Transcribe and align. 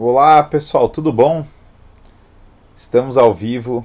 Olá 0.00 0.44
pessoal, 0.44 0.88
tudo 0.88 1.12
bom? 1.12 1.44
Estamos 2.72 3.18
ao 3.18 3.34
vivo. 3.34 3.84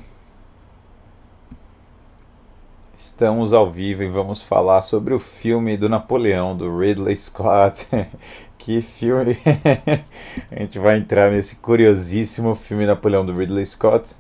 Estamos 2.96 3.52
ao 3.52 3.72
vivo 3.72 4.04
e 4.04 4.08
vamos 4.08 4.40
falar 4.40 4.84
sobre 4.84 5.16
o 5.16 5.20
filme 5.20 5.76
do 5.76 5.90
Napoleão, 5.90 6.56
do 6.56 6.78
Ridley 6.78 7.16
Scott. 7.16 7.88
que 8.60 8.80
filme! 8.80 9.40
a 10.56 10.60
gente 10.60 10.78
vai 10.78 11.00
entrar 11.00 11.32
nesse 11.32 11.56
curiosíssimo 11.56 12.54
filme 12.54 12.86
Napoleão 12.86 13.26
do 13.26 13.34
Ridley 13.34 13.66
Scott. 13.66 14.16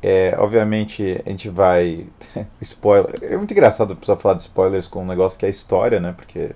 É, 0.00 0.36
obviamente 0.38 1.20
a 1.26 1.30
gente 1.30 1.48
vai. 1.48 2.06
spoiler. 2.62 3.18
É 3.24 3.36
muito 3.36 3.50
engraçado 3.50 3.96
pessoa 3.96 4.16
falar 4.16 4.34
de 4.34 4.42
spoilers 4.42 4.86
com 4.86 5.02
um 5.02 5.06
negócio 5.06 5.40
que 5.40 5.44
é 5.44 5.50
história, 5.50 5.98
né? 5.98 6.12
Porque, 6.16 6.52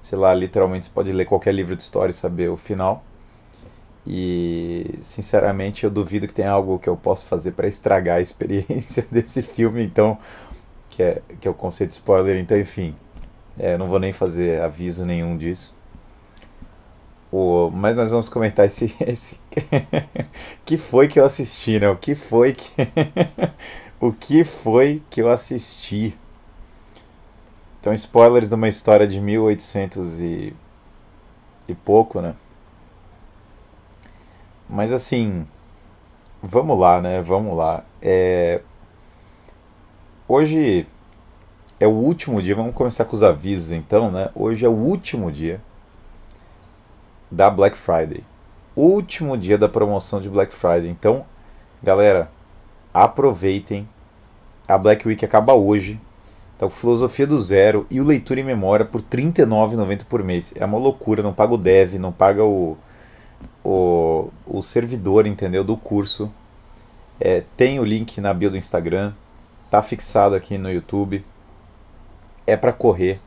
sei 0.00 0.16
lá, 0.16 0.32
literalmente 0.32 0.86
você 0.86 0.92
pode 0.92 1.12
ler 1.12 1.26
qualquer 1.26 1.52
livro 1.52 1.76
de 1.76 1.82
história 1.82 2.10
e 2.10 2.14
saber 2.14 2.48
o 2.48 2.56
final. 2.56 3.04
E 4.06 4.98
sinceramente 5.02 5.84
eu 5.84 5.90
duvido 5.90 6.26
que 6.26 6.34
tenha 6.34 6.50
algo 6.50 6.78
que 6.78 6.88
eu 6.88 6.96
possa 6.96 7.26
fazer 7.26 7.52
para 7.52 7.68
estragar 7.68 8.16
a 8.18 8.20
experiência 8.20 9.06
desse 9.12 9.42
filme, 9.42 9.82
então 9.84 10.18
que 10.88 11.02
é, 11.02 11.22
que 11.40 11.46
é 11.46 11.50
o 11.50 11.54
conceito 11.54 11.92
spoiler, 11.92 12.36
então 12.38 12.58
enfim, 12.58 12.94
é, 13.58 13.76
não 13.78 13.88
vou 13.88 13.98
nem 13.98 14.12
fazer 14.12 14.60
aviso 14.62 15.04
nenhum 15.04 15.36
disso. 15.36 15.74
O, 17.32 17.70
mas 17.70 17.94
nós 17.94 18.10
vamos 18.10 18.28
comentar 18.28 18.66
esse, 18.66 18.96
esse 19.06 19.38
que 20.64 20.76
foi 20.76 21.06
que 21.06 21.20
eu 21.20 21.24
assisti, 21.24 21.78
né? 21.78 21.88
O 21.88 21.96
que 21.96 22.14
foi 22.14 22.54
que 22.54 22.70
o 24.00 24.12
que 24.12 24.42
foi 24.44 25.02
que 25.10 25.22
eu 25.22 25.28
assisti? 25.28 26.16
Então 27.78 27.92
spoilers 27.94 28.48
de 28.48 28.54
uma 28.54 28.68
história 28.68 29.06
de 29.06 29.20
1800 29.20 30.20
e, 30.20 30.54
e 31.68 31.74
pouco, 31.74 32.20
né? 32.20 32.34
Mas 34.70 34.92
assim, 34.92 35.44
vamos 36.40 36.78
lá, 36.78 37.00
né? 37.02 37.20
Vamos 37.20 37.56
lá. 37.56 37.82
É... 38.00 38.60
Hoje 40.28 40.86
é 41.80 41.88
o 41.88 41.90
último 41.90 42.40
dia, 42.40 42.54
vamos 42.54 42.72
começar 42.72 43.04
com 43.04 43.16
os 43.16 43.22
avisos 43.24 43.72
então, 43.72 44.12
né? 44.12 44.30
Hoje 44.32 44.64
é 44.64 44.68
o 44.68 44.72
último 44.72 45.32
dia 45.32 45.60
da 47.28 47.50
Black 47.50 47.76
Friday. 47.76 48.22
Último 48.76 49.36
dia 49.36 49.58
da 49.58 49.68
promoção 49.68 50.20
de 50.20 50.28
Black 50.28 50.54
Friday. 50.54 50.88
Então, 50.88 51.26
galera, 51.82 52.30
aproveitem. 52.94 53.88
A 54.68 54.78
Black 54.78 55.06
Week 55.08 55.24
acaba 55.24 55.52
hoje. 55.52 56.00
Então, 56.56 56.70
Filosofia 56.70 57.26
do 57.26 57.40
Zero 57.40 57.88
e 57.90 58.00
o 58.00 58.04
Leitura 58.04 58.38
em 58.38 58.44
Memória 58.44 58.86
por 58.86 59.00
R$ 59.00 59.08
39,90 59.10 60.04
por 60.04 60.22
mês. 60.22 60.54
É 60.54 60.64
uma 60.64 60.78
loucura, 60.78 61.24
não 61.24 61.32
paga 61.32 61.54
o 61.54 61.58
dev, 61.58 61.94
não 61.94 62.12
paga 62.12 62.44
o 62.44 62.78
o, 63.64 64.30
o 64.46 64.62
servidor, 64.62 65.26
entendeu, 65.26 65.62
do 65.62 65.76
curso. 65.76 66.30
É, 67.20 67.42
tem 67.56 67.78
o 67.78 67.84
link 67.84 68.20
na 68.20 68.32
bio 68.32 68.50
do 68.50 68.56
Instagram, 68.56 69.12
tá 69.70 69.82
fixado 69.82 70.34
aqui 70.34 70.56
no 70.56 70.70
YouTube. 70.70 71.24
É 72.46 72.56
para 72.56 72.72
correr 72.72 73.20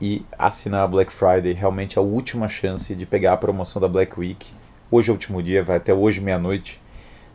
e 0.00 0.24
assinar 0.38 0.82
a 0.82 0.88
Black 0.88 1.12
Friday. 1.12 1.52
Realmente 1.52 1.98
é 1.98 2.00
a 2.00 2.04
última 2.04 2.48
chance 2.48 2.94
de 2.94 3.04
pegar 3.04 3.34
a 3.34 3.36
promoção 3.36 3.80
da 3.80 3.86
Black 3.86 4.18
Week. 4.18 4.52
Hoje 4.90 5.10
é 5.10 5.12
o 5.12 5.14
último 5.14 5.42
dia, 5.42 5.62
vai 5.62 5.76
até 5.76 5.92
hoje 5.92 6.20
meia-noite. 6.20 6.80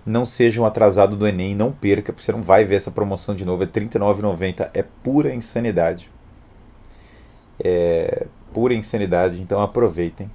Não 0.05 0.25
seja 0.25 0.61
um 0.61 0.65
atrasado 0.65 1.15
do 1.15 1.27
Enem, 1.27 1.55
não 1.55 1.71
perca, 1.71 2.11
porque 2.11 2.23
você 2.23 2.31
não 2.31 2.41
vai 2.41 2.65
ver 2.65 2.75
essa 2.75 2.91
promoção 2.91 3.33
de 3.33 3.45
novo. 3.45 3.63
É 3.63 3.65
R$ 3.65 3.71
39,90, 3.71 4.69
é 4.73 4.83
pura 5.03 5.33
insanidade. 5.33 6.09
É 7.63 8.27
pura 8.53 8.73
insanidade, 8.73 9.41
então 9.41 9.61
aproveitem. 9.61 10.29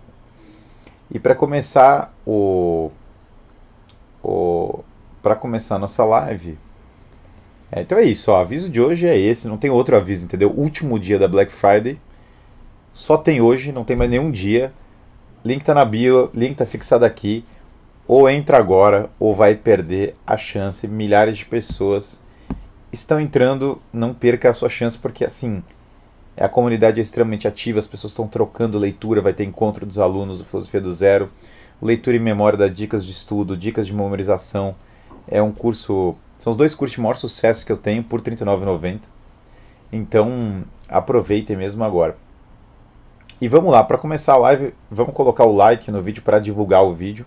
E 1.11 1.19
para 1.19 1.35
começar 1.35 2.15
o, 2.27 2.91
o 4.23 4.81
para 5.23 5.35
começar 5.35 5.77
a 5.77 5.79
nossa 5.79 6.05
live, 6.05 6.59
é, 7.71 7.83
então 7.83 7.99
é 7.99 8.05
isso, 8.05 8.33
ó, 8.33 8.39
o 8.39 8.41
aviso 8.41 8.71
de 8.71 8.81
hoje 8.81 9.07
é 9.07 9.19
esse, 9.19 9.47
não 9.47 9.59
tem 9.59 9.71
outro 9.71 9.97
aviso, 9.97 10.25
entendeu? 10.25 10.51
Último 10.51 10.99
dia 10.99 11.19
da 11.19 11.29
Black 11.29 11.53
Friday, 11.53 11.99
só 12.93 13.17
tem 13.17 13.41
hoje, 13.41 13.73
não 13.73 13.85
tem 13.85 13.97
mais 13.97 14.11
nenhum 14.11 14.31
dia. 14.31 14.73
Link 15.45 15.65
tá 15.65 15.73
na 15.73 15.85
bio, 15.85 16.31
link 16.35 16.57
tá 16.57 16.67
fixado 16.67 17.05
aqui. 17.05 17.45
Ou 18.07 18.29
entra 18.29 18.59
agora, 18.59 19.09
ou 19.19 19.35
vai 19.35 19.55
perder 19.55 20.15
a 20.27 20.37
chance. 20.37 20.87
Milhares 20.89 21.39
de 21.39 21.47
pessoas 21.47 22.21
estão 22.93 23.21
entrando, 23.21 23.81
não 23.93 24.13
perca 24.13 24.51
a 24.51 24.53
sua 24.53 24.69
chance, 24.69 24.99
porque 24.99 25.25
assim, 25.25 25.63
a 26.41 26.49
comunidade 26.49 26.99
é 26.99 27.03
extremamente 27.03 27.47
ativa, 27.47 27.79
as 27.79 27.87
pessoas 27.87 28.13
estão 28.13 28.27
trocando 28.27 28.79
leitura, 28.79 29.21
vai 29.21 29.35
ter 29.35 29.45
encontro 29.45 29.85
dos 29.85 29.99
alunos 29.99 30.39
do 30.39 30.45
Filosofia 30.45 30.81
do 30.81 30.91
Zero, 30.91 31.31
leitura 31.83 32.17
e 32.17 32.21
memória 32.21 32.59
da 32.59 32.67
dicas 32.67 33.05
de 33.05 33.13
estudo, 33.13 33.55
dicas 33.55 33.87
de 33.87 33.93
memorização. 33.93 34.75
É 35.29 35.43
um 35.43 35.53
curso, 35.53 36.15
são 36.39 36.53
os 36.53 36.57
dois 36.57 36.75
cursos 36.75 36.95
de 36.95 37.01
maior 37.03 37.17
sucesso 37.17 37.67
que 37.67 37.71
eu 37.71 37.77
tenho 37.77 38.03
por 38.03 38.21
R$ 38.21 38.31
39,90. 38.31 39.01
Então, 39.93 40.65
aproveitem 40.89 41.57
mesmo 41.57 41.85
agora. 41.85 42.17
E 43.39 43.47
vamos 43.47 43.71
lá, 43.71 43.85
para 43.85 43.99
começar 43.99 44.35
a 44.35 44.39
live, 44.39 44.73
vamos 44.91 45.15
colocar 45.15 45.45
o 45.45 45.55
like 45.55 45.91
no 45.91 46.01
vídeo 46.01 46.23
para 46.23 46.39
divulgar 46.39 46.83
o 46.85 46.95
vídeo, 46.95 47.27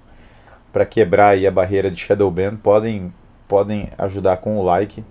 para 0.71 0.85
quebrar 0.85 1.29
aí 1.29 1.45
a 1.45 1.51
barreira 1.51 1.91
de 1.91 1.99
Shadowban. 1.99 2.55
Podem, 2.55 3.13
podem 3.47 3.89
ajudar 3.95 4.37
com 4.37 4.57
o 4.57 4.63
like, 4.63 5.03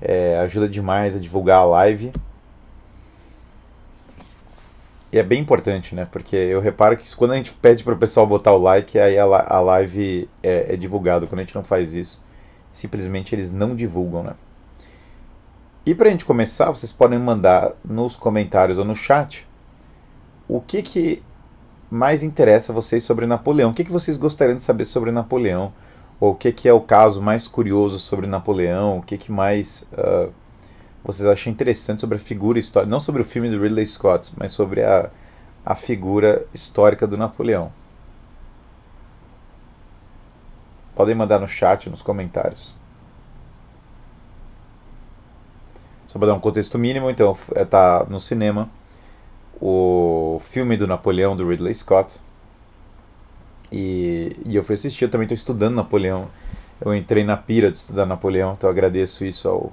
é, 0.00 0.38
ajuda 0.38 0.68
demais 0.68 1.16
a 1.16 1.18
divulgar 1.18 1.58
a 1.58 1.64
live. 1.64 2.12
E 5.12 5.18
é 5.18 5.22
bem 5.22 5.40
importante, 5.40 5.94
né? 5.94 6.08
Porque 6.10 6.34
eu 6.34 6.58
reparo 6.58 6.96
que 6.96 7.14
quando 7.14 7.32
a 7.32 7.36
gente 7.36 7.52
pede 7.52 7.84
para 7.84 7.92
o 7.92 7.98
pessoal 7.98 8.26
botar 8.26 8.52
o 8.52 8.58
like, 8.58 8.98
aí 8.98 9.18
a, 9.18 9.24
a 9.24 9.60
live 9.60 10.28
é, 10.42 10.72
é 10.72 10.76
divulgada. 10.76 11.26
Quando 11.26 11.40
a 11.40 11.42
gente 11.42 11.54
não 11.54 11.62
faz 11.62 11.92
isso, 11.94 12.24
simplesmente 12.72 13.34
eles 13.34 13.52
não 13.52 13.76
divulgam, 13.76 14.22
né? 14.22 14.32
E 15.84 15.94
para 15.94 16.08
a 16.08 16.10
gente 16.12 16.24
começar, 16.24 16.70
vocês 16.70 16.92
podem 16.92 17.18
mandar 17.18 17.72
nos 17.84 18.16
comentários 18.16 18.78
ou 18.78 18.84
no 18.84 18.94
chat 18.94 19.46
o 20.48 20.60
que, 20.60 20.80
que 20.80 21.22
mais 21.90 22.22
interessa 22.22 22.72
a 22.72 22.74
vocês 22.74 23.04
sobre 23.04 23.26
Napoleão. 23.26 23.70
O 23.70 23.74
que, 23.74 23.84
que 23.84 23.92
vocês 23.92 24.16
gostariam 24.16 24.56
de 24.56 24.64
saber 24.64 24.84
sobre 24.84 25.10
Napoleão? 25.10 25.74
Ou 26.18 26.32
o 26.32 26.34
que, 26.34 26.52
que 26.52 26.68
é 26.68 26.72
o 26.72 26.80
caso 26.80 27.20
mais 27.20 27.46
curioso 27.46 27.98
sobre 27.98 28.26
Napoleão? 28.26 28.98
O 28.98 29.02
que, 29.02 29.18
que 29.18 29.30
mais 29.30 29.86
uh, 29.92 30.32
vocês 31.04 31.26
acham 31.26 31.52
interessante 31.52 32.00
sobre 32.00 32.16
a 32.16 32.20
figura 32.20 32.58
histórica, 32.58 32.90
não 32.90 33.00
sobre 33.00 33.22
o 33.22 33.24
filme 33.24 33.50
do 33.50 33.60
Ridley 33.60 33.86
Scott, 33.86 34.32
mas 34.36 34.52
sobre 34.52 34.82
a, 34.82 35.10
a 35.64 35.74
figura 35.74 36.46
histórica 36.54 37.06
do 37.06 37.16
Napoleão. 37.16 37.72
Podem 40.94 41.14
mandar 41.14 41.40
no 41.40 41.48
chat, 41.48 41.90
nos 41.90 42.02
comentários. 42.02 42.74
Só 46.06 46.18
para 46.18 46.28
dar 46.28 46.34
um 46.34 46.40
contexto 46.40 46.78
mínimo, 46.78 47.10
então 47.10 47.36
está 47.56 48.04
no 48.08 48.20
cinema 48.20 48.68
o 49.60 50.38
filme 50.42 50.76
do 50.76 50.86
Napoleão 50.86 51.34
do 51.34 51.48
Ridley 51.48 51.74
Scott. 51.74 52.20
E, 53.72 54.36
e 54.44 54.54
eu 54.54 54.62
fui 54.62 54.74
assistir, 54.74 55.04
eu 55.04 55.10
também 55.10 55.24
estou 55.24 55.34
estudando 55.34 55.74
Napoleão. 55.74 56.28
Eu 56.80 56.94
entrei 56.94 57.24
na 57.24 57.36
pira 57.36 57.70
de 57.70 57.78
estudar 57.78 58.04
Napoleão, 58.04 58.52
então 58.52 58.68
agradeço 58.68 59.24
isso 59.24 59.48
ao, 59.48 59.72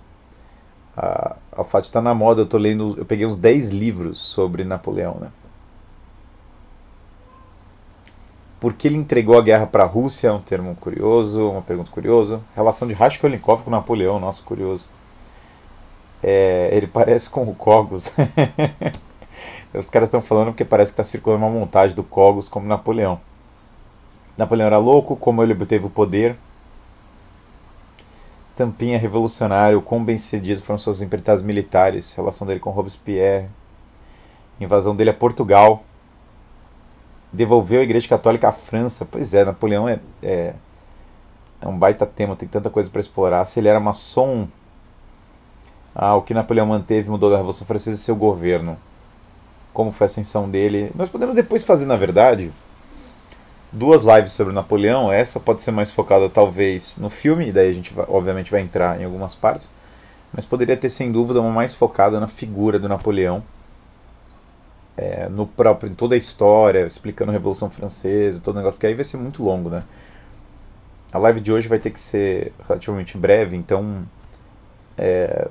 a, 0.99 1.63
fato 1.63 1.85
está 1.85 2.01
na 2.01 2.13
moda, 2.13 2.41
eu 2.41 2.45
tô 2.45 2.57
lendo, 2.57 2.95
eu 2.97 3.05
peguei 3.05 3.25
uns 3.25 3.35
10 3.35 3.69
livros 3.69 4.19
sobre 4.19 4.63
Napoleão, 4.63 5.17
né? 5.19 5.29
Por 8.59 8.73
que 8.73 8.87
ele 8.87 8.97
entregou 8.97 9.38
a 9.38 9.41
guerra 9.41 9.65
para 9.65 9.85
a 9.85 9.88
Rússia? 9.88 10.27
É 10.27 10.31
um 10.31 10.41
termo 10.41 10.75
curioso, 10.75 11.49
uma 11.49 11.61
pergunta 11.61 11.89
curiosa. 11.89 12.41
Relação 12.53 12.85
de 12.85 12.93
Raskolnikov 12.93 13.63
com 13.63 13.71
Napoleão, 13.71 14.19
nosso 14.19 14.44
curioso. 14.44 14.85
É, 16.21 16.69
ele 16.74 16.88
parece 16.88 17.29
com 17.29 17.44
o 17.44 17.56
Cogos. 17.56 18.12
Os 19.74 19.89
caras 19.89 20.07
estão 20.09 20.21
falando 20.21 20.47
porque 20.47 20.65
parece 20.65 20.91
que 20.91 21.00
está 21.00 21.09
circulando 21.09 21.45
uma 21.45 21.51
montagem 21.51 21.95
do 21.95 22.03
Cogos 22.03 22.50
como 22.50 22.68
Napoleão. 22.68 23.21
Napoleão 24.38 24.68
era 24.68 24.77
louco, 24.77 25.15
como 25.15 25.41
ele 25.41 25.53
obteve 25.53 25.85
o 25.85 25.89
poder, 25.89 26.35
Tampinha 28.59 28.97
revolucionário, 29.00 29.81
quão 29.81 30.03
bem 30.03 30.17
sucedido 30.17 30.61
foram 30.61 30.77
suas 30.77 31.01
empreitadas 31.01 31.41
militares, 31.41 32.13
relação 32.13 32.45
dele 32.45 32.59
com 32.59 32.69
Robespierre, 32.71 33.47
invasão 34.59 34.94
dele 34.94 35.11
a 35.11 35.13
Portugal, 35.13 35.81
devolveu 37.31 37.79
a 37.79 37.83
Igreja 37.83 38.09
Católica 38.09 38.50
à 38.50 38.51
França. 38.51 39.07
Pois 39.09 39.33
é, 39.33 39.45
Napoleão 39.45 39.88
é, 39.88 40.01
é, 40.21 40.53
é 41.61 41.67
um 41.69 41.79
baita 41.79 42.06
tema, 42.06 42.35
tem 42.35 42.50
tanta 42.50 42.69
coisa 42.69 42.89
para 42.89 43.00
explorar. 43.00 43.45
Se 43.45 43.61
ele 43.61 43.69
era 43.69 43.79
maçom, 43.79 44.45
ah, 45.95 46.15
o 46.15 46.21
que 46.21 46.33
Napoleão 46.33 46.65
manteve 46.65 47.09
mudou 47.09 47.29
da 47.29 47.38
Revolução 47.38 47.65
Francesa 47.65 47.97
e 47.97 48.03
seu 48.03 48.15
governo. 48.17 48.77
Como 49.71 49.89
foi 49.89 50.03
a 50.03 50.09
ascensão 50.09 50.50
dele. 50.50 50.91
Nós 50.95 51.07
podemos 51.07 51.33
depois 51.33 51.63
fazer, 51.63 51.85
na 51.85 51.95
verdade, 51.95 52.51
duas 53.71 54.04
lives 54.04 54.31
sobre 54.33 54.54
Napoleão. 54.54 55.12
Essa 55.12 55.39
pode 55.39 55.62
ser 55.62 55.71
mais 55.71 55.92
focada 55.92 56.30
talvez 56.30 56.98
no 56.98 57.10
filme, 57.10 57.50
e 57.50 57.51
daí 57.51 57.69
a 57.69 57.74
gente 57.74 57.94
vai, 57.94 58.06
obviamente 58.10 58.51
vai 58.51 58.62
entrar 58.62 59.00
em 59.00 59.06
algumas 59.06 59.36
partes, 59.36 59.69
mas 60.33 60.45
poderia 60.45 60.77
ter 60.77 60.89
sem 60.89 61.12
dúvida 61.12 61.42
uma 61.42 61.51
mais 61.51 61.74
focada 61.74 62.19
na 62.19 62.27
figura 62.27 62.80
do 62.80 62.88
Napoleão. 62.89 63.44
é, 64.98 65.30
no 65.30 65.48
próprio, 65.48 65.89
em 65.89 65.95
toda 65.95 66.13
a 66.16 66.18
história, 66.18 66.86
explicando 66.86 67.31
a 67.31 67.33
Revolução 67.33 67.69
Francesa, 67.69 68.42
todo 68.42 68.56
o 68.56 68.57
negócio, 68.57 68.75
porque 68.75 68.88
aí 68.88 68.94
vai 68.94 69.06
ser 69.06 69.16
muito 69.18 69.42
longo, 69.42 69.69
né? 69.69 69.83
A 71.13 71.18
live 71.18 71.39
de 71.39 71.54
hoje 71.54 71.69
vai 71.69 71.80
ter 71.80 71.89
que 71.92 72.00
ser 72.00 72.51
relativamente 72.68 73.18
breve, 73.18 73.56
então 73.56 74.04
é, 74.98 75.48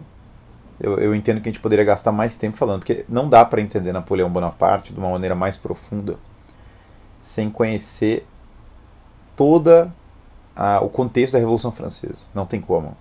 eu, 0.78 0.98
eu, 0.98 1.14
entendo 1.14 1.40
que 1.40 1.48
a 1.48 1.52
gente 1.52 1.62
poderia 1.62 1.84
gastar 1.84 2.12
mais 2.12 2.36
tempo 2.36 2.56
falando, 2.56 2.80
porque 2.80 3.06
não 3.08 3.28
dá 3.28 3.44
para 3.44 3.60
entender 3.60 3.92
Napoleão 3.92 4.30
Bonaparte 4.30 4.92
de 4.92 4.98
uma 4.98 5.10
maneira 5.10 5.34
mais 5.34 5.56
profunda 5.56 6.16
sem 7.18 7.50
conhecer 7.50 8.26
toda 9.36 9.92
a, 10.54 10.80
o 10.80 10.88
contexto 10.88 11.34
da 11.34 11.38
Revolução 11.38 11.70
Francesa. 11.70 12.26
Não 12.34 12.46
tem 12.46 12.60
como. 12.60 12.96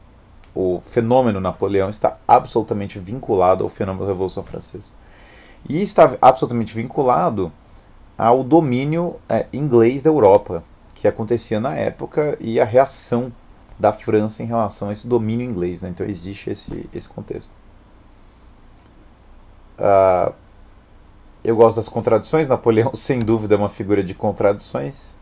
O 0.53 0.81
fenômeno 0.87 1.39
Napoleão 1.39 1.89
está 1.89 2.17
absolutamente 2.27 2.99
vinculado 2.99 3.63
ao 3.63 3.69
fenômeno 3.69 4.05
da 4.05 4.11
Revolução 4.11 4.43
Francesa. 4.43 4.91
E 5.67 5.81
está 5.81 6.17
absolutamente 6.21 6.73
vinculado 6.73 7.51
ao 8.17 8.43
domínio 8.43 9.17
é, 9.29 9.45
inglês 9.53 10.01
da 10.01 10.09
Europa, 10.09 10.63
que 10.95 11.07
acontecia 11.07 11.59
na 11.59 11.75
época, 11.75 12.37
e 12.39 12.59
a 12.59 12.65
reação 12.65 13.31
da 13.77 13.93
França 13.93 14.41
em 14.41 14.47
relação 14.47 14.89
a 14.89 14.93
esse 14.93 15.07
domínio 15.07 15.47
inglês. 15.47 15.81
Né? 15.81 15.89
Então 15.89 16.05
existe 16.05 16.49
esse, 16.49 16.89
esse 16.93 17.07
contexto. 17.07 17.51
Uh, 19.77 20.33
eu 21.47 21.55
gosto 21.55 21.77
das 21.77 21.87
contradições. 21.87 22.45
Napoleão, 22.45 22.91
sem 22.93 23.19
dúvida, 23.19 23.55
é 23.55 23.57
uma 23.57 23.69
figura 23.69 24.03
de 24.03 24.13
contradições. 24.13 25.15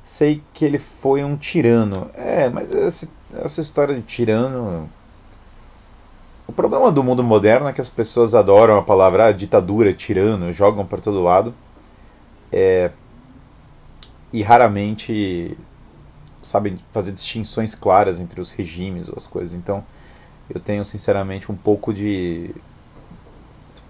Sei 0.00 0.40
que 0.54 0.64
ele 0.64 0.78
foi 0.78 1.24
um 1.24 1.36
tirano. 1.36 2.08
É, 2.14 2.48
mas 2.48 2.70
essa, 2.70 3.08
essa 3.34 3.60
história 3.60 3.94
de 3.94 4.02
tirano. 4.02 4.88
O 6.46 6.52
problema 6.52 6.92
do 6.92 7.02
mundo 7.02 7.24
moderno 7.24 7.68
é 7.68 7.72
que 7.72 7.80
as 7.80 7.88
pessoas 7.88 8.34
adoram 8.34 8.78
a 8.78 8.82
palavra 8.82 9.26
ah, 9.26 9.32
ditadura, 9.32 9.92
tirano, 9.92 10.52
jogam 10.52 10.86
para 10.86 11.00
todo 11.00 11.20
lado. 11.20 11.52
É, 12.52 12.92
e 14.32 14.42
raramente 14.42 15.58
sabem 16.40 16.78
fazer 16.92 17.12
distinções 17.12 17.74
claras 17.74 18.20
entre 18.20 18.40
os 18.40 18.52
regimes 18.52 19.08
ou 19.08 19.14
as 19.16 19.26
coisas. 19.26 19.54
Então, 19.54 19.84
eu 20.48 20.60
tenho 20.60 20.84
sinceramente 20.84 21.50
um 21.50 21.56
pouco 21.56 21.92
de 21.92 22.54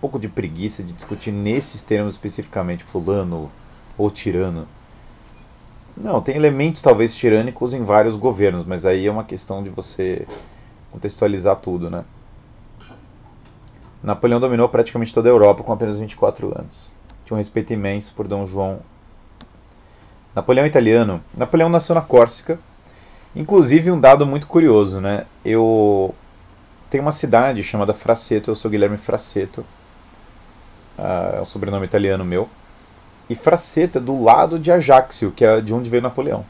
pouco 0.00 0.18
de 0.18 0.28
preguiça 0.28 0.82
de 0.82 0.92
discutir 0.92 1.32
nesses 1.32 1.82
termos 1.82 2.14
especificamente 2.14 2.84
fulano 2.84 3.50
ou 3.98 4.10
tirano. 4.10 4.66
Não, 5.96 6.20
tem 6.20 6.34
elementos 6.34 6.80
talvez 6.80 7.14
tirânicos 7.14 7.74
em 7.74 7.84
vários 7.84 8.16
governos, 8.16 8.64
mas 8.64 8.86
aí 8.86 9.06
é 9.06 9.10
uma 9.10 9.24
questão 9.24 9.62
de 9.62 9.70
você 9.70 10.26
contextualizar 10.90 11.56
tudo, 11.56 11.90
né? 11.90 12.04
Napoleão 14.02 14.40
dominou 14.40 14.68
praticamente 14.68 15.12
toda 15.12 15.28
a 15.28 15.32
Europa 15.32 15.62
com 15.62 15.72
apenas 15.72 15.98
24 15.98 16.58
anos. 16.58 16.90
Tinha 17.24 17.34
um 17.34 17.38
respeito 17.38 17.72
imenso 17.72 18.14
por 18.14 18.26
Dom 18.26 18.46
João. 18.46 18.80
Napoleão 20.34 20.64
italiano. 20.66 21.22
Napoleão 21.36 21.68
nasceu 21.68 21.94
na 21.94 22.00
Córcega. 22.00 22.58
Inclusive 23.36 23.90
um 23.90 24.00
dado 24.00 24.26
muito 24.26 24.46
curioso, 24.46 25.00
né? 25.00 25.26
Eu 25.44 26.14
tenho 26.88 27.02
uma 27.02 27.12
cidade 27.12 27.62
chamada 27.62 27.92
Fraceto, 27.92 28.50
eu 28.50 28.56
sou 28.56 28.70
Guilherme 28.70 28.96
Fraceto. 28.96 29.64
Uh, 31.00 31.38
é 31.38 31.40
um 31.40 31.44
sobrenome 31.46 31.86
italiano 31.86 32.24
meu. 32.26 32.46
E 33.28 33.34
Fraceto 33.34 33.96
é 33.96 34.00
do 34.00 34.22
lado 34.22 34.58
de 34.58 34.70
Ajaxio, 34.70 35.32
que 35.32 35.44
é 35.44 35.60
de 35.62 35.72
onde 35.72 35.88
veio 35.88 36.02
Napoleão. 36.02 36.44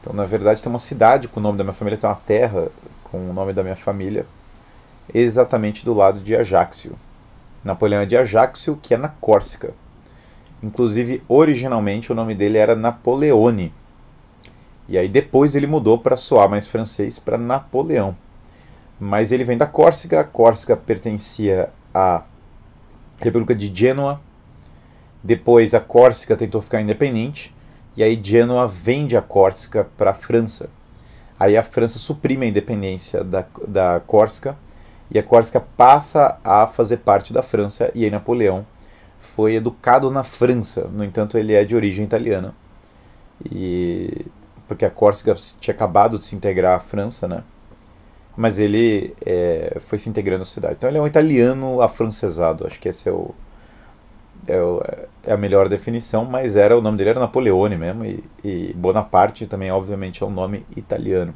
Então, 0.00 0.12
na 0.12 0.24
verdade, 0.24 0.60
tem 0.60 0.68
uma 0.68 0.78
cidade 0.78 1.26
com 1.26 1.40
o 1.40 1.42
nome 1.42 1.56
da 1.56 1.64
minha 1.64 1.72
família, 1.72 1.98
tem 1.98 2.10
uma 2.10 2.16
terra 2.16 2.68
com 3.04 3.30
o 3.30 3.32
nome 3.32 3.54
da 3.54 3.62
minha 3.62 3.76
família, 3.76 4.26
exatamente 5.12 5.84
do 5.84 5.94
lado 5.94 6.20
de 6.20 6.36
Ajaxio. 6.36 6.98
Napoleão 7.64 8.02
é 8.02 8.06
de 8.06 8.16
Ajaxio, 8.16 8.78
que 8.82 8.92
é 8.92 8.96
na 8.96 9.08
Córcega. 9.08 9.72
Inclusive, 10.62 11.22
originalmente 11.26 12.12
o 12.12 12.14
nome 12.14 12.34
dele 12.34 12.58
era 12.58 12.76
Napoleone. 12.76 13.72
E 14.88 14.98
aí 14.98 15.08
depois 15.08 15.54
ele 15.54 15.66
mudou 15.66 15.98
para 15.98 16.16
soar 16.16 16.48
mais 16.48 16.66
francês 16.66 17.18
para 17.18 17.38
Napoleão. 17.38 18.14
Mas 18.98 19.32
ele 19.32 19.44
vem 19.44 19.56
da 19.56 19.66
Córcega, 19.66 20.20
a 20.20 20.24
Córcega 20.24 20.76
pertencia 20.76 21.70
à 21.94 22.22
República 23.20 23.54
de 23.54 23.72
Gênua. 23.74 24.20
Depois 25.22 25.74
a 25.74 25.80
Córcega 25.80 26.36
tentou 26.36 26.62
ficar 26.62 26.80
independente 26.80 27.54
e 27.96 28.02
aí 28.02 28.18
Gênua 28.22 28.66
vende 28.66 29.16
a 29.16 29.22
Córcega 29.22 29.86
para 29.96 30.12
a 30.12 30.14
França. 30.14 30.70
Aí 31.38 31.56
a 31.56 31.62
França 31.62 31.98
suprime 31.98 32.46
a 32.46 32.48
independência 32.48 33.22
da, 33.22 33.44
da 33.66 34.00
Córcega 34.00 34.56
e 35.10 35.18
a 35.18 35.22
Córcega 35.22 35.64
passa 35.76 36.38
a 36.44 36.66
fazer 36.66 36.98
parte 36.98 37.32
da 37.32 37.42
França 37.42 37.90
e 37.94 38.04
aí 38.04 38.10
Napoleão 38.10 38.64
foi 39.18 39.54
educado 39.54 40.10
na 40.10 40.24
França. 40.24 40.88
No 40.92 41.04
entanto, 41.04 41.36
ele 41.36 41.52
é 41.52 41.64
de 41.64 41.76
origem 41.76 42.04
italiana. 42.04 42.54
E 43.44 44.26
porque 44.66 44.84
a 44.84 44.90
Córcega 44.90 45.34
tinha 45.60 45.74
acabado 45.74 46.18
de 46.18 46.24
se 46.24 46.36
integrar 46.36 46.76
à 46.76 46.80
França, 46.80 47.26
né? 47.26 47.42
Mas 48.40 48.58
ele 48.58 49.14
é, 49.20 49.76
foi 49.80 49.98
se 49.98 50.08
integrando 50.08 50.40
à 50.40 50.46
cidade. 50.46 50.76
Então 50.78 50.88
ele 50.88 50.96
é 50.96 51.00
um 51.02 51.06
italiano 51.06 51.82
afrancesado, 51.82 52.66
acho 52.66 52.80
que 52.80 52.88
esse 52.88 53.06
é, 53.06 53.12
é, 54.46 54.62
o, 54.62 54.82
é, 55.22 55.32
a 55.34 55.36
melhor 55.36 55.68
definição, 55.68 56.24
mas 56.24 56.56
era 56.56 56.76
o 56.76 56.80
nome 56.80 56.96
dele 56.96 57.10
era 57.10 57.20
Napoleone 57.20 57.76
mesmo, 57.76 58.02
e, 58.02 58.24
e, 58.42 58.72
Bonaparte 58.72 59.46
também, 59.46 59.70
obviamente, 59.70 60.22
é 60.22 60.26
um 60.26 60.30
nome 60.30 60.64
italiano. 60.74 61.34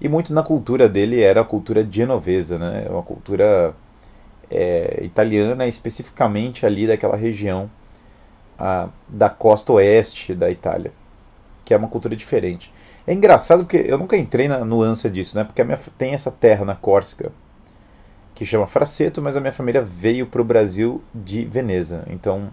E 0.00 0.08
muito 0.08 0.32
na 0.32 0.44
cultura 0.44 0.88
dele 0.88 1.20
era 1.20 1.40
a 1.40 1.44
cultura 1.44 1.84
genovesa, 1.90 2.56
né? 2.58 2.86
uma 2.88 3.02
cultura 3.02 3.74
é, 4.48 5.00
italiana, 5.02 5.66
especificamente 5.66 6.64
ali 6.64 6.86
daquela 6.86 7.16
região 7.16 7.68
a, 8.56 8.88
da 9.08 9.28
costa 9.28 9.72
oeste 9.72 10.32
da 10.32 10.48
Itália, 10.48 10.92
que 11.64 11.74
é 11.74 11.76
uma 11.76 11.88
cultura 11.88 12.14
diferente. 12.14 12.72
É 13.06 13.12
engraçado 13.14 13.64
porque 13.64 13.78
eu 13.78 13.98
nunca 13.98 14.16
entrei 14.16 14.48
na 14.48 14.64
nuance 14.64 15.08
disso, 15.10 15.36
né? 15.36 15.44
Porque 15.44 15.62
a 15.62 15.64
minha, 15.64 15.78
tem 15.98 16.12
essa 16.14 16.30
terra 16.30 16.64
na 16.64 16.76
Córcega 16.76 17.32
que 18.34 18.44
chama 18.44 18.66
Fraceto, 18.66 19.20
mas 19.20 19.36
a 19.36 19.40
minha 19.40 19.52
família 19.52 19.82
veio 19.82 20.26
para 20.26 20.40
o 20.40 20.44
Brasil 20.44 21.02
de 21.14 21.44
Veneza. 21.44 22.04
Então 22.08 22.50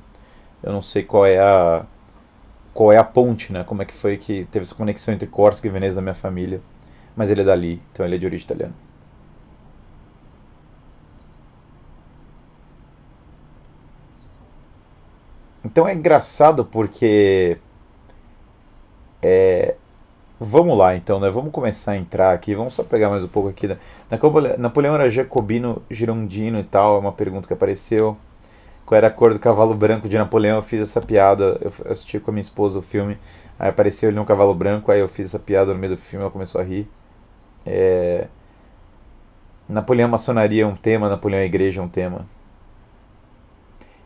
eu 0.63 0.71
não 0.71 0.81
sei 0.81 1.03
qual 1.03 1.25
é 1.25 1.39
a 1.39 1.85
qual 2.73 2.91
é 2.91 2.97
a 2.97 3.03
ponte, 3.03 3.51
né? 3.53 3.63
Como 3.63 3.81
é 3.81 3.85
que 3.85 3.93
foi 3.93 4.17
que 4.17 4.45
teve 4.51 4.63
essa 4.63 4.75
conexão 4.75 5.13
entre 5.13 5.27
Córcega 5.27 5.67
e 5.67 5.71
Veneza 5.71 5.95
da 5.97 6.01
minha 6.01 6.13
família. 6.13 6.61
Mas 7.15 7.31
ele 7.31 7.41
é 7.41 7.43
dali, 7.45 7.81
então 7.91 8.05
ele 8.05 8.15
é 8.15 8.19
de 8.19 8.25
origem 8.25 8.45
italiana. 8.45 8.73
Então 15.63 15.87
é 15.87 15.93
engraçado 15.93 16.65
porque 16.65 17.57
é, 19.21 19.75
Vamos 20.39 20.77
lá 20.77 20.95
então, 20.95 21.19
né? 21.19 21.29
Vamos 21.31 21.51
começar 21.51 21.93
a 21.93 21.97
entrar 21.97 22.31
aqui. 22.31 22.53
Vamos 22.53 22.75
só 22.75 22.83
pegar 22.83 23.09
mais 23.09 23.23
um 23.23 23.27
pouco 23.27 23.49
aqui. 23.49 23.67
Né? 23.67 23.77
Napoleão 24.59 24.93
era 24.93 25.09
jacobino, 25.09 25.81
girondino 25.89 26.59
e 26.59 26.63
tal. 26.63 26.97
É 26.97 26.99
uma 26.99 27.11
pergunta 27.11 27.47
que 27.47 27.53
apareceu. 27.53 28.15
Qual 28.85 28.95
era 28.97 29.07
a 29.07 29.11
cor 29.11 29.33
do 29.33 29.39
cavalo 29.39 29.73
branco 29.73 30.07
de 30.07 30.17
Napoleão? 30.17 30.57
Eu 30.57 30.63
fiz 30.63 30.81
essa 30.81 31.01
piada. 31.01 31.57
Eu 31.59 31.73
assisti 31.91 32.19
com 32.19 32.29
a 32.29 32.33
minha 32.33 32.41
esposa 32.41 32.77
o 32.79 32.81
filme. 32.83 33.17
Aí 33.57 33.69
apareceu 33.69 34.09
ali 34.09 34.19
um 34.19 34.25
cavalo 34.25 34.53
branco. 34.53 34.91
Aí 34.91 34.99
eu 34.99 35.07
fiz 35.09 35.25
essa 35.29 35.39
piada 35.39 35.73
no 35.73 35.79
meio 35.79 35.95
do 35.95 35.99
filme. 35.99 36.23
Ela 36.23 36.31
começou 36.31 36.61
a 36.61 36.63
rir. 36.63 36.87
É... 37.65 38.27
Napoleão 39.67 40.07
maçonaria 40.07 40.63
é 40.63 40.67
um 40.67 40.75
tema. 40.75 41.09
Napoleão 41.09 41.41
igreja 41.41 41.81
é 41.81 41.83
um 41.83 41.89
tema. 41.89 42.27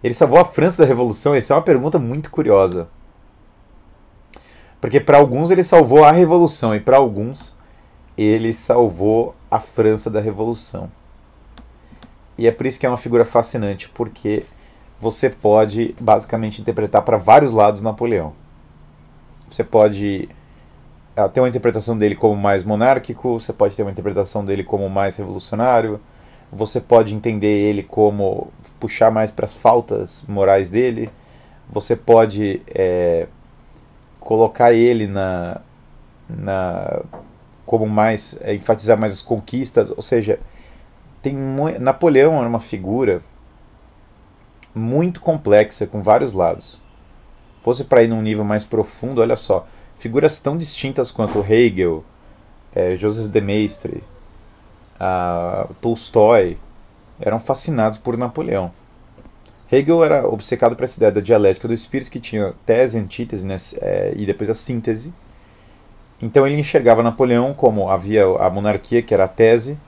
Ele 0.02 0.14
salvou 0.14 0.40
a 0.40 0.46
França 0.46 0.82
da 0.82 0.88
Revolução? 0.88 1.36
Essa 1.36 1.54
é 1.54 1.58
uma 1.58 1.62
pergunta 1.62 2.00
muito 2.00 2.32
curiosa. 2.32 2.88
Porque 4.82 5.00
para 5.00 5.20
alguns 5.20 5.52
ele 5.52 5.64
salvou 5.64 6.04
a 6.04 6.12
Revolução 6.12 6.76
e 6.76 6.80
para 6.80 6.98
alguns 6.98 7.56
ele 8.18 8.54
salvou 8.54 9.36
a 9.50 9.60
França 9.60 10.10
da 10.10 10.20
Revolução. 10.20 10.92
E 12.38 12.48
é 12.48 12.52
por 12.52 12.66
isso 12.66 12.80
que 12.80 12.86
é 12.88 12.90
uma 12.90 12.98
figura 12.98 13.24
fascinante, 13.24 13.88
porque 13.90 14.44
você 15.00 15.30
pode 15.30 15.96
basicamente 16.00 16.60
interpretar 16.60 17.04
para 17.04 17.18
vários 17.18 17.52
lados 17.52 17.82
Napoleão. 17.82 18.34
Você 19.48 19.64
pode 19.64 20.28
ah, 21.16 21.30
ter 21.30 21.42
uma 21.42 21.50
interpretação 21.50 21.98
dele 21.98 22.16
como 22.16 22.36
mais 22.36 22.64
monárquico, 22.64 23.40
você 23.40 23.54
pode 23.54 23.76
ter 23.76 23.84
uma 23.84 23.92
interpretação 23.92 24.44
dele 24.44 24.64
como 24.64 24.90
mais 24.90 25.16
revolucionário, 25.16 26.00
você 26.52 26.82
pode 26.82 27.14
entender 27.14 27.70
ele 27.70 27.84
como 27.84 28.52
puxar 28.80 29.12
mais 29.12 29.30
para 29.30 29.46
as 29.46 29.54
faltas 29.54 30.24
morais 30.28 30.70
dele, 30.70 31.10
você 31.70 31.96
pode 31.96 32.62
é, 32.68 33.28
colocar 34.22 34.72
ele 34.72 35.08
na, 35.08 35.60
na 36.30 37.02
como 37.66 37.86
mais 37.86 38.38
é, 38.42 38.56
enfatizar 38.56 38.98
mais 38.98 39.12
as 39.12 39.22
conquistas, 39.22 39.92
ou 39.92 40.02
seja, 40.02 40.40
tem 41.22 41.36
Napoleão 41.80 42.38
era 42.40 42.48
uma 42.48 42.60
figura 42.60 43.22
muito 44.74 45.20
complexa 45.20 45.86
com 45.86 46.02
vários 46.02 46.32
lados. 46.32 46.80
Fosse 47.62 47.84
para 47.84 48.02
ir 48.04 48.08
num 48.08 48.22
nível 48.22 48.46
mais 48.46 48.64
profundo, 48.64 49.22
olha 49.22 49.36
só, 49.36 49.68
figuras 50.00 50.40
tão 50.40 50.58
distintas 50.58 51.12
quanto 51.12 51.46
Hegel, 51.48 52.04
é, 52.74 52.96
Joseph 52.96 53.30
de 53.30 53.42
Maistre, 53.42 54.04
Tolstói 55.80 56.58
eram 57.20 57.40
fascinados 57.40 57.98
por 57.98 58.18
Napoleão. 58.18 58.72
Hegel 59.72 60.04
era 60.04 60.28
obcecado 60.28 60.76
por 60.76 60.84
essa 60.84 61.00
ideia 61.00 61.12
da 61.14 61.22
dialética 61.22 61.68
do 61.68 61.74
espírito 61.74 62.12
que 62.12 62.20
tinha 62.20 62.54
tese, 62.66 62.98
antítese 62.98 63.46
né, 63.48 63.56
é, 63.82 64.14
e 64.18 64.26
depois 64.26 64.50
a 64.50 64.54
síntese. 64.54 65.14
Então 66.22 66.46
ele 66.46 66.60
enxergava 66.60 67.02
Napoleão 67.02 67.54
como 67.54 67.90
havia 67.90 68.26
a 68.38 68.50
monarquia, 68.50 69.02
que 69.02 69.14
era 69.14 69.24
a 69.24 69.28
tese, 69.30 69.80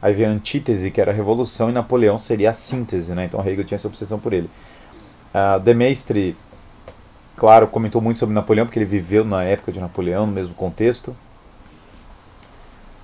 aí 0.00 0.12
havia 0.12 0.28
a 0.28 0.30
antítese, 0.30 0.92
que 0.92 1.00
era 1.00 1.10
a 1.10 1.14
revolução, 1.14 1.68
e 1.68 1.72
Napoleão 1.72 2.16
seria 2.18 2.50
a 2.50 2.54
síntese. 2.54 3.12
Né? 3.14 3.24
Então 3.24 3.40
Hegel 3.40 3.64
tinha 3.64 3.76
essa 3.76 3.88
obsessão 3.88 4.18
por 4.18 4.32
ele. 4.32 4.48
Uh, 5.34 5.58
de 5.58 5.74
Maistre, 5.74 6.36
claro, 7.36 7.66
comentou 7.66 8.00
muito 8.00 8.20
sobre 8.20 8.34
Napoleão, 8.34 8.64
porque 8.64 8.78
ele 8.78 8.86
viveu 8.86 9.24
na 9.24 9.42
época 9.42 9.72
de 9.72 9.80
Napoleão, 9.80 10.24
no 10.24 10.32
mesmo 10.32 10.54
contexto. 10.54 11.16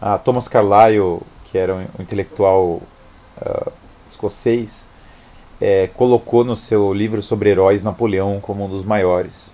Uh, 0.01 0.19
Thomas 0.25 0.47
Carlyle, 0.47 1.21
que 1.45 1.59
era 1.59 1.75
um 1.75 1.85
intelectual 1.99 2.81
uh, 3.43 3.73
escocês, 4.09 4.87
é, 5.61 5.89
colocou 5.89 6.45
no 6.45 6.57
seu 6.57 6.93
livro 6.93 7.21
sobre 7.23 7.51
heróis 7.51 7.83
Napoleão 7.83 8.41
como 8.41 8.65
um 8.65 8.69
dos 8.69 8.85
maiores. 8.85 9.53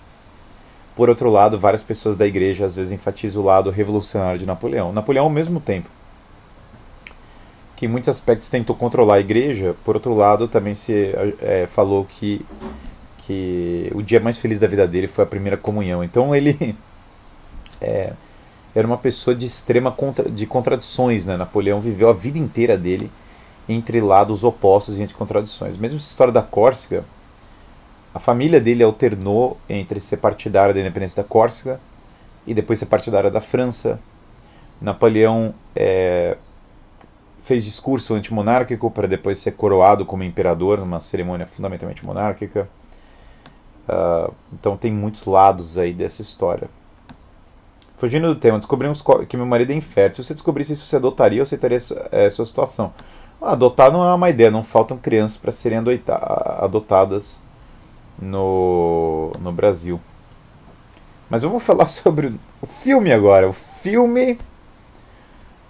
Por 0.95 1.09
outro 1.09 1.31
lado, 1.31 1.59
várias 1.59 1.83
pessoas 1.83 2.17
da 2.17 2.27
igreja 2.27 2.67
às 2.67 2.77
vezes 2.77 2.93
enfatizam 2.93 3.43
o 3.43 3.45
lado 3.45 3.71
revolucionário 3.71 4.39
de 4.39 4.47
Napoleão. 4.47 4.93
Napoleão, 4.93 5.25
ao 5.25 5.31
mesmo 5.31 5.61
tempo 5.61 5.89
que 7.77 7.87
em 7.87 7.89
muitos 7.89 8.09
aspectos 8.09 8.49
tentou 8.49 8.77
controlar 8.77 9.17
a 9.17 9.21
igreja, 9.21 9.75
por 9.85 9.97
outro 9.97 10.15
lado, 10.15 10.47
também 10.47 10.75
se 10.75 11.13
é, 11.41 11.67
falou 11.67 12.05
que, 12.05 12.45
que 13.19 13.91
o 13.95 14.03
dia 14.03 14.21
mais 14.21 14.39
feliz 14.39 14.61
da 14.61 14.67
vida 14.67 14.87
dele 14.87 15.09
foi 15.09 15.25
a 15.25 15.27
primeira 15.27 15.57
comunhão. 15.57 16.05
Então 16.05 16.35
ele 16.35 16.77
é, 17.81 18.13
era 18.75 18.87
uma 18.87 18.97
pessoa 18.97 19.35
de 19.35 19.47
extrema 19.47 19.91
contra, 19.91 20.31
de 20.31 20.47
contradições. 20.47 21.27
Né? 21.27 21.37
Napoleão 21.37 21.81
viveu 21.81 22.09
a 22.09 22.13
vida 22.13 22.39
inteira 22.39 22.79
dele 22.79 23.11
entre 23.69 24.01
lados 24.01 24.45
opostos 24.45 24.99
e 24.99 25.03
entre 25.03 25.15
contradições. 25.15 25.77
Mesmo 25.77 25.97
essa 25.97 26.09
história 26.09 26.33
da 26.33 26.43
Córcega, 26.43 27.05
a 28.15 28.19
família 28.19 28.61
dele 28.61 28.83
alternou 28.83 29.59
entre 29.69 30.01
ser 30.01 30.19
partidária 30.19 30.75
da 30.75 30.81
independência 30.81 31.23
da 31.23 31.29
Córcega 31.29 31.81
e 32.47 32.55
depois 32.55 32.79
ser 32.79 32.87
partidária 32.87 33.31
da 33.31 33.41
França. 33.41 33.99
Napoleão 34.81 35.55
é, 35.75 36.37
fez 37.43 37.65
discurso 37.65 38.15
antimonárquico 38.15 38.91
para 38.91 39.07
depois 39.07 39.39
ser 39.39 39.53
coroado 39.53 40.07
como 40.07 40.23
imperador 40.23 40.79
numa 40.79 41.01
cerimônia 41.01 41.47
fundamentalmente 41.47 42.05
monárquica. 42.05 42.69
Uh, 43.87 44.33
então 44.53 44.77
tem 44.77 44.91
muitos 44.91 45.27
lados 45.27 45.77
aí 45.77 45.93
dessa 45.93 46.23
história. 46.23 46.71
Fugindo 47.99 48.29
do 48.29 48.35
tema, 48.35 48.59
descobrimos 48.59 49.03
que 49.29 49.37
meu 49.37 49.47
marido 49.47 49.73
é 49.73 49.75
infértil. 49.75 50.25
Se 50.25 50.29
você 50.29 50.35
descobrisse 50.35 50.73
isso, 50.73 50.87
você 50.87 50.97
adotaria 50.97 51.41
ou 51.41 51.43
aceitaria 51.43 51.79
é, 52.11 52.29
sua 52.31 52.47
situação? 52.47 52.93
Adotar 53.41 53.93
não 53.93 54.09
é 54.09 54.15
uma 54.15 54.31
ideia, 54.31 54.51
não 54.51 54.63
faltam 54.63 54.97
crianças 54.97 55.37
para 55.37 55.53
serem 55.53 55.79
adotadas 56.59 57.43
no, 58.19 59.33
no 59.41 59.53
Brasil. 59.53 60.01
Mas 61.29 61.43
vamos 61.43 61.63
falar 61.65 61.87
sobre 61.87 62.35
o 62.61 62.67
filme 62.67 63.13
agora. 63.13 63.49
O 63.49 63.53
filme 63.53 64.39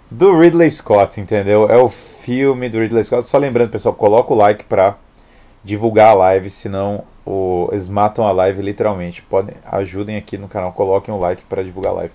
do 0.09 0.37
Ridley 0.37 0.69
Scott, 0.71 1.19
entendeu? 1.19 1.69
É 1.69 1.77
o 1.77 1.89
filme 1.89 2.69
do 2.69 2.79
Ridley 2.79 3.03
Scott. 3.03 3.27
Só 3.27 3.37
lembrando, 3.37 3.71
pessoal, 3.71 3.95
coloca 3.95 4.33
o 4.33 4.37
like 4.37 4.63
para 4.65 4.95
divulgar 5.63 6.09
a 6.09 6.13
live, 6.13 6.49
senão 6.49 7.03
o, 7.25 7.67
eles 7.71 7.89
matam 7.89 8.25
a 8.25 8.31
live 8.31 8.61
literalmente. 8.61 9.21
Podem, 9.23 9.55
ajudem 9.65 10.15
aqui 10.15 10.37
no 10.37 10.47
canal, 10.47 10.71
coloquem 10.71 11.13
o 11.13 11.19
like 11.19 11.43
para 11.45 11.63
divulgar 11.63 11.91
a 11.91 11.95
live. 11.95 12.13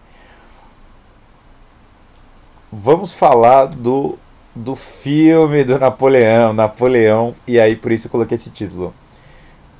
Vamos 2.72 3.12
falar 3.12 3.66
do 3.66 4.16
do 4.54 4.74
filme 4.74 5.64
do 5.64 5.78
Napoleão, 5.78 6.52
Napoleão, 6.52 7.34
e 7.46 7.58
aí 7.58 7.76
por 7.76 7.92
isso 7.92 8.06
eu 8.06 8.10
coloquei 8.10 8.34
esse 8.34 8.50
título. 8.50 8.92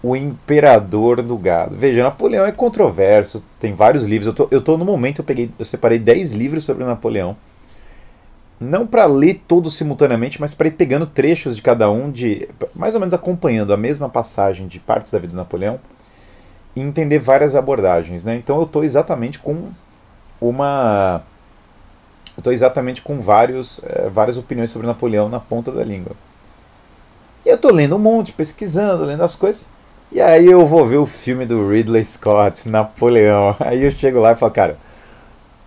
O 0.03 0.17
Imperador 0.17 1.21
do 1.21 1.37
Gado. 1.37 1.77
Veja, 1.77 2.03
Napoleão 2.03 2.47
é 2.47 2.53
controverso, 2.53 3.45
tem 3.59 3.75
vários 3.75 4.05
livros. 4.05 4.29
Eu 4.29 4.33
tô, 4.33 4.49
eu 4.51 4.63
tô 4.63 4.79
no 4.79 4.85
momento, 4.85 5.21
eu 5.21 5.25
peguei, 5.25 5.51
eu 5.59 5.65
separei 5.65 5.99
10 5.99 6.31
livros 6.33 6.65
sobre 6.65 6.85
Napoleão. 6.85 7.37
Não 8.59 8.87
para 8.87 9.05
ler 9.07 9.43
todos 9.47 9.77
simultaneamente, 9.77 10.41
mas 10.41 10.55
para 10.55 10.69
ir 10.69 10.73
pegando 10.73 11.07
trechos 11.07 11.57
de 11.57 11.63
cada 11.63 11.91
um, 11.91 12.11
de 12.11 12.49
mais 12.75 12.95
ou 12.95 13.01
menos 13.01 13.15
acompanhando 13.15 13.73
a 13.73 13.77
mesma 13.77 14.09
passagem 14.09 14.67
de 14.67 14.79
partes 14.79 15.11
da 15.11 15.19
vida 15.19 15.33
do 15.33 15.37
Napoleão 15.37 15.81
e 16.75 16.81
entender 16.81 17.19
várias 17.19 17.55
abordagens. 17.55 18.25
Né? 18.25 18.37
Então 18.37 18.57
eu 18.59 18.65
estou 18.65 18.85
exatamente 18.85 19.39
com 19.39 19.71
uma 20.41 21.23
eu 22.37 22.41
estou 22.41 22.53
exatamente 22.53 23.03
com 23.03 23.21
vários, 23.21 23.81
é, 23.85 24.09
várias 24.09 24.37
opiniões 24.37 24.71
sobre 24.71 24.87
Napoleão 24.87 25.29
na 25.29 25.41
ponta 25.41 25.71
da 25.71 25.85
língua. 25.85 26.13
E 27.45 27.49
eu 27.49 27.57
estou 27.57 27.73
lendo 27.73 27.97
um 27.97 27.99
monte, 27.99 28.33
pesquisando, 28.33 29.05
lendo 29.05 29.23
as 29.23 29.35
coisas. 29.35 29.69
E 30.13 30.21
aí 30.21 30.47
eu 30.47 30.67
vou 30.67 30.85
ver 30.85 30.97
o 30.97 31.07
filme 31.07 31.47
do 31.47 31.69
Ridley 31.69 32.05
Scott, 32.05 32.69
Napoleão. 32.69 33.57
Aí 33.61 33.85
eu 33.85 33.91
chego 33.93 34.19
lá 34.19 34.33
e 34.33 34.37
falo, 34.37 34.51
cara, 34.51 34.79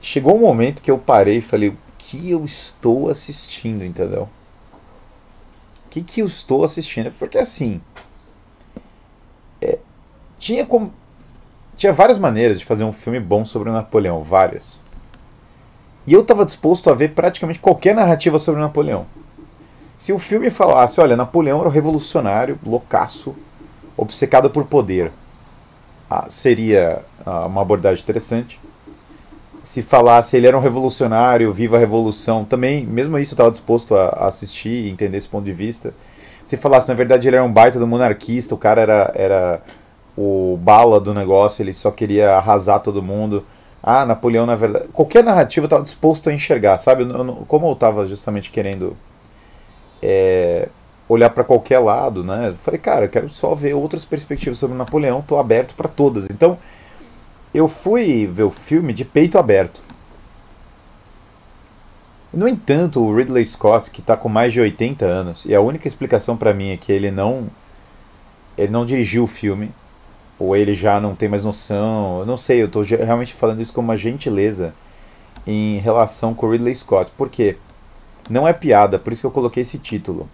chegou 0.02 0.36
um 0.36 0.42
momento 0.42 0.82
que 0.82 0.92
eu 0.92 0.98
parei 0.98 1.38
e 1.38 1.42
falei, 1.42 1.70
o 1.70 1.78
que 1.98 2.30
eu 2.30 2.44
estou 2.44 3.10
assistindo, 3.10 3.86
entendeu? 3.86 4.28
O 5.86 5.90
que, 5.90 6.02
que 6.02 6.22
eu 6.22 6.26
estou 6.26 6.66
assistindo? 6.66 7.10
Porque 7.18 7.38
assim, 7.38 7.80
é, 9.62 9.80
tinha 10.38 10.66
como, 10.66 10.94
tinha 11.78 11.94
várias 11.94 12.18
maneiras 12.18 12.60
de 12.60 12.66
fazer 12.66 12.84
um 12.84 12.92
filme 12.92 13.22
bom 13.22 13.46
sobre 13.46 13.70
o 13.70 13.74
Napoleão, 13.74 14.22
várias. 14.22 14.83
E 16.06 16.14
eu 16.14 16.22
estava 16.22 16.46
disposto 16.46 16.90
a 16.90 16.94
ver 16.94 17.14
praticamente 17.14 17.60
qualquer 17.60 17.96
narrativa 17.96 18.38
sobre 18.38 18.60
Napoleão. 18.60 19.06
Se 19.98 20.12
o 20.12 20.20
filme 20.20 20.50
falasse, 20.50 21.00
olha, 21.00 21.16
Napoleão 21.16 21.60
era 21.60 21.70
um 21.70 21.72
revolucionário, 21.72 22.60
loucaço, 22.66 23.34
obcecado 23.96 24.50
por 24.50 24.66
poder, 24.66 25.12
ah, 26.10 26.26
seria 26.28 27.04
ah, 27.26 27.46
uma 27.46 27.62
abordagem 27.62 28.04
interessante. 28.04 28.60
Se 29.64 29.82
falasse 29.82 30.36
ele 30.36 30.46
era 30.46 30.58
um 30.58 30.62
revolucionário, 30.62 31.54
viva 31.54 31.78
a 31.78 31.80
revolução, 31.80 32.44
também, 32.44 32.86
mesmo 32.86 33.18
isso 33.18 33.32
eu 33.32 33.36
estava 33.36 33.52
disposto 33.52 33.96
a, 33.96 34.10
assistir 34.28 34.88
e 34.88 34.90
entender 34.90 35.16
esse 35.16 35.30
ponto 35.30 35.46
de 35.46 35.54
vista. 35.54 35.94
Se 36.46 36.58
falasse, 36.58 36.90
na 36.90 36.94
verdade, 36.94 37.30
ele 37.30 37.38
era 37.38 37.46
um 37.46 37.52
baita 37.52 37.80
do 37.80 37.88
monarquista, 37.88 38.54
o 38.54 38.58
cara 38.58 38.82
era, 38.82 39.12
era 39.16 39.62
o 40.18 40.60
bala 40.62 41.00
do 41.00 41.14
negócio, 41.14 41.64
ele 41.64 41.74
só 41.74 41.90
queria 41.90 42.36
arrasar 42.36 42.82
todo 42.82 43.02
mundo 43.02 43.46
ah, 43.84 44.06
Napoleão, 44.06 44.46
na 44.46 44.56
verdade. 44.56 44.88
Qualquer 44.94 45.26
narrativa 45.26 45.66
eu 45.66 45.68
estava 45.68 45.84
disposto 45.84 46.30
a 46.30 46.34
enxergar, 46.34 46.78
sabe? 46.78 47.04
Eu, 47.04 47.44
como 47.48 47.68
eu 47.68 47.74
estava 47.74 48.06
justamente 48.06 48.50
querendo 48.50 48.96
é, 50.02 50.70
olhar 51.10 51.30
para 51.30 51.44
qualquer 51.44 51.80
lado, 51.80 52.24
né? 52.24 52.50
Eu 52.50 52.56
falei, 52.56 52.80
cara, 52.80 53.06
eu 53.06 53.10
quero 53.10 53.28
só 53.28 53.54
ver 53.54 53.74
outras 53.74 54.06
perspectivas 54.06 54.58
sobre 54.58 54.78
Napoleão, 54.78 55.20
estou 55.20 55.38
aberto 55.38 55.76
para 55.76 55.90
todas. 55.90 56.30
Então, 56.30 56.58
eu 57.54 57.68
fui 57.68 58.26
ver 58.26 58.44
o 58.44 58.52
filme 58.52 58.94
de 58.94 59.04
peito 59.04 59.38
aberto. 59.38 59.82
No 62.34 62.48
entanto, 62.48 63.02
o 63.02 63.14
Ridley 63.14 63.46
Scott, 63.46 63.92
que 63.92 64.00
está 64.00 64.16
com 64.16 64.30
mais 64.30 64.54
de 64.54 64.62
80 64.62 65.06
anos, 65.06 65.46
e 65.46 65.54
a 65.54 65.60
única 65.60 65.88
explicação 65.88 66.38
para 66.38 66.54
mim 66.54 66.72
é 66.72 66.78
que 66.78 66.92
ele 66.92 67.12
não 67.12 67.50
ele 68.58 68.72
não 68.72 68.86
dirigiu 68.86 69.24
o 69.24 69.28
filme, 69.28 69.72
ou 70.44 70.56
ele 70.56 70.74
já 70.74 71.00
não 71.00 71.16
tem 71.16 71.30
mais 71.30 71.44
noção. 71.44 72.20
Eu 72.20 72.26
não 72.26 72.36
sei, 72.36 72.62
eu 72.62 72.66
estou 72.66 72.84
realmente 72.84 73.34
falando 73.34 73.62
isso 73.62 73.74
como 73.74 73.88
uma 73.88 73.98
gentileza 73.98 74.74
em 75.48 75.80
relação 75.80 76.34
com 76.34 76.46
o 76.46 76.52
Ridley 76.52 76.76
Scott. 76.76 77.12
Por 77.12 77.30
quê? 77.30 77.58
Não 78.30 78.48
é 78.48 78.52
piada, 78.52 79.00
por 79.00 79.14
isso 79.14 79.22
que 79.22 79.26
eu 79.26 79.32
coloquei 79.32 79.62
esse 79.62 79.78
título. 79.78 80.30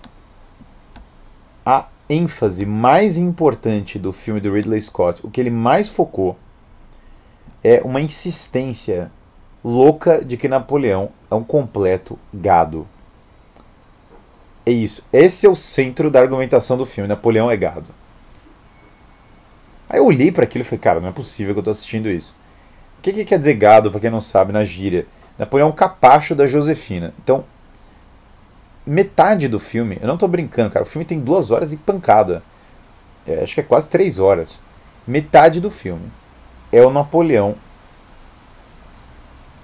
A 1.65 1.87
ênfase 2.09 2.65
mais 2.65 3.17
importante 3.17 3.99
do 3.99 4.11
filme 4.11 4.39
do 4.39 4.51
Ridley 4.51 4.81
Scott, 4.81 5.25
o 5.25 5.29
que 5.29 5.39
ele 5.39 5.51
mais 5.51 5.87
focou, 5.87 6.35
é 7.63 7.81
uma 7.83 8.01
insistência 8.01 9.11
louca 9.63 10.25
de 10.25 10.37
que 10.37 10.47
Napoleão 10.47 11.09
é 11.29 11.35
um 11.35 11.43
completo 11.43 12.17
gado. 12.33 12.87
É 14.65 14.71
isso. 14.71 15.03
Esse 15.13 15.45
é 15.45 15.49
o 15.49 15.55
centro 15.55 16.09
da 16.09 16.19
argumentação 16.19 16.77
do 16.77 16.85
filme. 16.85 17.07
Napoleão 17.07 17.49
é 17.49 17.57
gado. 17.57 17.87
Aí 19.89 19.97
eu 19.97 20.05
olhei 20.05 20.31
para 20.31 20.43
aquilo 20.43 20.61
e 20.61 20.65
falei, 20.65 20.79
cara, 20.79 20.99
não 20.99 21.09
é 21.09 21.11
possível 21.11 21.53
que 21.53 21.59
eu 21.59 21.63
tô 21.63 21.71
assistindo 21.71 22.07
isso. 22.07 22.35
O 22.99 23.01
que, 23.01 23.11
que 23.11 23.25
quer 23.25 23.39
dizer 23.39 23.55
gado, 23.55 23.89
para 23.89 23.99
quem 23.99 24.09
não 24.09 24.21
sabe, 24.21 24.53
na 24.53 24.63
gíria? 24.63 25.07
Napoleão 25.37 25.71
capacho 25.71 26.35
da 26.35 26.45
Josefina. 26.45 27.13
Então, 27.23 27.43
metade 28.85 29.47
do 29.47 29.57
filme, 29.59 29.97
eu 30.01 30.07
não 30.07 30.17
tô 30.17 30.27
brincando, 30.27 30.71
cara, 30.71 30.83
o 30.83 30.87
filme 30.87 31.05
tem 31.05 31.19
duas 31.19 31.49
horas 31.49 31.73
e 31.73 31.77
pancada. 31.77 32.43
É, 33.25 33.43
acho 33.43 33.55
que 33.55 33.61
é 33.61 33.63
quase 33.63 33.87
três 33.87 34.19
horas. 34.19 34.61
Metade 35.07 35.59
do 35.59 35.71
filme 35.71 36.11
é 36.71 36.81
o 36.85 36.91
Napoleão 36.91 37.55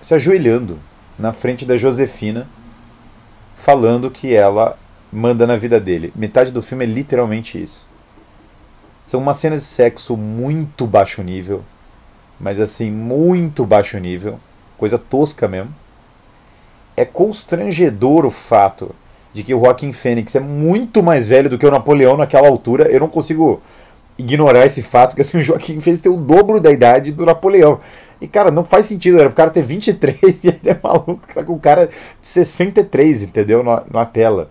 se 0.02 0.14
ajoelhando 0.14 0.80
na 1.20 1.34
frente 1.34 1.66
da 1.66 1.78
Josefina, 1.78 2.48
falando 3.56 4.12
que 4.12 4.34
ela 4.34 4.78
manda 5.12 5.46
na 5.46 5.56
vida 5.56 5.80
dele. 5.80 6.14
Metade 6.16 6.52
do 6.52 6.62
filme 6.62 6.86
é 6.86 6.88
literalmente 6.88 7.62
isso. 7.62 7.86
São 9.06 9.20
umas 9.20 9.38
cenas 9.38 9.62
de 9.62 9.68
sexo 9.68 10.18
muito 10.18 10.88
baixo 10.88 11.22
nível, 11.22 11.64
mas 12.40 12.60
assim, 12.60 12.90
muito 12.90 13.64
baixo 13.64 14.00
nível, 14.00 14.40
coisa 14.80 14.98
tosca 14.98 15.48
mesmo. 15.48 15.74
É 16.98 17.06
constrangedor 17.06 18.26
o 18.26 18.32
fato 18.32 18.96
de 19.32 19.44
que 19.44 19.54
o 19.54 19.60
Joaquim 19.60 19.94
Fênix 19.94 20.36
é 20.36 20.40
muito 20.40 21.04
mais 21.04 21.28
velho 21.28 21.50
do 21.50 21.58
que 21.58 21.66
o 21.68 21.72
Napoleão 21.72 22.18
naquela 22.18 22.48
altura. 22.48 22.90
Eu 22.90 23.00
não 23.00 23.08
consigo 23.08 23.62
ignorar 24.18 24.66
esse 24.66 24.82
fato, 24.82 25.14
que 25.14 25.22
assim, 25.22 25.38
o 25.38 25.42
Joaquim 25.42 25.80
Fênix 25.80 26.02
tem 26.02 26.12
o 26.12 26.18
dobro 26.18 26.60
da 26.60 26.72
idade 26.72 27.12
do 27.12 27.28
Napoleão. 27.28 27.80
E, 28.20 28.28
cara, 28.28 28.50
não 28.50 28.64
faz 28.64 28.88
sentido, 28.88 29.20
era 29.20 29.30
o 29.30 29.34
cara 29.34 29.52
ter 29.52 29.62
23 29.62 30.18
e 30.44 30.48
ele 30.48 30.60
é 30.64 30.80
maluco 30.82 31.28
que 31.28 31.36
tá 31.36 31.44
com 31.44 31.54
o 31.54 31.60
cara 31.60 31.88
de 31.88 32.28
63, 32.28 33.22
entendeu? 33.22 33.62
Na, 33.62 33.84
na 33.92 34.06
tela. 34.06 34.50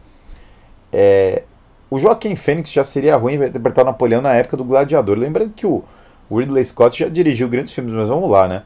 É, 0.92 1.42
o 1.90 1.98
Joaquim 1.98 2.34
Fênix 2.34 2.70
já 2.72 2.84
seria 2.84 3.16
ruim 3.16 3.34
interpretar 3.34 3.84
Napoleão 3.84 4.20
na 4.20 4.34
época 4.34 4.56
do 4.56 4.64
Gladiador. 4.64 5.18
Lembrando 5.18 5.52
que 5.52 5.66
o 5.66 5.84
Ridley 6.30 6.64
Scott 6.64 6.98
já 6.98 7.08
dirigiu 7.08 7.48
grandes 7.48 7.72
filmes, 7.72 7.92
mas 7.92 8.08
vamos 8.08 8.28
lá, 8.30 8.48
né? 8.48 8.62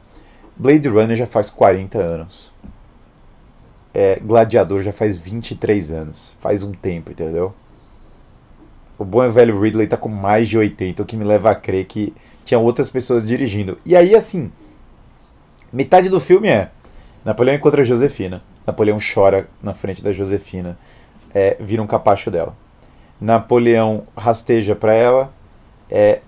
Blade 0.55 0.87
Runner 0.87 1.15
já 1.15 1.25
faz 1.25 1.49
40 1.49 1.97
anos. 1.99 2.51
É, 3.93 4.19
Gladiador 4.19 4.81
já 4.81 4.91
faz 4.91 5.17
23 5.17 5.91
anos. 5.91 6.33
Faz 6.39 6.63
um 6.63 6.71
tempo, 6.71 7.11
entendeu? 7.11 7.53
O 8.97 9.05
bom 9.05 9.23
e 9.23 9.29
velho 9.29 9.59
Ridley 9.59 9.87
tá 9.87 9.95
com 9.95 10.09
mais 10.09 10.49
de 10.49 10.57
80, 10.57 11.01
o 11.01 11.05
que 11.05 11.15
me 11.15 11.23
leva 11.23 11.51
a 11.51 11.55
crer 11.55 11.85
que 11.85 12.13
tinha 12.43 12.59
outras 12.59 12.89
pessoas 12.89 13.25
dirigindo. 13.25 13.77
E 13.85 13.95
aí, 13.95 14.13
assim, 14.13 14.51
metade 15.71 16.09
do 16.09 16.19
filme 16.19 16.49
é 16.49 16.69
Napoleão 17.23 17.55
encontra 17.55 17.81
a 17.81 17.85
Josefina. 17.85 18.41
Napoleão 18.65 18.97
chora 18.99 19.47
na 19.61 19.73
frente 19.73 20.03
da 20.03 20.11
Josefina. 20.11 20.77
É, 21.33 21.57
vira 21.59 21.81
um 21.81 21.87
capacho 21.87 22.29
dela. 22.29 22.55
Napoleão 23.19 24.03
rasteja 24.17 24.75
para 24.75 24.93
ela. 24.93 25.33
É, 25.89 26.21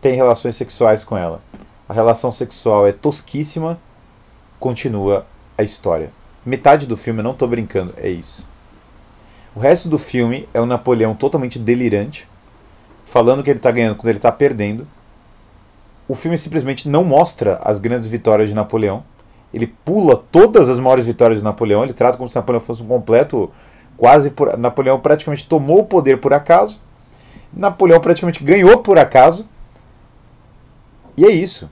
tem 0.00 0.14
relações 0.14 0.54
sexuais 0.54 1.04
com 1.04 1.16
ela. 1.16 1.40
A 1.88 1.92
relação 1.92 2.30
sexual 2.30 2.86
é 2.86 2.92
tosquíssima. 2.92 3.78
Continua 4.58 5.26
a 5.58 5.62
história. 5.62 6.10
Metade 6.44 6.86
do 6.86 6.96
filme, 6.96 7.20
eu 7.20 7.24
não 7.24 7.34
tô 7.34 7.46
brincando, 7.46 7.92
é 7.96 8.08
isso. 8.08 8.44
O 9.54 9.60
resto 9.60 9.88
do 9.88 9.98
filme 9.98 10.48
é 10.54 10.60
o 10.60 10.66
Napoleão 10.66 11.14
totalmente 11.14 11.58
delirante, 11.58 12.28
falando 13.04 13.42
que 13.42 13.50
ele 13.50 13.58
está 13.58 13.70
ganhando 13.70 13.96
quando 13.96 14.08
ele 14.08 14.18
está 14.18 14.30
perdendo. 14.30 14.86
O 16.06 16.14
filme 16.14 16.38
simplesmente 16.38 16.88
não 16.88 17.04
mostra 17.04 17.60
as 17.62 17.78
grandes 17.78 18.08
vitórias 18.08 18.48
de 18.48 18.54
Napoleão. 18.54 19.02
Ele 19.52 19.66
pula 19.66 20.16
todas 20.16 20.68
as 20.68 20.78
maiores 20.78 21.04
vitórias 21.04 21.38
de 21.38 21.44
Napoleão. 21.44 21.82
Ele 21.82 21.92
trata 21.92 22.16
como 22.16 22.28
se 22.28 22.36
Napoleão 22.36 22.60
fosse 22.60 22.82
um 22.82 22.86
completo. 22.86 23.50
Quase 24.00 24.30
por, 24.30 24.56
Napoleão 24.56 24.98
praticamente 24.98 25.46
tomou 25.46 25.80
o 25.80 25.84
poder 25.84 26.18
por 26.22 26.32
acaso. 26.32 26.80
Napoleão 27.52 28.00
praticamente 28.00 28.42
ganhou 28.42 28.78
por 28.78 28.98
acaso. 28.98 29.46
E 31.18 31.26
é 31.26 31.30
isso. 31.30 31.68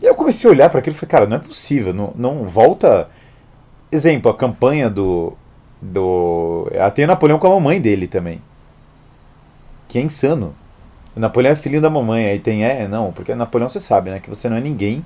E 0.00 0.06
eu 0.06 0.14
comecei 0.14 0.48
a 0.48 0.52
olhar 0.52 0.70
para 0.70 0.78
aquilo 0.78 0.94
e 0.94 0.96
falei, 0.96 1.10
cara, 1.10 1.26
não 1.26 1.38
é 1.38 1.40
possível. 1.40 1.92
Não, 1.92 2.12
não 2.14 2.46
volta. 2.46 3.08
Exemplo, 3.90 4.30
a 4.30 4.36
campanha 4.36 4.88
do, 4.88 5.32
do. 5.82 6.70
Tem 6.94 7.04
o 7.04 7.08
Napoleão 7.08 7.40
com 7.40 7.48
a 7.48 7.50
mamãe 7.50 7.80
dele 7.80 8.06
também. 8.06 8.40
Que 9.88 9.98
é 9.98 10.02
insano. 10.02 10.54
O 11.16 11.18
Napoleão 11.18 11.50
é 11.50 11.56
filhinho 11.56 11.82
da 11.82 11.90
mamãe. 11.90 12.26
Aí 12.26 12.38
tem, 12.38 12.64
é, 12.64 12.86
não, 12.86 13.10
porque 13.10 13.34
Napoleão 13.34 13.68
você 13.68 13.80
sabe, 13.80 14.10
né? 14.10 14.20
Que 14.20 14.30
você 14.30 14.48
não 14.48 14.56
é 14.56 14.60
ninguém 14.60 15.04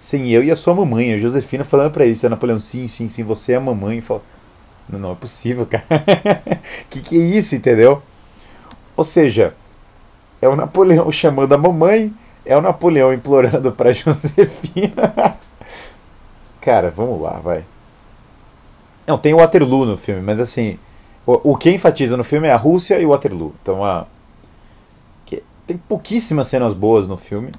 sem 0.00 0.28
eu 0.28 0.42
e 0.42 0.50
a 0.50 0.56
sua 0.56 0.74
mamãe, 0.74 1.12
a 1.12 1.16
Josefina, 1.16 1.62
falando 1.62 1.92
pra 1.92 2.04
isso. 2.04 2.26
É 2.26 2.28
Napoleão, 2.28 2.58
sim, 2.58 2.88
sim, 2.88 3.08
sim, 3.08 3.22
você 3.22 3.52
é 3.52 3.56
a 3.56 3.60
mamãe. 3.60 4.00
Fala, 4.00 4.22
não, 4.90 4.98
não 4.98 5.12
é 5.12 5.14
possível, 5.14 5.66
cara. 5.66 5.84
que 6.88 7.00
que 7.00 7.16
é 7.16 7.22
isso, 7.22 7.54
entendeu? 7.54 8.02
Ou 8.96 9.04
seja, 9.04 9.54
é 10.40 10.48
o 10.48 10.56
Napoleão 10.56 11.10
chamando 11.12 11.52
a 11.52 11.58
mamãe, 11.58 12.12
é 12.44 12.56
o 12.56 12.60
Napoleão 12.60 13.12
implorando 13.12 13.72
pra 13.72 13.92
Josefina. 13.92 15.36
cara, 16.60 16.90
vamos 16.90 17.20
lá, 17.20 17.38
vai. 17.38 17.64
Não, 19.06 19.18
tem 19.18 19.34
Waterloo 19.34 19.86
no 19.86 19.96
filme, 19.96 20.20
mas 20.20 20.38
assim, 20.38 20.78
o, 21.26 21.52
o 21.52 21.56
que 21.56 21.70
enfatiza 21.70 22.16
no 22.16 22.24
filme 22.24 22.48
é 22.48 22.52
a 22.52 22.56
Rússia 22.56 23.00
e 23.00 23.06
o 23.06 23.10
Waterloo. 23.10 23.54
Então, 23.60 23.84
a, 23.84 24.06
tem 25.70 25.78
pouquíssimas 25.78 26.48
cenas 26.48 26.74
boas 26.74 27.06
no 27.06 27.16
filme. 27.16 27.52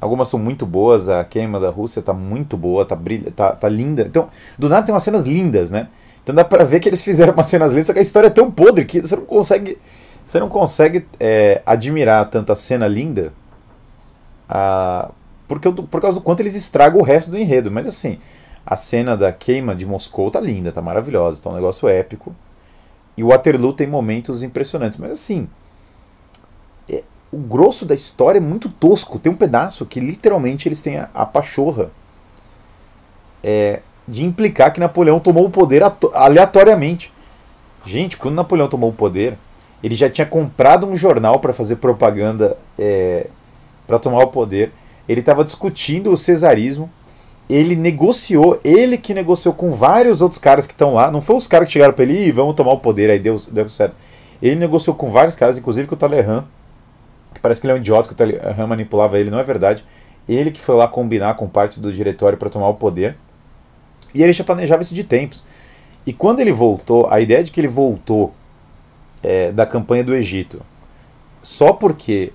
Algumas 0.00 0.28
são 0.28 0.38
muito 0.38 0.64
boas, 0.64 1.08
a 1.08 1.24
queima 1.24 1.58
da 1.58 1.70
Rússia 1.70 2.00
tá 2.00 2.12
muito 2.12 2.56
boa, 2.56 2.84
tá, 2.84 2.94
brilha, 2.94 3.32
tá, 3.32 3.52
tá 3.52 3.68
linda. 3.68 4.02
Então, 4.02 4.28
do 4.58 4.68
nada 4.68 4.86
tem 4.86 4.94
umas 4.94 5.02
cenas 5.02 5.22
lindas, 5.22 5.70
né? 5.70 5.88
Então 6.22 6.34
dá 6.34 6.44
pra 6.44 6.62
ver 6.64 6.80
que 6.80 6.88
eles 6.88 7.02
fizeram 7.02 7.32
umas 7.32 7.46
cenas 7.46 7.72
lindas, 7.72 7.86
só 7.86 7.92
que 7.92 7.98
a 7.98 8.02
história 8.02 8.28
é 8.28 8.30
tão 8.30 8.50
podre 8.50 8.84
que 8.84 9.00
você 9.00 9.16
não 9.16 9.24
consegue. 9.24 9.78
Você 10.26 10.38
não 10.38 10.48
consegue 10.48 11.06
é, 11.18 11.62
admirar 11.64 12.28
tanta 12.28 12.54
cena 12.54 12.86
linda 12.86 13.32
ah, 14.48 15.10
porque, 15.46 15.70
por 15.70 16.00
causa 16.00 16.18
do 16.18 16.22
quanto 16.22 16.40
eles 16.40 16.54
estragam 16.54 17.00
o 17.00 17.04
resto 17.04 17.30
do 17.30 17.38
enredo. 17.38 17.70
Mas 17.70 17.86
assim, 17.86 18.18
a 18.64 18.76
cena 18.76 19.16
da 19.16 19.32
queima 19.32 19.74
de 19.74 19.84
Moscou 19.86 20.30
tá 20.30 20.40
linda, 20.40 20.72
tá 20.72 20.80
maravilhosa, 20.80 21.42
tá 21.42 21.50
um 21.50 21.54
negócio 21.54 21.88
épico. 21.88 22.34
E 23.16 23.22
o 23.22 23.28
Waterloo 23.28 23.72
tem 23.72 23.86
momentos 23.86 24.42
impressionantes, 24.42 24.96
mas 24.96 25.12
assim, 25.12 25.48
o 27.32 27.38
grosso 27.38 27.84
da 27.84 27.94
história 27.94 28.38
é 28.38 28.40
muito 28.40 28.68
tosco. 28.68 29.18
Tem 29.18 29.30
um 29.30 29.36
pedaço 29.36 29.84
que 29.86 30.00
literalmente 30.00 30.68
eles 30.68 30.80
têm 30.80 30.98
a, 30.98 31.08
a 31.14 31.26
pachorra 31.26 31.90
é, 33.42 33.80
de 34.06 34.24
implicar 34.24 34.72
que 34.72 34.80
Napoleão 34.80 35.20
tomou 35.20 35.46
o 35.46 35.50
poder 35.50 35.82
aleatoriamente. 36.14 37.12
Gente, 37.84 38.16
quando 38.16 38.34
Napoleão 38.34 38.68
tomou 38.68 38.90
o 38.90 38.94
poder, 38.94 39.38
ele 39.82 39.94
já 39.94 40.08
tinha 40.08 40.26
comprado 40.26 40.86
um 40.86 40.96
jornal 40.96 41.38
para 41.38 41.52
fazer 41.52 41.76
propaganda 41.76 42.56
é, 42.78 43.28
para 43.86 43.98
tomar 43.98 44.22
o 44.24 44.28
poder. 44.28 44.72
Ele 45.08 45.20
estava 45.20 45.44
discutindo 45.44 46.10
o 46.10 46.16
cesarismo 46.16 46.90
ele 47.48 47.74
negociou, 47.74 48.60
ele 48.62 48.98
que 48.98 49.14
negociou 49.14 49.54
com 49.54 49.70
vários 49.70 50.20
outros 50.20 50.38
caras 50.38 50.66
que 50.66 50.74
estão 50.74 50.94
lá. 50.94 51.10
Não 51.10 51.20
foi 51.20 51.36
os 51.36 51.46
caras 51.46 51.66
que 51.66 51.72
chegaram 51.72 51.94
para 51.94 52.04
ele 52.04 52.26
e 52.26 52.30
vamos 52.30 52.54
tomar 52.54 52.72
o 52.72 52.78
poder, 52.78 53.10
aí 53.10 53.18
deu, 53.18 53.36
deu 53.50 53.68
certo. 53.68 53.96
Ele 54.42 54.56
negociou 54.56 54.94
com 54.94 55.10
vários 55.10 55.34
caras, 55.34 55.56
inclusive 55.56 55.88
com 55.88 55.94
o 55.94 55.98
Talleyrand, 55.98 56.44
que 57.34 57.40
parece 57.40 57.60
que 57.60 57.66
ele 57.66 57.72
é 57.72 57.76
um 57.76 57.78
idiota, 57.78 58.08
que 58.08 58.14
o 58.14 58.16
Talleyrand 58.16 58.66
manipulava 58.66 59.18
ele, 59.18 59.30
não 59.30 59.38
é 59.38 59.44
verdade. 59.44 59.84
Ele 60.28 60.50
que 60.50 60.60
foi 60.60 60.74
lá 60.74 60.86
combinar 60.86 61.34
com 61.34 61.48
parte 61.48 61.80
do 61.80 61.92
diretório 61.92 62.36
para 62.36 62.50
tomar 62.50 62.68
o 62.68 62.74
poder. 62.74 63.16
E 64.14 64.22
ele 64.22 64.32
já 64.32 64.44
planejava 64.44 64.82
isso 64.82 64.94
de 64.94 65.04
tempos. 65.04 65.44
E 66.06 66.12
quando 66.12 66.40
ele 66.40 66.52
voltou, 66.52 67.06
a 67.10 67.20
ideia 67.20 67.44
de 67.44 67.50
que 67.50 67.60
ele 67.60 67.68
voltou 67.68 68.32
é, 69.22 69.52
da 69.52 69.66
campanha 69.66 70.02
do 70.04 70.14
Egito, 70.14 70.62
só 71.42 71.72
porque, 71.72 72.32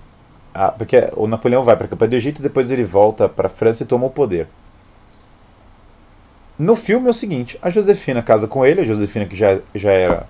a, 0.54 0.72
porque 0.72 1.10
o 1.16 1.28
Napoleão 1.28 1.64
vai 1.64 1.76
para 1.76 1.86
a 1.86 1.90
campanha 1.90 2.10
do 2.10 2.16
Egito 2.16 2.42
depois 2.42 2.72
ele 2.72 2.84
volta 2.84 3.28
para 3.28 3.48
a 3.48 3.50
França 3.50 3.84
e 3.84 3.86
toma 3.86 4.06
o 4.06 4.10
poder. 4.10 4.48
No 6.58 6.76
filme 6.76 7.08
é 7.08 7.10
o 7.10 7.14
seguinte: 7.14 7.58
a 7.62 7.70
Josefina 7.70 8.22
casa 8.22 8.48
com 8.48 8.66
ele, 8.66 8.82
a 8.82 8.86
Josefina 8.86 9.26
que 9.26 9.36
já, 9.36 9.60
já 9.74 9.92
era 9.92 10.28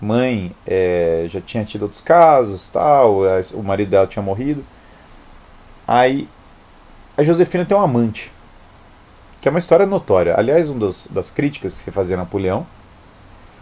mãe, 0.00 0.54
é, 0.66 1.26
já 1.28 1.40
tinha 1.40 1.64
tido 1.64 1.82
outros 1.82 2.00
casos, 2.00 2.68
tal, 2.68 3.22
o 3.54 3.62
marido 3.62 3.90
dela 3.90 4.06
tinha 4.06 4.22
morrido. 4.22 4.64
Aí 5.86 6.28
a 7.16 7.22
Josefina 7.22 7.64
tem 7.64 7.76
um 7.76 7.80
amante, 7.80 8.32
que 9.40 9.48
é 9.48 9.50
uma 9.50 9.58
história 9.58 9.84
notória. 9.84 10.34
Aliás, 10.36 10.70
uma 10.70 10.88
das, 11.10 11.30
críticas 11.30 11.76
que 11.76 11.84
se 11.84 11.90
fazia 11.90 12.16
a 12.16 12.18
Napoleão, 12.18 12.66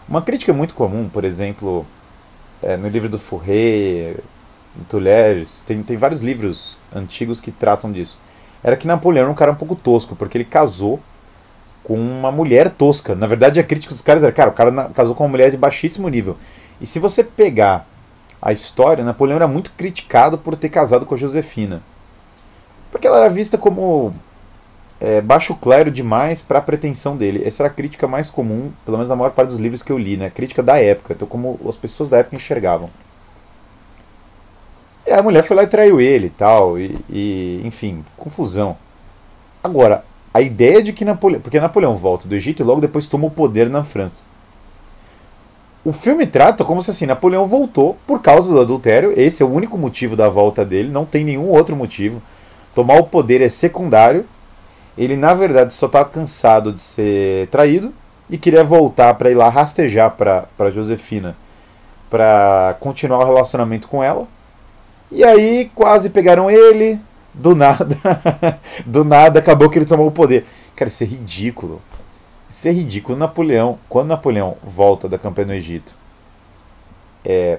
uma 0.08 0.20
crítica 0.20 0.52
muito 0.52 0.74
comum, 0.74 1.08
por 1.08 1.24
exemplo, 1.24 1.86
é, 2.62 2.76
no 2.76 2.88
livro 2.88 3.08
do 3.08 3.18
Fourré, 3.18 4.16
do 4.74 4.84
Tulers, 4.88 5.62
tem, 5.62 5.82
tem 5.82 5.96
vários 5.96 6.20
livros 6.20 6.76
antigos 6.94 7.40
que 7.40 7.50
tratam 7.50 7.90
disso. 7.90 8.18
Era 8.62 8.76
que 8.76 8.86
Napoleão 8.86 9.24
era 9.24 9.32
um 9.32 9.34
cara 9.34 9.52
um 9.52 9.56
pouco 9.56 9.74
tosco, 9.74 10.14
porque 10.14 10.36
ele 10.36 10.44
casou 10.44 11.00
com 11.86 11.94
uma 11.94 12.32
mulher 12.32 12.68
tosca. 12.70 13.14
Na 13.14 13.28
verdade, 13.28 13.60
a 13.60 13.62
crítica 13.62 13.94
dos 13.94 14.02
caras 14.02 14.24
era, 14.24 14.32
cara, 14.32 14.50
o 14.50 14.52
cara 14.52 14.90
casou 14.92 15.14
com 15.14 15.22
uma 15.22 15.30
mulher 15.30 15.52
de 15.52 15.56
baixíssimo 15.56 16.08
nível. 16.08 16.36
E 16.80 16.86
se 16.86 16.98
você 16.98 17.22
pegar 17.22 17.86
a 18.42 18.52
história, 18.52 19.04
Napoleão 19.04 19.36
era 19.36 19.46
muito 19.46 19.70
criticado 19.70 20.36
por 20.36 20.56
ter 20.56 20.68
casado 20.68 21.06
com 21.06 21.14
a 21.14 21.16
Josefina. 21.16 21.80
Porque 22.90 23.06
ela 23.06 23.18
era 23.18 23.30
vista 23.30 23.56
como 23.56 24.12
é, 25.00 25.20
baixo 25.20 25.54
clero 25.54 25.88
demais 25.88 26.42
para 26.42 26.58
a 26.58 26.62
pretensão 26.62 27.16
dele. 27.16 27.44
Essa 27.46 27.62
era 27.62 27.70
a 27.70 27.72
crítica 27.72 28.08
mais 28.08 28.30
comum, 28.30 28.72
pelo 28.84 28.96
menos 28.96 29.08
na 29.08 29.14
maior 29.14 29.30
parte 29.30 29.50
dos 29.50 29.58
livros 29.58 29.80
que 29.80 29.92
eu 29.92 29.98
li, 29.98 30.16
né? 30.16 30.28
Crítica 30.28 30.64
da 30.64 30.82
época, 30.82 31.14
então 31.14 31.28
como 31.28 31.56
as 31.68 31.76
pessoas 31.76 32.08
da 32.08 32.18
época 32.18 32.34
enxergavam. 32.34 32.90
E 35.06 35.12
a 35.12 35.22
mulher 35.22 35.44
foi 35.44 35.56
lá 35.56 35.62
e 35.62 35.68
traiu 35.68 36.00
ele 36.00 36.26
e 36.26 36.30
tal, 36.30 36.76
e, 36.76 37.62
enfim, 37.64 38.04
confusão. 38.16 38.76
Agora, 39.62 40.04
a 40.36 40.40
ideia 40.40 40.82
de 40.82 40.92
que 40.92 41.04
Napoleão. 41.04 41.40
Porque 41.40 41.60
Napoleão 41.60 41.94
volta 41.94 42.28
do 42.28 42.34
Egito 42.34 42.62
e 42.62 42.64
logo 42.64 42.80
depois 42.80 43.06
toma 43.06 43.26
o 43.26 43.30
poder 43.30 43.68
na 43.68 43.82
França. 43.82 44.24
O 45.84 45.92
filme 45.92 46.26
trata 46.26 46.64
como 46.64 46.82
se 46.82 46.90
assim, 46.90 47.06
Napoleão 47.06 47.46
voltou 47.46 47.96
por 48.06 48.20
causa 48.20 48.52
do 48.52 48.60
adultério, 48.60 49.14
esse 49.16 49.42
é 49.42 49.46
o 49.46 49.52
único 49.52 49.78
motivo 49.78 50.16
da 50.16 50.28
volta 50.28 50.64
dele, 50.64 50.88
não 50.88 51.04
tem 51.04 51.24
nenhum 51.24 51.48
outro 51.48 51.76
motivo. 51.76 52.20
Tomar 52.74 52.98
o 52.98 53.04
poder 53.04 53.40
é 53.40 53.48
secundário. 53.48 54.26
Ele, 54.98 55.16
na 55.16 55.32
verdade, 55.32 55.74
só 55.74 55.86
está 55.86 56.04
cansado 56.04 56.72
de 56.72 56.80
ser 56.80 57.48
traído 57.48 57.92
e 58.28 58.36
queria 58.36 58.64
voltar 58.64 59.14
para 59.14 59.30
ir 59.30 59.34
lá 59.34 59.48
rastejar 59.48 60.10
para 60.10 60.70
Josefina 60.70 61.36
para 62.10 62.76
continuar 62.80 63.20
o 63.20 63.26
relacionamento 63.26 63.88
com 63.88 64.02
ela. 64.02 64.26
E 65.10 65.22
aí 65.22 65.70
quase 65.74 66.10
pegaram 66.10 66.50
ele, 66.50 66.98
do 67.36 67.54
nada, 67.54 67.96
do 68.84 69.04
nada 69.04 69.38
acabou 69.38 69.68
que 69.68 69.78
ele 69.78 69.84
tomou 69.84 70.06
o 70.06 70.12
poder. 70.12 70.46
Cara, 70.74 70.88
isso 70.88 71.04
é 71.04 71.06
ridículo. 71.06 71.82
ser 72.48 72.72
ridículo. 72.72 73.18
Napoleão, 73.18 73.78
quando 73.88 74.08
Napoleão 74.08 74.56
volta 74.64 75.08
da 75.08 75.18
campanha 75.18 75.48
no 75.48 75.54
Egito, 75.54 75.94
é, 77.24 77.58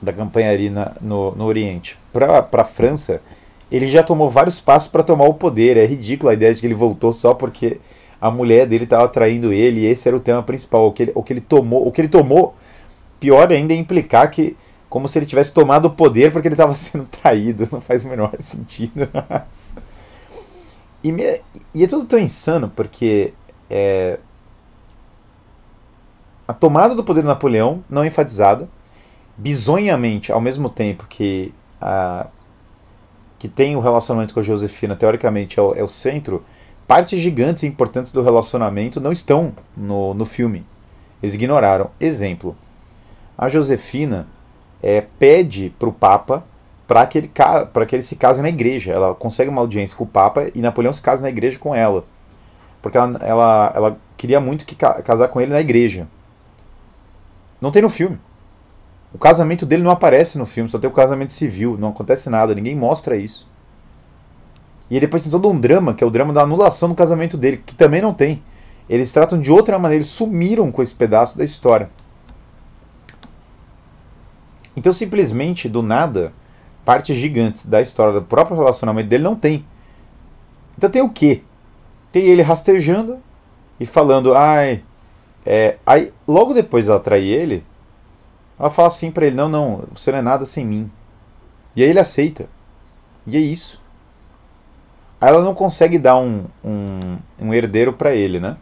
da 0.00 0.12
campanha 0.12 0.50
ali 0.50 0.68
na, 0.68 0.92
no, 1.00 1.34
no 1.34 1.44
Oriente, 1.44 1.98
para 2.12 2.46
a 2.52 2.64
França, 2.64 3.22
ele 3.72 3.86
já 3.86 4.02
tomou 4.02 4.28
vários 4.28 4.60
passos 4.60 4.90
para 4.90 5.02
tomar 5.02 5.24
o 5.24 5.34
poder. 5.34 5.78
É 5.78 5.86
ridículo 5.86 6.30
a 6.30 6.34
ideia 6.34 6.54
de 6.54 6.60
que 6.60 6.66
ele 6.66 6.74
voltou 6.74 7.12
só 7.12 7.32
porque 7.32 7.80
a 8.20 8.30
mulher 8.30 8.66
dele 8.66 8.84
estava 8.84 9.08
traindo 9.08 9.52
ele 9.52 9.80
e 9.80 9.86
esse 9.86 10.06
era 10.06 10.16
o 10.16 10.20
tema 10.20 10.42
principal. 10.42 10.86
O 10.86 10.92
que 10.92 11.04
ele, 11.04 11.12
o 11.14 11.22
que 11.22 11.32
ele 11.32 11.40
tomou, 11.40 11.86
o 11.86 11.90
que 11.90 12.00
ele 12.02 12.08
tomou, 12.08 12.54
pior 13.18 13.50
ainda 13.50 13.72
é 13.72 13.76
implicar 13.76 14.30
que 14.30 14.54
como 14.88 15.08
se 15.08 15.18
ele 15.18 15.26
tivesse 15.26 15.52
tomado 15.52 15.86
o 15.86 15.90
poder 15.90 16.32
porque 16.32 16.48
ele 16.48 16.54
estava 16.54 16.72
sendo 16.76 17.04
traído. 17.04 17.68
Não 17.70 17.80
faz 17.80 18.04
o 18.04 18.08
menor 18.08 18.32
sentido. 18.40 19.08
e, 21.02 21.12
me, 21.12 21.40
e 21.74 21.84
é 21.84 21.86
tudo 21.86 22.04
tão 22.06 22.18
insano 22.18 22.70
porque 22.74 23.32
é, 23.68 24.18
a 26.46 26.52
tomada 26.52 26.94
do 26.94 27.02
poder 27.02 27.22
de 27.22 27.26
Napoleão 27.26 27.84
não 27.90 28.04
é 28.04 28.06
enfatizada, 28.06 28.68
bizonhamente, 29.36 30.30
ao 30.30 30.40
mesmo 30.40 30.68
tempo 30.68 31.06
que 31.08 31.52
a, 31.80 32.28
que 33.38 33.48
tem 33.48 33.76
o 33.76 33.80
relacionamento 33.80 34.32
com 34.32 34.40
a 34.40 34.42
Josefina, 34.42 34.94
teoricamente 34.94 35.58
é 35.58 35.62
o, 35.62 35.74
é 35.74 35.82
o 35.82 35.88
centro, 35.88 36.44
partes 36.86 37.20
gigantes 37.20 37.64
e 37.64 37.66
importantes 37.66 38.10
do 38.10 38.22
relacionamento 38.22 39.00
não 39.00 39.12
estão 39.12 39.52
no, 39.76 40.14
no 40.14 40.24
filme. 40.24 40.64
Eles 41.22 41.34
ignoraram. 41.34 41.90
Exemplo: 41.98 42.56
a 43.36 43.48
Josefina 43.48 44.26
é, 44.86 45.00
pede 45.18 45.74
para 45.76 45.88
o 45.88 45.92
Papa 45.92 46.44
para 46.86 47.04
que, 47.06 47.18
ele, 47.18 47.28
que 47.88 47.96
ele 47.96 48.02
se 48.04 48.14
case 48.14 48.40
na 48.40 48.48
igreja. 48.48 48.92
Ela 48.92 49.16
consegue 49.16 49.50
uma 49.50 49.60
audiência 49.60 49.96
com 49.96 50.04
o 50.04 50.06
Papa 50.06 50.46
e 50.54 50.62
Napoleão 50.62 50.92
se 50.92 51.02
casa 51.02 51.22
na 51.22 51.28
igreja 51.28 51.58
com 51.58 51.74
ela. 51.74 52.04
Porque 52.80 52.96
ela, 52.96 53.18
ela, 53.20 53.72
ela 53.74 53.98
queria 54.16 54.38
muito 54.38 54.64
que 54.64 54.76
casar 54.76 55.26
com 55.26 55.40
ele 55.40 55.50
na 55.50 55.60
igreja. 55.60 56.06
Não 57.60 57.72
tem 57.72 57.82
no 57.82 57.88
filme. 57.88 58.16
O 59.12 59.18
casamento 59.18 59.66
dele 59.66 59.82
não 59.82 59.90
aparece 59.90 60.38
no 60.38 60.46
filme, 60.46 60.70
só 60.70 60.78
tem 60.78 60.88
o 60.88 60.92
casamento 60.92 61.32
civil, 61.32 61.76
não 61.76 61.88
acontece 61.88 62.30
nada, 62.30 62.54
ninguém 62.54 62.76
mostra 62.76 63.16
isso. 63.16 63.48
E 64.88 65.00
depois 65.00 65.22
tem 65.22 65.32
todo 65.32 65.48
um 65.48 65.58
drama, 65.58 65.94
que 65.94 66.04
é 66.04 66.06
o 66.06 66.10
drama 66.10 66.32
da 66.32 66.42
anulação 66.42 66.88
do 66.88 66.94
casamento 66.94 67.36
dele, 67.36 67.60
que 67.64 67.74
também 67.74 68.00
não 68.00 68.14
tem. 68.14 68.40
Eles 68.88 69.10
tratam 69.10 69.40
de 69.40 69.50
outra 69.50 69.80
maneira, 69.80 70.02
eles 70.02 70.10
sumiram 70.10 70.70
com 70.70 70.80
esse 70.80 70.94
pedaço 70.94 71.36
da 71.36 71.44
história. 71.44 71.90
Então, 74.76 74.92
simplesmente, 74.92 75.68
do 75.68 75.82
nada, 75.82 76.32
partes 76.84 77.16
gigantes 77.16 77.66
da 77.66 77.80
história 77.80 78.12
do 78.12 78.22
próprio 78.22 78.56
relacionamento 78.56 79.08
dele 79.08 79.24
não 79.24 79.34
tem. 79.34 79.64
Então 80.78 80.90
tem 80.90 81.02
o 81.02 81.08
quê? 81.08 81.42
Tem 82.12 82.24
ele 82.26 82.42
rastejando 82.42 83.18
e 83.80 83.86
falando, 83.86 84.34
ai. 84.34 84.84
É, 85.44 85.78
aí, 85.86 86.12
logo 86.28 86.52
depois 86.52 86.84
de 86.84 86.90
ela 86.90 87.00
trair 87.00 87.28
ele, 87.28 87.64
ela 88.58 88.70
fala 88.70 88.88
assim 88.88 89.10
para 89.10 89.26
ele: 89.26 89.36
Não, 89.36 89.48
não, 89.48 89.84
você 89.92 90.10
não 90.10 90.18
é 90.18 90.22
nada 90.22 90.46
sem 90.46 90.64
mim. 90.64 90.90
E 91.74 91.82
aí 91.82 91.90
ele 91.90 92.00
aceita. 92.00 92.48
E 93.26 93.36
é 93.36 93.40
isso. 93.40 93.80
Aí 95.20 95.28
ela 95.28 95.42
não 95.42 95.54
consegue 95.54 95.98
dar 95.98 96.16
um, 96.16 96.44
um, 96.64 97.18
um 97.40 97.54
herdeiro 97.54 97.92
para 97.92 98.14
ele, 98.14 98.40
né? 98.40 98.56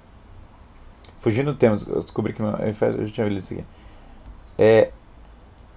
Fugindo 1.21 1.53
do 1.53 1.59
tema, 1.59 1.77
eu 1.87 2.01
descobri 2.01 2.33
que 2.33 2.43
eu 2.43 3.07
já 3.07 3.13
tinha 3.13 3.29
lido 3.29 3.39
isso 3.39 3.55
aqui. 3.55 3.65
É, 4.59 4.91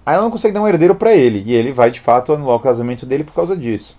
aí 0.08 0.14
ela 0.14 0.24
não 0.24 0.30
consegue 0.30 0.54
dar 0.54 0.62
um 0.62 0.68
herdeiro 0.68 0.94
para 0.94 1.14
ele. 1.14 1.42
E 1.44 1.54
ele 1.54 1.70
vai 1.70 1.90
de 1.90 2.00
fato 2.00 2.32
anular 2.32 2.56
o 2.56 2.60
casamento 2.60 3.04
dele 3.04 3.24
por 3.24 3.34
causa 3.34 3.54
disso. 3.54 3.94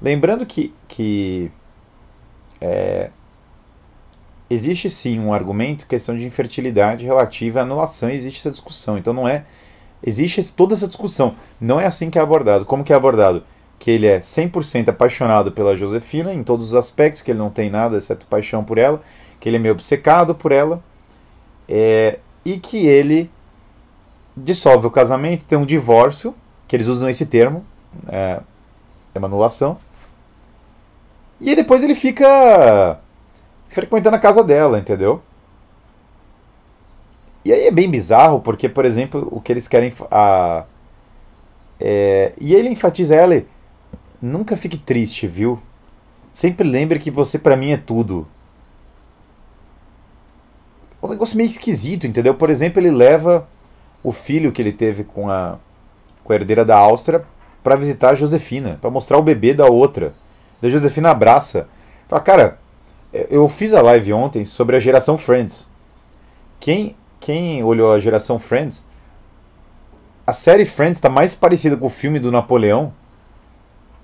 Lembrando 0.00 0.46
que, 0.46 0.72
que 0.86 1.50
é, 2.60 3.10
existe 4.48 4.88
sim 4.88 5.18
um 5.18 5.34
argumento, 5.34 5.88
questão 5.88 6.16
de 6.16 6.24
infertilidade 6.24 7.04
relativa 7.04 7.58
à 7.58 7.62
anulação, 7.62 8.08
existe 8.08 8.38
essa 8.38 8.52
discussão. 8.52 8.96
Então 8.96 9.12
não 9.12 9.26
é. 9.26 9.44
Existe 10.06 10.52
toda 10.52 10.74
essa 10.74 10.86
discussão. 10.86 11.34
Não 11.60 11.80
é 11.80 11.86
assim 11.86 12.10
que 12.10 12.18
é 12.18 12.22
abordado. 12.22 12.64
Como 12.64 12.84
que 12.84 12.92
é 12.92 12.96
abordado? 12.96 13.42
Que 13.76 13.90
ele 13.90 14.06
é 14.06 14.20
100% 14.20 14.90
apaixonado 14.90 15.50
pela 15.50 15.74
Josefina 15.74 16.32
em 16.32 16.44
todos 16.44 16.66
os 16.66 16.74
aspectos, 16.76 17.22
que 17.22 17.32
ele 17.32 17.40
não 17.40 17.50
tem 17.50 17.68
nada 17.68 17.96
exceto 17.96 18.24
paixão 18.26 18.62
por 18.62 18.78
ela, 18.78 19.00
que 19.40 19.48
ele 19.48 19.56
é 19.56 19.58
meio 19.58 19.74
obcecado 19.74 20.32
por 20.32 20.52
ela, 20.52 20.80
é, 21.68 22.20
e 22.44 22.56
que 22.56 22.86
ele 22.86 23.28
dissolve 24.44 24.86
o 24.86 24.90
casamento, 24.90 25.46
tem 25.46 25.58
um 25.58 25.66
divórcio, 25.66 26.34
que 26.66 26.76
eles 26.76 26.86
usam 26.86 27.08
esse 27.08 27.26
termo, 27.26 27.64
é, 28.08 28.40
é 29.14 29.18
uma 29.18 29.28
anulação, 29.28 29.78
e 31.40 31.54
depois 31.54 31.82
ele 31.82 31.94
fica 31.94 32.98
frequentando 33.68 34.16
a 34.16 34.18
casa 34.18 34.42
dela, 34.42 34.78
entendeu? 34.78 35.22
E 37.44 37.52
aí 37.52 37.66
é 37.66 37.70
bem 37.70 37.88
bizarro, 37.88 38.40
porque, 38.40 38.68
por 38.68 38.84
exemplo, 38.84 39.26
o 39.30 39.40
que 39.40 39.52
eles 39.52 39.68
querem. 39.68 39.92
A, 40.10 40.64
é, 41.80 42.32
e 42.40 42.54
ele 42.54 42.68
enfatiza 42.68 43.14
ela: 43.14 43.42
nunca 44.20 44.56
fique 44.56 44.76
triste, 44.76 45.26
viu? 45.26 45.60
Sempre 46.32 46.68
lembre 46.68 46.98
que 46.98 47.10
você 47.10 47.38
para 47.38 47.56
mim 47.56 47.70
é 47.70 47.76
tudo. 47.76 48.26
Um 51.00 51.08
negócio 51.08 51.36
meio 51.36 51.48
esquisito, 51.48 52.06
entendeu? 52.06 52.34
Por 52.34 52.50
exemplo, 52.50 52.80
ele 52.80 52.90
leva 52.90 53.48
o 54.02 54.12
filho 54.12 54.52
que 54.52 54.62
ele 54.62 54.72
teve 54.72 55.04
com 55.04 55.30
a, 55.30 55.58
com 56.24 56.32
a 56.32 56.36
herdeira 56.36 56.64
da 56.64 56.76
Áustria 56.76 57.24
para 57.62 57.76
visitar 57.76 58.10
a 58.10 58.14
Josefina, 58.14 58.78
para 58.80 58.90
mostrar 58.90 59.18
o 59.18 59.22
bebê 59.22 59.52
da 59.52 59.66
outra. 59.66 60.14
Da 60.60 60.68
Josefina 60.68 61.10
abraça. 61.10 61.68
Fala, 62.08 62.22
cara, 62.22 62.58
eu 63.12 63.48
fiz 63.48 63.74
a 63.74 63.82
live 63.82 64.12
ontem 64.12 64.44
sobre 64.44 64.76
a 64.76 64.80
geração 64.80 65.16
Friends. 65.16 65.66
Quem, 66.60 66.96
quem 67.20 67.62
olhou 67.62 67.92
a 67.92 67.98
geração 67.98 68.38
Friends, 68.38 68.84
a 70.26 70.32
série 70.32 70.64
Friends 70.64 70.98
está 70.98 71.08
mais 71.08 71.34
parecida 71.34 71.76
com 71.76 71.86
o 71.86 71.90
filme 71.90 72.18
do 72.18 72.30
Napoleão. 72.30 72.92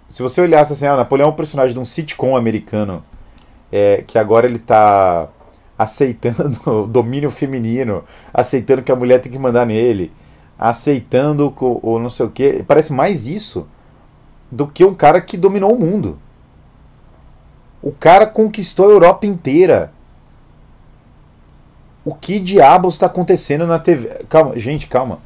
Se 0.09 0.23
você 0.23 0.41
olhasse 0.41 0.73
assim, 0.73 0.87
ah, 0.87 0.97
Napoleão 0.97 1.29
é 1.29 1.33
um 1.33 1.37
personagem 1.37 1.75
de 1.75 1.81
um 1.81 1.85
sitcom 1.85 2.37
americano, 2.37 3.03
é, 3.71 4.05
que 4.07 4.19
agora 4.19 4.47
ele 4.47 4.57
está 4.57 5.29
aceitando 5.79 6.59
o 6.85 6.87
domínio 6.87 7.31
feminino, 7.31 8.05
aceitando 8.33 8.83
que 8.83 8.93
a 8.93 8.97
mulher 8.97 9.21
tem 9.21 9.31
que 9.31 9.39
mandar 9.39 9.67
nele, 9.67 10.13
aceitando 10.59 11.53
o, 11.61 11.81
o 11.83 11.99
não 11.99 12.11
sei 12.11 12.27
o 12.27 12.31
que. 12.31 12.63
Parece 12.63 12.93
mais 12.93 13.27
isso 13.27 13.67
do 14.51 14.67
que 14.67 14.85
um 14.85 14.95
cara 14.95 15.21
que 15.21 15.37
dominou 15.37 15.75
o 15.75 15.79
mundo. 15.79 16.19
O 17.83 17.93
cara 17.93 18.27
conquistou 18.27 18.89
a 18.89 18.93
Europa 18.93 19.27
inteira. 19.27 19.93
O 22.05 22.15
que 22.15 22.39
diabos 22.39 22.95
está 22.95 23.07
acontecendo 23.07 23.67
na 23.67 23.79
TV? 23.79 24.25
Calma, 24.29 24.59
gente, 24.59 24.87
calma. 24.87 25.19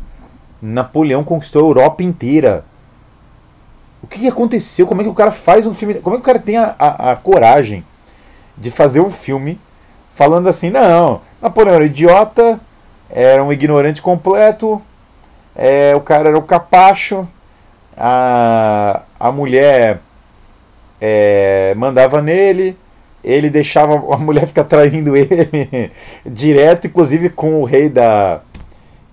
Napoleão 0.61 1.22
conquistou 1.22 1.62
a 1.62 1.68
Europa 1.68 2.02
inteira. 2.02 2.64
O 4.02 4.06
que 4.06 4.26
aconteceu? 4.26 4.87
Como 4.87 5.00
é 5.00 5.04
que 5.04 5.11
o 5.11 5.14
cara 5.14 5.30
faz 5.30 5.66
um 5.66 5.74
filme? 5.74 6.00
Como 6.00 6.16
é 6.16 6.18
que 6.18 6.22
o 6.22 6.24
cara 6.24 6.38
tem 6.38 6.56
a, 6.56 6.74
a, 6.78 7.12
a 7.12 7.16
coragem 7.16 7.84
de 8.56 8.70
fazer 8.70 9.00
um 9.00 9.11
filme 9.11 9.61
falando 10.18 10.48
assim: 10.48 10.68
não, 10.68 11.20
Napoleão 11.40 11.76
era 11.76 11.85
idiota, 11.85 12.61
era 13.09 13.42
um 13.42 13.52
ignorante 13.52 14.02
completo, 14.02 14.83
é, 15.54 15.94
o 15.94 16.00
cara 16.00 16.31
era 16.31 16.37
o 16.37 16.42
capacho, 16.42 17.26
a, 17.96 19.02
a 19.18 19.31
mulher 19.31 20.00
é, 21.00 21.72
mandava 21.76 22.20
nele, 22.20 22.76
ele 23.22 23.48
deixava 23.48 23.94
a 24.12 24.18
mulher 24.18 24.48
ficar 24.48 24.64
traindo 24.64 25.16
ele 25.16 25.92
direto, 26.26 26.88
inclusive 26.88 27.31
com 27.31 27.61
o 27.61 27.64
rei 27.64 27.88
da, 27.88 28.40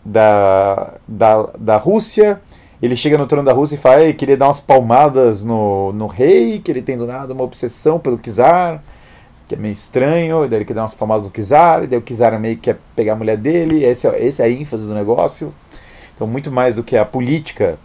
da, 0.03 0.95
da, 1.07 1.49
da 1.55 1.77
Rússia. 1.77 2.41
Ele 2.81 2.95
chega 2.95 3.17
no 3.17 3.27
trono 3.27 3.45
da 3.45 3.53
Rússia 3.53 3.75
e 3.75 3.79
fala 3.79 4.05
que 4.05 4.13
queria 4.13 4.37
dar 4.37 4.47
umas 4.47 4.59
palmadas 4.59 5.43
no, 5.43 5.93
no 5.93 6.07
rei, 6.07 6.59
que 6.59 6.71
ele 6.71 6.81
tem 6.81 6.97
do 6.97 7.05
nada 7.05 7.33
uma 7.33 7.43
obsessão 7.43 7.99
pelo 7.99 8.17
czar, 8.17 8.81
que 9.45 9.55
é 9.55 9.57
meio 9.57 9.73
estranho, 9.73 10.45
e 10.45 10.47
daí 10.47 10.59
ele 10.59 10.65
quer 10.65 10.73
dar 10.73 10.83
umas 10.83 10.95
palmadas 10.95 11.25
no 11.25 11.31
czar, 11.31 11.83
e 11.83 11.87
daí 11.87 11.99
o 11.99 12.01
czar 12.01 12.39
meio 12.39 12.55
que 12.55 12.63
quer 12.63 12.79
pegar 12.95 13.13
a 13.13 13.15
mulher 13.15 13.37
dele, 13.37 13.83
esse 13.83 14.07
é, 14.07 14.25
esse 14.25 14.41
é 14.41 14.45
a 14.45 14.49
ênfase 14.49 14.87
do 14.87 14.93
negócio. 14.93 15.53
Então, 16.13 16.25
muito 16.25 16.51
mais 16.51 16.75
do 16.75 16.83
que 16.83 16.97
a 16.97 17.05
política, 17.05 17.77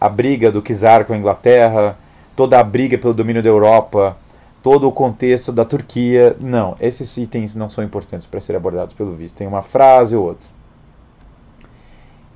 a 0.00 0.08
briga 0.08 0.50
do 0.50 0.62
czar 0.62 1.04
com 1.04 1.12
a 1.12 1.16
Inglaterra, 1.16 1.96
toda 2.36 2.58
a 2.58 2.64
briga 2.64 2.98
pelo 2.98 3.14
domínio 3.14 3.42
da 3.42 3.48
Europa, 3.48 4.16
todo 4.62 4.88
o 4.88 4.92
contexto 4.92 5.52
da 5.52 5.64
Turquia. 5.64 6.36
Não, 6.40 6.76
esses 6.80 7.16
itens 7.16 7.54
não 7.54 7.70
são 7.70 7.82
importantes 7.84 8.26
para 8.26 8.40
serem 8.40 8.58
abordados 8.58 8.94
pelo 8.94 9.14
visto. 9.14 9.36
Tem 9.36 9.46
uma 9.46 9.62
frase 9.62 10.16
ou 10.16 10.24
outra. 10.24 10.48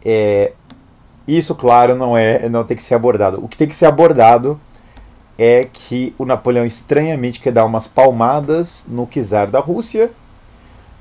É, 0.05 0.53
isso, 1.27 1.55
claro, 1.55 1.95
não 1.95 2.17
é, 2.17 2.49
não 2.49 2.65
tem 2.65 2.77
que 2.77 2.83
ser 2.83 2.95
abordado. 2.95 3.43
O 3.43 3.49
que 3.49 3.57
tem 3.57 3.67
que 3.67 3.75
ser 3.75 3.87
abordado 3.87 4.61
é 5.39 5.69
que 5.73 6.15
o 6.19 6.25
Napoleão 6.25 6.65
estranhamente 6.65 7.41
quer 7.41 7.53
dar 7.53 7.65
umas 7.65 7.87
palmadas 7.87 8.87
no 8.89 9.07
czar 9.07 9.51
da 9.51 9.61
Rússia 9.61 10.11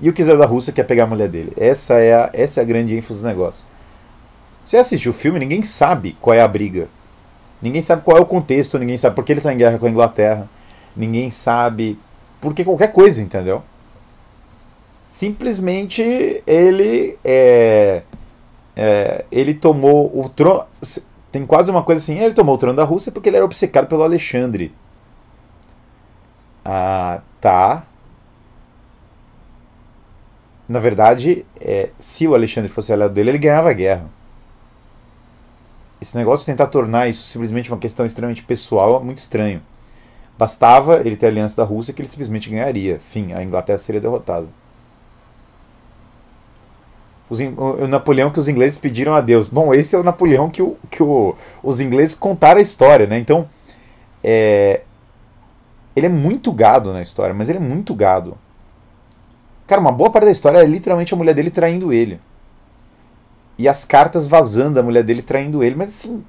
e 0.02 0.10
o 0.10 0.14
czar 0.14 0.38
da 0.38 0.46
Rússia 0.46 0.74
quer 0.74 0.84
pegar 0.84 1.04
a 1.04 1.08
mulher 1.08 1.30
dele. 1.30 1.54
Essa 1.58 1.96
é 1.96 2.14
a, 2.14 2.30
essa 2.34 2.60
é 2.60 2.64
a 2.64 2.66
grande 2.66 2.96
ênfase 2.96 3.22
do 3.22 3.28
negócio. 3.28 3.66
Você 4.66 4.78
assistiu 4.78 5.12
o 5.12 5.16
filme, 5.16 5.40
ninguém 5.40 5.62
sabe 5.62 6.18
qual 6.20 6.36
é 6.36 6.42
a 6.42 6.48
briga. 6.48 6.88
Ninguém 7.62 7.82
sabe 7.82 8.02
qual 8.04 8.18
é 8.18 8.22
o 8.22 8.26
contexto, 8.26 8.78
ninguém 8.78 8.98
sabe 8.98 9.16
por 9.16 9.24
que 9.24 9.32
ele 9.32 9.40
está 9.40 9.54
em 9.54 9.58
guerra 9.58 9.78
com 9.78 9.86
a 9.86 9.90
Inglaterra, 9.90 10.50
ninguém 10.96 11.32
sabe 11.32 11.98
por 12.42 12.54
que 12.54 12.64
qualquer 12.64 12.92
coisa, 12.92 13.22
entendeu? 13.22 13.64
simplesmente 15.14 16.42
ele 16.48 17.20
é, 17.24 18.02
é, 18.76 19.26
ele 19.32 19.54
tomou 19.54 20.12
o 20.20 20.28
trono. 20.28 20.66
Tem 21.34 21.48
quase 21.48 21.72
uma 21.72 21.82
coisa 21.82 22.00
assim, 22.00 22.20
ele 22.20 22.36
tomou 22.36 22.54
o 22.54 22.58
trono 22.60 22.78
da 22.78 22.84
Rússia 22.84 23.12
porque 23.12 23.28
ele 23.28 23.38
era 23.38 23.44
obcecado 23.44 23.88
pelo 23.88 24.04
Alexandre. 24.04 24.72
Ah, 26.64 27.22
tá. 27.42 27.88
Na 30.70 30.78
verdade, 30.78 31.44
é, 31.60 31.90
se 31.98 32.28
o 32.28 32.36
Alexandre 32.36 32.70
fosse 32.70 32.94
aliado 32.94 33.16
dele, 33.16 33.32
ele 33.32 33.40
ganhava 33.40 33.72
a 33.72 33.74
guerra. 33.74 34.06
Esse 36.00 36.16
negócio 36.16 36.42
de 36.42 36.52
tentar 36.52 36.68
tornar 36.68 37.10
isso 37.10 37.26
simplesmente 37.26 37.72
uma 37.72 37.80
questão 37.80 38.06
extremamente 38.06 38.44
pessoal 38.44 39.02
é 39.02 39.04
muito 39.04 39.18
estranho. 39.18 39.60
Bastava 40.38 41.00
ele 41.00 41.16
ter 41.16 41.26
a 41.26 41.30
aliança 41.30 41.58
da 41.58 41.64
Rússia 41.64 41.96
que 41.96 42.02
ele 42.02 42.10
simplesmente 42.10 42.48
ganharia. 42.48 43.00
Fim, 43.00 43.34
a 43.34 43.42
Inglaterra 43.42 43.80
seria 43.80 44.00
derrotada. 44.00 44.46
Os, 47.30 47.40
o, 47.40 47.84
o, 47.84 47.88
Napoleão 47.88 48.30
que 48.30 48.40
os 48.40 48.48
ingleses 48.48 48.78
pediram 48.78 49.14
a 49.14 49.22
Deus. 49.22 49.48
Bom, 49.48 49.74
esse 49.74 49.96
é 49.96 50.00
o 50.00 50.04
Napoleão 50.04 50.50
que, 50.50 50.62
o, 50.62 50.78
que 50.90 51.02
o, 51.02 51.36
os 51.64 51.80
ingleses 51.80 52.14
contaram 52.14 52.60
a 52.60 52.62
história, 52.62 53.08
né? 53.08 53.18
Então, 53.18 53.50
é, 54.24 54.82
ele 55.96 56.08
é 56.08 56.10
muito 56.10 56.52
gado 56.52 56.92
na 56.94 57.02
história, 57.02 57.34
mas 57.34 57.50
ele 57.50 57.60
é 57.60 57.62
muito 57.62 57.94
gado. 57.94 58.38
Cara, 59.66 59.80
uma 59.80 59.92
boa 59.92 60.10
parte 60.10 60.26
da 60.26 60.32
história 60.32 60.60
é 60.60 60.66
literalmente 60.66 61.14
a 61.14 61.18
mulher 61.18 61.34
dele 61.34 61.50
traindo 61.50 61.94
ele. 61.94 62.20
E 63.58 63.68
as 63.68 63.86
cartas 63.86 64.28
vazando 64.28 64.80
a 64.80 64.84
mulher 64.84 65.04
dele 65.04 65.22
traindo 65.22 65.64
ele, 65.64 65.76
mas 65.76 65.90
assim. 65.90 66.24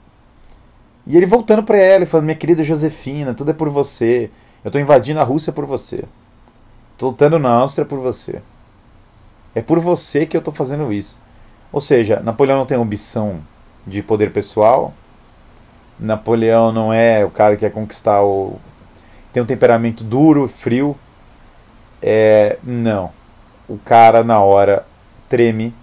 E 1.07 1.17
ele 1.17 1.27
voltando 1.27 1.63
para 1.63 1.79
ela 1.79 2.05
e 2.05 2.07
falando: 2.07 2.27
Minha 2.27 2.37
querida 2.37 2.63
Josefina, 2.63 3.35
tudo 3.35 3.51
é 3.51 3.55
por 3.55 3.69
você. 3.69 4.31
Eu 4.65 4.71
tô 4.71 4.79
invadindo 4.79 5.21
a 5.21 5.25
Rússia 5.25 5.53
por 5.53 5.67
você. 5.67 6.05
Tô 6.97 7.09
lutando 7.09 7.39
na 7.39 7.51
Áustria 7.51 7.85
por 7.85 7.99
você. 7.99 8.41
É 9.55 9.63
por 9.63 9.79
você 9.79 10.27
que 10.27 10.37
eu 10.37 10.43
tô 10.43 10.53
fazendo 10.53 10.93
isso. 10.93 11.17
Ou 11.73 11.81
seja, 11.81 12.21
Napoleão 12.21 12.59
não 12.59 12.67
tem 12.67 12.77
ambição 12.79 13.41
de 13.87 14.03
poder 14.03 14.33
pessoal. 14.33 14.93
Napoleão 15.99 16.73
não 16.73 16.93
é 16.93 17.25
o 17.25 17.31
cara 17.31 17.55
que 17.55 17.61
quer 17.61 17.71
conquistar 17.71 18.23
o. 18.23 18.59
Tem 19.33 19.43
um 19.43 19.47
temperamento 19.47 20.03
duro, 20.03 20.49
frio. 20.49 20.97
É. 22.03 22.59
Não. 22.63 23.11
O 23.69 23.79
cara, 23.79 24.23
na 24.23 24.41
hora, 24.41 24.87
treme 25.29 25.75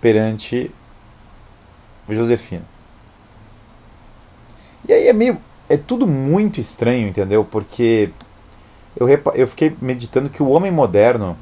perante 0.00 0.70
Josefina. 2.08 2.62
E 4.86 4.92
aí 4.92 5.08
é 5.08 5.12
meio. 5.12 5.38
É 5.68 5.76
tudo 5.78 6.06
muito 6.06 6.60
estranho, 6.60 7.08
entendeu? 7.08 7.44
Porque 7.44 8.10
eu, 8.96 9.08
eu 9.34 9.48
fiquei 9.48 9.74
meditando 9.80 10.28
que 10.28 10.42
o 10.42 10.48
homem 10.48 10.70
moderno. 10.70 11.36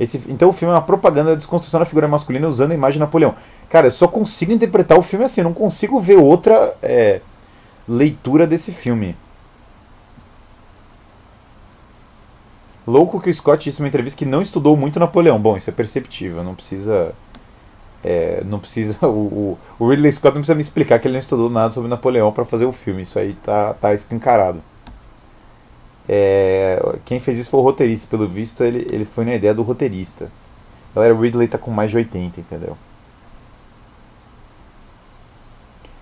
Esse, 0.00 0.22
então 0.28 0.48
o 0.48 0.52
filme 0.52 0.72
é 0.72 0.76
uma 0.76 0.82
propaganda 0.82 1.30
da 1.30 1.36
desconstrução 1.36 1.80
da 1.80 1.86
figura 1.86 2.08
masculina 2.08 2.48
usando 2.48 2.72
a 2.72 2.74
imagem 2.74 2.94
de 2.94 3.00
Napoleão. 3.00 3.34
Cara, 3.68 3.86
eu 3.86 3.90
só 3.90 4.08
consigo 4.08 4.52
interpretar 4.52 4.98
o 4.98 5.02
filme 5.02 5.24
assim, 5.24 5.40
eu 5.40 5.44
não 5.44 5.54
consigo 5.54 6.00
ver 6.00 6.16
outra 6.16 6.74
é, 6.82 7.20
leitura 7.86 8.46
desse 8.46 8.72
filme. 8.72 9.16
Louco 12.86 13.20
que 13.20 13.30
o 13.30 13.34
Scott 13.34 13.62
disse 13.62 13.80
numa 13.80 13.88
entrevista 13.88 14.18
que 14.18 14.26
não 14.26 14.42
estudou 14.42 14.76
muito 14.76 14.98
Napoleão. 14.98 15.40
Bom, 15.40 15.56
isso 15.56 15.70
é 15.70 15.72
perceptível, 15.72 16.42
não 16.42 16.54
precisa 16.54 17.14
é, 18.04 18.42
não 18.44 18.58
precisa. 18.58 18.98
O, 19.06 19.58
o, 19.78 19.88
Ridley 19.88 20.12
Scott 20.12 20.34
não 20.34 20.40
precisa 20.40 20.54
me 20.54 20.60
explicar 20.60 20.98
que 20.98 21.06
ele 21.06 21.12
não 21.12 21.20
estudou 21.20 21.48
nada 21.50 21.70
sobre 21.70 21.88
Napoleão 21.88 22.32
para 22.32 22.44
fazer 22.44 22.64
o 22.64 22.72
filme. 22.72 23.02
Isso 23.02 23.18
aí 23.18 23.34
tá, 23.34 23.74
tá 23.74 23.94
escancarado. 23.94 24.62
É, 26.08 26.82
quem 27.04 27.20
fez 27.20 27.38
isso 27.38 27.50
foi 27.50 27.60
o 27.60 27.62
roteirista, 27.62 28.08
pelo 28.08 28.26
visto, 28.26 28.64
ele, 28.64 28.86
ele 28.90 29.04
foi 29.04 29.24
na 29.24 29.34
ideia 29.34 29.54
do 29.54 29.62
roteirista. 29.62 30.30
Galera, 30.94 31.14
o 31.14 31.20
Ridley 31.20 31.48
tá 31.48 31.58
com 31.58 31.70
mais 31.70 31.90
de 31.90 31.96
80, 31.96 32.40
entendeu? 32.40 32.76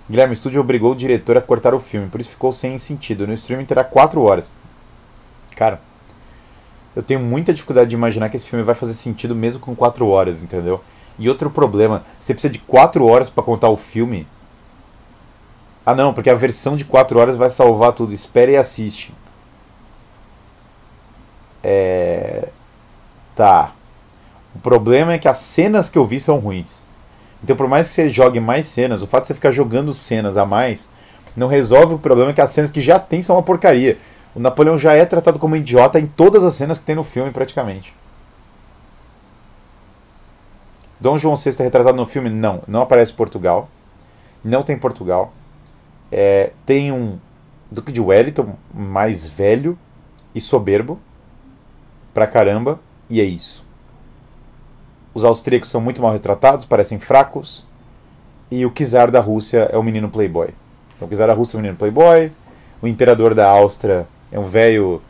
Guilherme, 0.08 0.32
o 0.32 0.34
estúdio 0.34 0.60
obrigou 0.60 0.92
o 0.92 0.96
diretor 0.96 1.36
a 1.36 1.40
cortar 1.40 1.72
o 1.72 1.78
filme, 1.78 2.08
por 2.08 2.20
isso 2.20 2.30
ficou 2.30 2.52
sem 2.52 2.76
sentido. 2.78 3.26
No 3.26 3.32
streaming 3.34 3.64
terá 3.64 3.84
4 3.84 4.20
horas. 4.20 4.50
Cara, 5.54 5.80
eu 6.96 7.02
tenho 7.02 7.20
muita 7.20 7.54
dificuldade 7.54 7.90
de 7.90 7.94
imaginar 7.94 8.28
que 8.28 8.36
esse 8.36 8.48
filme 8.48 8.64
vai 8.64 8.74
fazer 8.74 8.94
sentido 8.94 9.36
mesmo 9.36 9.60
com 9.60 9.76
4 9.76 10.06
horas, 10.08 10.42
entendeu? 10.42 10.82
E 11.16 11.28
outro 11.28 11.48
problema, 11.50 12.04
você 12.18 12.34
precisa 12.34 12.52
de 12.52 12.58
4 12.58 13.06
horas 13.06 13.30
para 13.30 13.44
contar 13.44 13.68
o 13.68 13.76
filme. 13.76 14.26
Ah 15.86 15.94
não, 15.94 16.12
porque 16.12 16.30
a 16.30 16.34
versão 16.34 16.74
de 16.74 16.84
4 16.84 17.18
horas 17.18 17.36
vai 17.36 17.48
salvar 17.48 17.92
tudo. 17.92 18.12
Espere 18.12 18.52
e 18.52 18.56
assiste. 18.56 19.14
É... 21.62 22.48
Tá. 23.34 23.72
O 24.54 24.58
problema 24.58 25.12
é 25.12 25.18
que 25.18 25.28
as 25.28 25.38
cenas 25.38 25.88
que 25.88 25.98
eu 25.98 26.06
vi 26.06 26.20
são 26.20 26.38
ruins. 26.38 26.84
Então 27.42 27.56
por 27.56 27.68
mais 27.68 27.88
que 27.88 27.94
você 27.94 28.08
jogue 28.08 28.40
mais 28.40 28.66
cenas, 28.66 29.02
o 29.02 29.06
fato 29.06 29.22
de 29.22 29.28
você 29.28 29.34
ficar 29.34 29.50
jogando 29.50 29.94
cenas 29.94 30.36
a 30.36 30.44
mais 30.44 30.88
não 31.36 31.46
resolve 31.46 31.94
o 31.94 31.98
problema 31.98 32.32
que 32.32 32.40
as 32.40 32.50
cenas 32.50 32.70
que 32.70 32.80
já 32.80 32.98
tem 32.98 33.22
são 33.22 33.36
uma 33.36 33.42
porcaria. 33.42 33.98
O 34.34 34.40
Napoleão 34.40 34.78
já 34.78 34.94
é 34.94 35.04
tratado 35.04 35.38
como 35.38 35.56
idiota 35.56 35.98
em 35.98 36.06
todas 36.06 36.44
as 36.44 36.54
cenas 36.54 36.78
que 36.78 36.84
tem 36.84 36.94
no 36.94 37.04
filme 37.04 37.30
praticamente. 37.30 37.94
Dom 41.00 41.16
João 41.16 41.36
VI 41.36 41.50
é 41.58 41.62
retratado 41.62 41.96
no 41.96 42.04
filme? 42.04 42.28
Não, 42.28 42.62
não 42.68 42.82
aparece 42.82 43.12
Portugal. 43.12 43.68
Não 44.44 44.62
tem 44.62 44.78
Portugal. 44.78 45.32
É, 46.12 46.52
tem 46.66 46.92
um 46.92 47.18
Duque 47.70 47.92
de 47.92 48.00
Wellington 48.00 48.54
mais 48.74 49.24
velho 49.24 49.78
e 50.34 50.40
soberbo 50.40 50.98
pra 52.12 52.26
caramba, 52.26 52.78
e 53.08 53.20
é 53.20 53.24
isso. 53.24 53.64
Os 55.12 55.24
austríacos 55.24 55.68
são 55.68 55.80
muito 55.80 56.00
mal 56.00 56.12
retratados, 56.12 56.64
parecem 56.64 56.98
fracos, 56.98 57.66
e 58.50 58.64
o 58.64 58.70
czar 58.70 59.10
da 59.10 59.20
Rússia 59.20 59.68
é 59.72 59.78
um 59.78 59.82
menino 59.82 60.08
playboy. 60.08 60.50
Então 60.96 61.08
o 61.08 61.10
czar 61.10 61.28
da 61.28 61.34
Rússia 61.34 61.56
é 61.56 61.58
um 61.58 61.62
menino 61.62 61.78
playboy, 61.78 62.32
o 62.82 62.88
imperador 62.88 63.34
da 63.34 63.48
Áustria 63.48 64.06
é 64.30 64.38
um 64.38 64.44
velho 64.44 65.02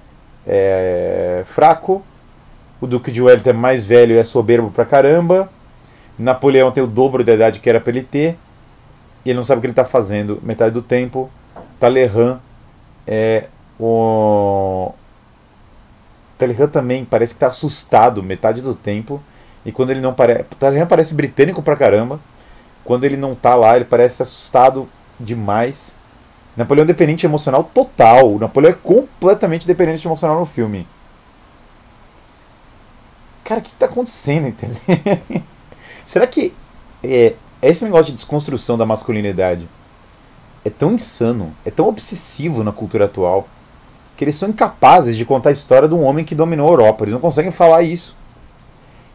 é, 0.46 1.42
fraco, 1.46 2.02
o 2.80 2.86
Duque 2.86 3.10
de 3.10 3.20
Wellington 3.20 3.50
é 3.50 3.52
mais 3.52 3.84
velho 3.84 4.14
e 4.14 4.18
é 4.18 4.24
soberbo 4.24 4.70
pra 4.70 4.84
caramba, 4.84 5.50
Napoleão 6.20 6.70
tem 6.70 6.84
o 6.84 6.86
dobro 6.86 7.24
da 7.24 7.32
idade 7.32 7.60
que 7.60 7.68
era 7.68 7.80
para 7.80 7.90
ele 7.90 8.02
ter. 8.02 8.36
E 9.24 9.30
ele 9.30 9.36
não 9.36 9.42
sabe 9.42 9.58
o 9.58 9.60
que 9.60 9.66
ele 9.66 9.72
está 9.72 9.84
fazendo 9.84 10.38
metade 10.42 10.72
do 10.72 10.82
tempo. 10.82 11.30
Talleyrand 11.78 12.38
é 13.06 13.46
o. 13.78 14.92
Talleyrand 16.40 16.68
também 16.68 17.04
parece 17.04 17.34
que 17.34 17.36
está 17.36 17.48
assustado 17.48 18.22
metade 18.22 18.62
do 18.62 18.74
tempo. 18.74 19.22
E 19.64 19.70
quando 19.70 19.90
ele 19.90 20.00
não 20.00 20.14
parece. 20.14 20.44
Talleyrand 20.58 20.86
parece 20.86 21.12
britânico 21.12 21.62
pra 21.62 21.76
caramba. 21.76 22.18
Quando 22.82 23.04
ele 23.04 23.16
não 23.16 23.34
tá 23.34 23.54
lá, 23.54 23.76
ele 23.76 23.84
parece 23.84 24.22
assustado 24.22 24.88
demais. 25.18 25.94
Napoleão 26.56 26.86
dependente 26.86 27.26
emocional 27.26 27.62
total. 27.62 28.32
O 28.32 28.38
Napoleão 28.38 28.70
é 28.70 28.74
completamente 28.74 29.66
dependente 29.66 30.06
emocional 30.06 30.40
no 30.40 30.46
filme. 30.46 30.88
Cara, 33.44 33.60
o 33.60 33.62
que, 33.62 33.70
está 33.70 33.86
acontecendo, 33.86 34.48
entendeu? 34.48 34.80
Será 36.06 36.26
que 36.26 36.54
é, 37.02 37.34
esse 37.60 37.84
negócio 37.84 38.06
de 38.06 38.12
desconstrução 38.12 38.78
da 38.78 38.86
masculinidade 38.86 39.68
é 40.64 40.70
tão 40.70 40.92
insano, 40.92 41.54
é 41.64 41.70
tão 41.70 41.86
obsessivo 41.86 42.62
na 42.62 42.72
cultura 42.72 43.06
atual, 43.06 43.48
que 44.20 44.24
eles 44.24 44.36
são 44.36 44.50
incapazes 44.50 45.16
de 45.16 45.24
contar 45.24 45.48
a 45.48 45.52
história 45.52 45.88
de 45.88 45.94
um 45.94 46.04
homem 46.04 46.26
que 46.26 46.34
dominou 46.34 46.68
a 46.68 46.72
Europa. 46.72 47.04
Eles 47.04 47.14
não 47.14 47.20
conseguem 47.22 47.50
falar 47.50 47.80
isso. 47.80 48.14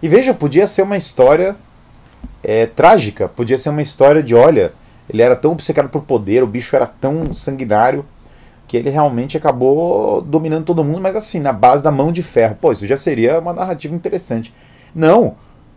E 0.01 0.09
veja, 0.09 0.33
podia 0.33 0.65
ser 0.65 0.81
uma 0.81 0.97
história 0.97 1.55
é, 2.43 2.65
trágica, 2.65 3.27
podia 3.27 3.55
ser 3.55 3.69
uma 3.69 3.83
história 3.83 4.23
de: 4.23 4.33
olha, 4.33 4.73
ele 5.07 5.21
era 5.21 5.35
tão 5.35 5.51
obcecado 5.51 5.89
por 5.89 6.01
poder, 6.01 6.41
o 6.41 6.47
bicho 6.47 6.75
era 6.75 6.87
tão 6.87 7.35
sanguinário 7.35 8.03
que 8.67 8.75
ele 8.75 8.89
realmente 8.89 9.37
acabou 9.37 10.23
dominando 10.23 10.65
todo 10.65 10.83
mundo, 10.83 11.01
mas 11.01 11.15
assim, 11.15 11.39
na 11.39 11.53
base 11.53 11.83
da 11.83 11.91
mão 11.91 12.11
de 12.11 12.23
ferro. 12.23 12.57
Pô, 12.59 12.71
isso 12.71 12.87
já 12.87 12.97
seria 12.97 13.37
uma 13.37 13.53
narrativa 13.53 13.93
interessante. 13.93 14.51
Não, 14.95 15.35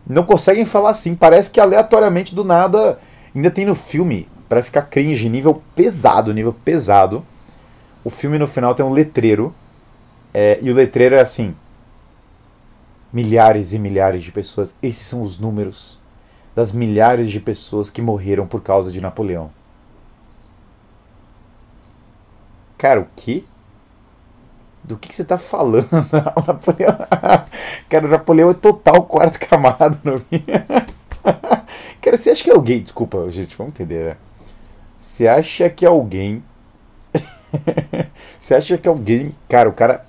não 0.08 0.22
conseguem 0.22 0.64
falar 0.64 0.92
assim. 0.92 1.14
Parece 1.14 1.50
que 1.50 1.60
aleatoriamente 1.60 2.34
do 2.34 2.44
nada 2.44 2.98
ainda 3.36 3.50
tem 3.50 3.66
no 3.66 3.74
filme 3.74 4.26
para 4.48 4.62
ficar 4.62 4.80
cringe 4.84 5.28
nível 5.28 5.60
pesado, 5.74 6.32
nível 6.32 6.56
pesado. 6.64 7.22
O 8.08 8.10
filme 8.10 8.38
no 8.38 8.46
final 8.46 8.74
tem 8.74 8.86
um 8.86 8.90
letreiro 8.90 9.54
é, 10.32 10.58
e 10.62 10.70
o 10.70 10.74
letreiro 10.74 11.14
é 11.14 11.20
assim: 11.20 11.54
milhares 13.12 13.74
e 13.74 13.78
milhares 13.78 14.22
de 14.22 14.32
pessoas. 14.32 14.74
Esses 14.82 15.06
são 15.06 15.20
os 15.20 15.38
números 15.38 16.00
das 16.54 16.72
milhares 16.72 17.28
de 17.28 17.38
pessoas 17.38 17.90
que 17.90 18.00
morreram 18.00 18.46
por 18.46 18.62
causa 18.62 18.90
de 18.90 18.98
Napoleão. 18.98 19.50
Cara, 22.78 22.98
o 22.98 23.06
que? 23.14 23.46
do 24.82 24.96
que, 24.96 25.08
que 25.08 25.14
você 25.14 25.22
tá 25.22 25.36
falando? 25.36 25.86
O 26.34 26.46
Napoleão... 26.46 26.96
Cara, 27.90 28.06
o 28.06 28.08
Napoleão 28.08 28.48
é 28.48 28.54
total 28.54 29.02
quarta 29.02 29.38
camada 29.38 30.00
no 30.02 30.24
Cara, 32.00 32.16
você 32.16 32.30
acha 32.30 32.42
que 32.42 32.50
alguém. 32.50 32.80
Desculpa, 32.80 33.30
gente, 33.30 33.54
vamos 33.54 33.74
entender, 33.74 34.02
né? 34.02 34.16
Você 34.96 35.28
acha 35.28 35.68
que 35.68 35.84
alguém. 35.84 36.42
você 38.40 38.54
acha 38.54 38.78
que 38.78 38.88
alguém. 38.88 39.34
Cara, 39.48 39.68
o 39.68 39.72
cara 39.72 40.06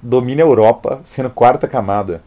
domina 0.00 0.42
a 0.42 0.46
Europa 0.46 1.00
sendo 1.02 1.30
quarta 1.30 1.66
camada. 1.66 2.22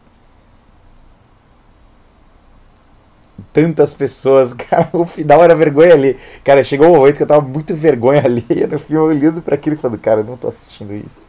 tantas 3.52 3.92
pessoas, 3.92 4.52
cara, 4.54 4.88
o 4.92 5.04
final 5.04 5.42
era 5.42 5.54
vergonha 5.54 5.94
ali. 5.94 6.16
Cara, 6.44 6.62
chegou 6.64 6.88
um 6.88 6.96
momento 6.96 7.16
que 7.16 7.22
eu 7.22 7.26
tava 7.26 7.40
muito 7.40 7.74
vergonha 7.74 8.22
ali 8.24 8.44
no 8.70 8.78
filme, 8.78 9.16
olhando 9.16 9.42
para 9.42 9.54
aquilo 9.54 9.76
e 9.76 9.78
falando, 9.78 9.98
cara, 9.98 10.20
eu 10.20 10.24
não 10.24 10.36
tô 10.36 10.48
assistindo 10.48 10.94
isso. 10.94 11.26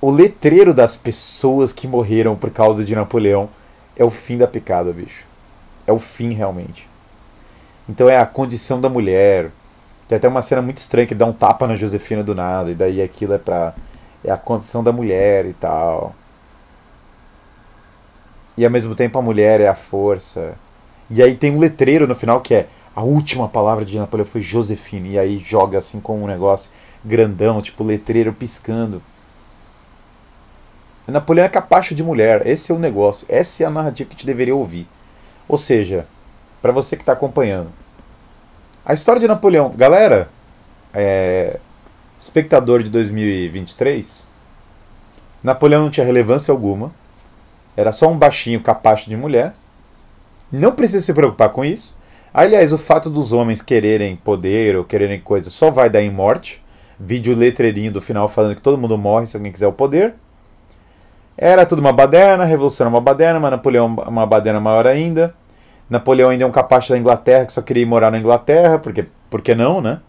O 0.00 0.10
letreiro 0.10 0.72
das 0.72 0.94
pessoas 0.94 1.72
que 1.72 1.88
morreram 1.88 2.36
por 2.36 2.50
causa 2.50 2.84
de 2.84 2.94
Napoleão 2.94 3.48
é 3.96 4.04
o 4.04 4.10
fim 4.10 4.38
da 4.38 4.46
picada, 4.46 4.92
bicho. 4.92 5.24
É 5.86 5.92
o 5.92 5.98
fim 5.98 6.32
realmente. 6.32 6.88
Então 7.88 8.08
é 8.08 8.16
a 8.16 8.26
condição 8.26 8.80
da 8.80 8.88
mulher. 8.88 9.50
Tem 10.12 10.18
até 10.18 10.28
uma 10.28 10.42
cena 10.42 10.60
muito 10.60 10.76
estranha 10.76 11.06
que 11.06 11.14
dá 11.14 11.24
um 11.24 11.32
tapa 11.32 11.66
na 11.66 11.74
Josefina 11.74 12.22
do 12.22 12.34
nada, 12.34 12.70
e 12.70 12.74
daí 12.74 13.00
aquilo 13.00 13.32
é 13.32 13.38
pra. 13.38 13.72
É 14.22 14.30
a 14.30 14.36
condição 14.36 14.84
da 14.84 14.92
mulher 14.92 15.46
e 15.46 15.54
tal. 15.54 16.14
E 18.54 18.62
ao 18.62 18.70
mesmo 18.70 18.94
tempo 18.94 19.18
a 19.18 19.22
mulher 19.22 19.58
é 19.62 19.68
a 19.68 19.74
força. 19.74 20.54
E 21.08 21.22
aí 21.22 21.34
tem 21.34 21.50
um 21.50 21.58
letreiro 21.58 22.06
no 22.06 22.14
final 22.14 22.42
que 22.42 22.54
é 22.54 22.66
a 22.94 23.02
última 23.02 23.48
palavra 23.48 23.86
de 23.86 23.98
Napoleão 23.98 24.26
foi 24.26 24.42
Josefine. 24.42 25.12
E 25.12 25.18
aí 25.18 25.38
joga 25.38 25.78
assim 25.78 25.98
com 25.98 26.22
um 26.22 26.26
negócio 26.26 26.70
grandão, 27.02 27.62
tipo 27.62 27.82
letreiro 27.82 28.34
piscando. 28.34 29.02
Napoleão 31.06 31.46
é 31.46 31.48
capacho 31.48 31.94
de 31.94 32.04
mulher. 32.04 32.46
Esse 32.46 32.70
é 32.70 32.74
o 32.74 32.78
negócio. 32.78 33.26
Essa 33.30 33.62
é 33.62 33.66
a 33.66 33.70
narrativa 33.70 34.10
que 34.10 34.14
a 34.14 34.18
gente 34.18 34.26
deveria 34.26 34.54
ouvir. 34.54 34.86
Ou 35.48 35.56
seja, 35.56 36.06
para 36.60 36.70
você 36.70 36.96
que 36.96 37.02
está 37.02 37.14
acompanhando, 37.14 37.72
a 38.84 38.94
história 38.94 39.20
de 39.20 39.28
Napoleão, 39.28 39.72
galera, 39.76 40.28
é, 40.92 41.58
espectador 42.18 42.82
de 42.82 42.90
2023, 42.90 44.26
Napoleão 45.42 45.82
não 45.82 45.90
tinha 45.90 46.06
relevância 46.06 46.52
alguma. 46.52 46.92
Era 47.76 47.92
só 47.92 48.08
um 48.08 48.16
baixinho 48.16 48.60
capacho 48.60 49.08
de 49.08 49.16
mulher. 49.16 49.54
Não 50.50 50.72
precisa 50.72 51.04
se 51.04 51.12
preocupar 51.12 51.48
com 51.48 51.64
isso. 51.64 51.98
Aliás, 52.32 52.72
o 52.72 52.78
fato 52.78 53.10
dos 53.10 53.32
homens 53.32 53.60
quererem 53.60 54.16
poder 54.16 54.76
ou 54.76 54.84
quererem 54.84 55.20
coisa 55.20 55.50
só 55.50 55.70
vai 55.70 55.90
dar 55.90 56.02
em 56.02 56.10
morte. 56.10 56.62
Vídeo 56.98 57.34
letreirinho 57.34 57.90
do 57.90 58.00
final 58.00 58.28
falando 58.28 58.54
que 58.54 58.62
todo 58.62 58.78
mundo 58.78 58.96
morre 58.96 59.26
se 59.26 59.36
alguém 59.36 59.50
quiser 59.50 59.66
o 59.66 59.72
poder. 59.72 60.14
Era 61.36 61.66
tudo 61.66 61.80
uma 61.80 61.92
baderna, 61.92 62.44
a 62.44 62.46
revolução 62.46 62.86
era 62.86 62.94
uma 62.94 63.00
baderna, 63.00 63.40
mas 63.40 63.50
Napoleão 63.50 63.86
uma 63.86 64.26
baderna 64.26 64.60
maior 64.60 64.86
ainda. 64.86 65.34
Napoleão 65.92 66.30
ainda 66.30 66.44
é 66.44 66.46
um 66.46 66.50
capacho 66.50 66.90
da 66.90 66.98
Inglaterra 66.98 67.44
que 67.44 67.52
só 67.52 67.60
queria 67.60 67.82
ir 67.82 67.86
morar 67.86 68.10
na 68.10 68.18
Inglaterra, 68.18 68.78
porque 68.78 69.04
por 69.28 69.42
que 69.42 69.54
não, 69.54 69.82
né? 69.82 70.00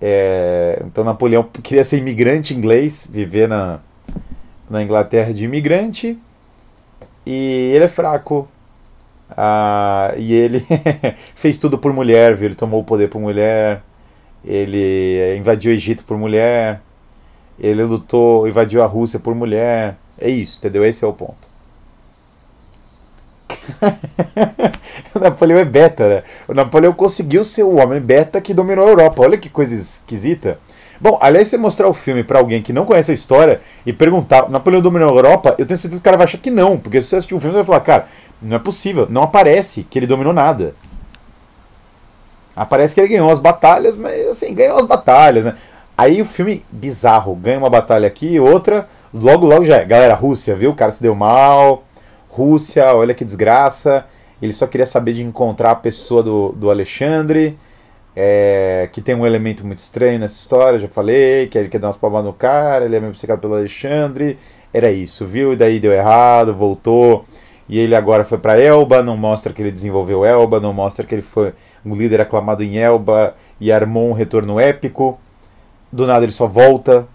É, 0.00 0.82
então 0.86 1.04
Napoleão 1.04 1.42
queria 1.62 1.84
ser 1.84 1.98
imigrante 1.98 2.54
inglês, 2.54 3.06
viver 3.08 3.46
na, 3.46 3.80
na 4.70 4.82
Inglaterra 4.82 5.34
de 5.34 5.44
imigrante. 5.44 6.18
E 7.26 7.72
ele 7.74 7.84
é 7.84 7.88
fraco. 7.88 8.48
Ah, 9.36 10.14
e 10.16 10.32
ele 10.32 10.64
fez 11.36 11.58
tudo 11.58 11.76
por 11.76 11.92
mulher, 11.92 12.34
viu? 12.34 12.46
Ele 12.46 12.54
tomou 12.54 12.80
o 12.80 12.84
poder 12.84 13.10
por 13.10 13.20
mulher. 13.20 13.82
Ele 14.42 15.36
invadiu 15.36 15.72
o 15.72 15.74
Egito 15.74 16.04
por 16.04 16.16
mulher. 16.16 16.80
Ele 17.58 17.84
lutou, 17.84 18.48
invadiu 18.48 18.82
a 18.82 18.86
Rússia 18.86 19.20
por 19.20 19.34
mulher. 19.34 19.98
É 20.18 20.30
isso, 20.30 20.58
entendeu? 20.58 20.86
Esse 20.86 21.04
é 21.04 21.06
o 21.06 21.12
ponto. 21.12 21.49
o 25.14 25.18
Napoleão 25.18 25.58
é 25.58 25.64
beta, 25.64 26.08
né? 26.08 26.22
O 26.48 26.54
Napoleão 26.54 26.92
conseguiu 26.92 27.44
ser 27.44 27.62
o 27.62 27.76
homem 27.76 28.00
beta 28.00 28.40
que 28.40 28.54
dominou 28.54 28.86
a 28.86 28.90
Europa. 28.90 29.22
Olha 29.22 29.38
que 29.38 29.48
coisa 29.48 29.74
esquisita. 29.74 30.58
Bom, 31.00 31.18
aliás, 31.20 31.48
você 31.48 31.56
mostrar 31.56 31.88
o 31.88 31.94
filme 31.94 32.22
para 32.22 32.38
alguém 32.38 32.60
que 32.60 32.74
não 32.74 32.84
conhece 32.84 33.10
a 33.10 33.14
história 33.14 33.60
e 33.86 33.92
perguntar, 33.92 34.50
Napoleão 34.50 34.82
dominou 34.82 35.08
a 35.08 35.12
Europa, 35.12 35.54
eu 35.58 35.64
tenho 35.64 35.78
certeza 35.78 36.00
que 36.00 36.02
o 36.02 36.04
cara 36.04 36.18
vai 36.18 36.26
achar 36.26 36.38
que 36.38 36.50
não. 36.50 36.76
Porque 36.76 37.00
se 37.00 37.08
você 37.08 37.16
assistir 37.16 37.34
o 37.34 37.40
filme, 37.40 37.54
você 37.54 37.58
vai 37.58 37.66
falar, 37.66 37.80
cara, 37.80 38.06
não 38.42 38.56
é 38.56 38.58
possível, 38.58 39.06
não 39.08 39.22
aparece 39.22 39.82
que 39.82 39.98
ele 39.98 40.06
dominou 40.06 40.32
nada. 40.32 40.74
Aparece 42.54 42.94
que 42.94 43.00
ele 43.00 43.08
ganhou 43.08 43.30
as 43.30 43.38
batalhas, 43.38 43.96
mas 43.96 44.28
assim, 44.28 44.54
ganhou 44.54 44.78
as 44.78 44.84
batalhas, 44.84 45.46
né? 45.46 45.56
Aí 45.96 46.20
o 46.20 46.26
filme 46.26 46.64
bizarro, 46.70 47.34
ganha 47.34 47.58
uma 47.58 47.70
batalha 47.70 48.06
aqui, 48.06 48.38
outra, 48.38 48.86
logo 49.12 49.46
logo 49.46 49.64
já 49.64 49.76
é. 49.76 49.84
Galera, 49.84 50.14
Rússia, 50.14 50.54
viu? 50.54 50.70
O 50.70 50.74
cara 50.74 50.92
se 50.92 51.02
deu 51.02 51.14
mal. 51.14 51.84
Rússia, 52.30 52.94
olha 52.94 53.12
que 53.12 53.24
desgraça. 53.24 54.06
Ele 54.40 54.52
só 54.52 54.66
queria 54.66 54.86
saber 54.86 55.12
de 55.12 55.22
encontrar 55.22 55.72
a 55.72 55.76
pessoa 55.76 56.22
do, 56.22 56.52
do 56.52 56.70
Alexandre. 56.70 57.58
É, 58.14 58.88
que 58.92 59.00
tem 59.00 59.14
um 59.14 59.24
elemento 59.24 59.64
muito 59.64 59.78
estranho 59.78 60.18
nessa 60.18 60.34
história, 60.34 60.78
já 60.80 60.88
falei, 60.88 61.46
que 61.46 61.56
ele 61.56 61.68
quer 61.68 61.78
dar 61.78 61.86
umas 61.86 61.96
palmas 61.96 62.24
no 62.24 62.32
cara, 62.32 62.84
ele 62.84 62.96
é 62.96 63.00
meio 63.00 63.12
obcecado 63.12 63.38
pelo 63.40 63.54
Alexandre. 63.54 64.36
Era 64.72 64.90
isso, 64.90 65.24
viu? 65.26 65.52
E 65.52 65.56
daí 65.56 65.78
deu 65.78 65.92
errado, 65.92 66.54
voltou. 66.54 67.24
E 67.68 67.78
ele 67.78 67.94
agora 67.94 68.24
foi 68.24 68.36
para 68.38 68.60
Elba, 68.60 69.02
não 69.02 69.16
mostra 69.16 69.52
que 69.52 69.62
ele 69.62 69.70
desenvolveu 69.70 70.24
Elba, 70.24 70.58
não 70.58 70.72
mostra 70.72 71.06
que 71.06 71.14
ele 71.14 71.22
foi 71.22 71.52
um 71.84 71.94
líder 71.94 72.20
aclamado 72.20 72.64
em 72.64 72.78
Elba 72.78 73.34
e 73.60 73.70
armou 73.70 74.08
um 74.08 74.12
retorno 74.12 74.58
épico. 74.58 75.18
Do 75.92 76.06
nada 76.06 76.24
ele 76.24 76.32
só 76.32 76.46
volta. 76.46 77.06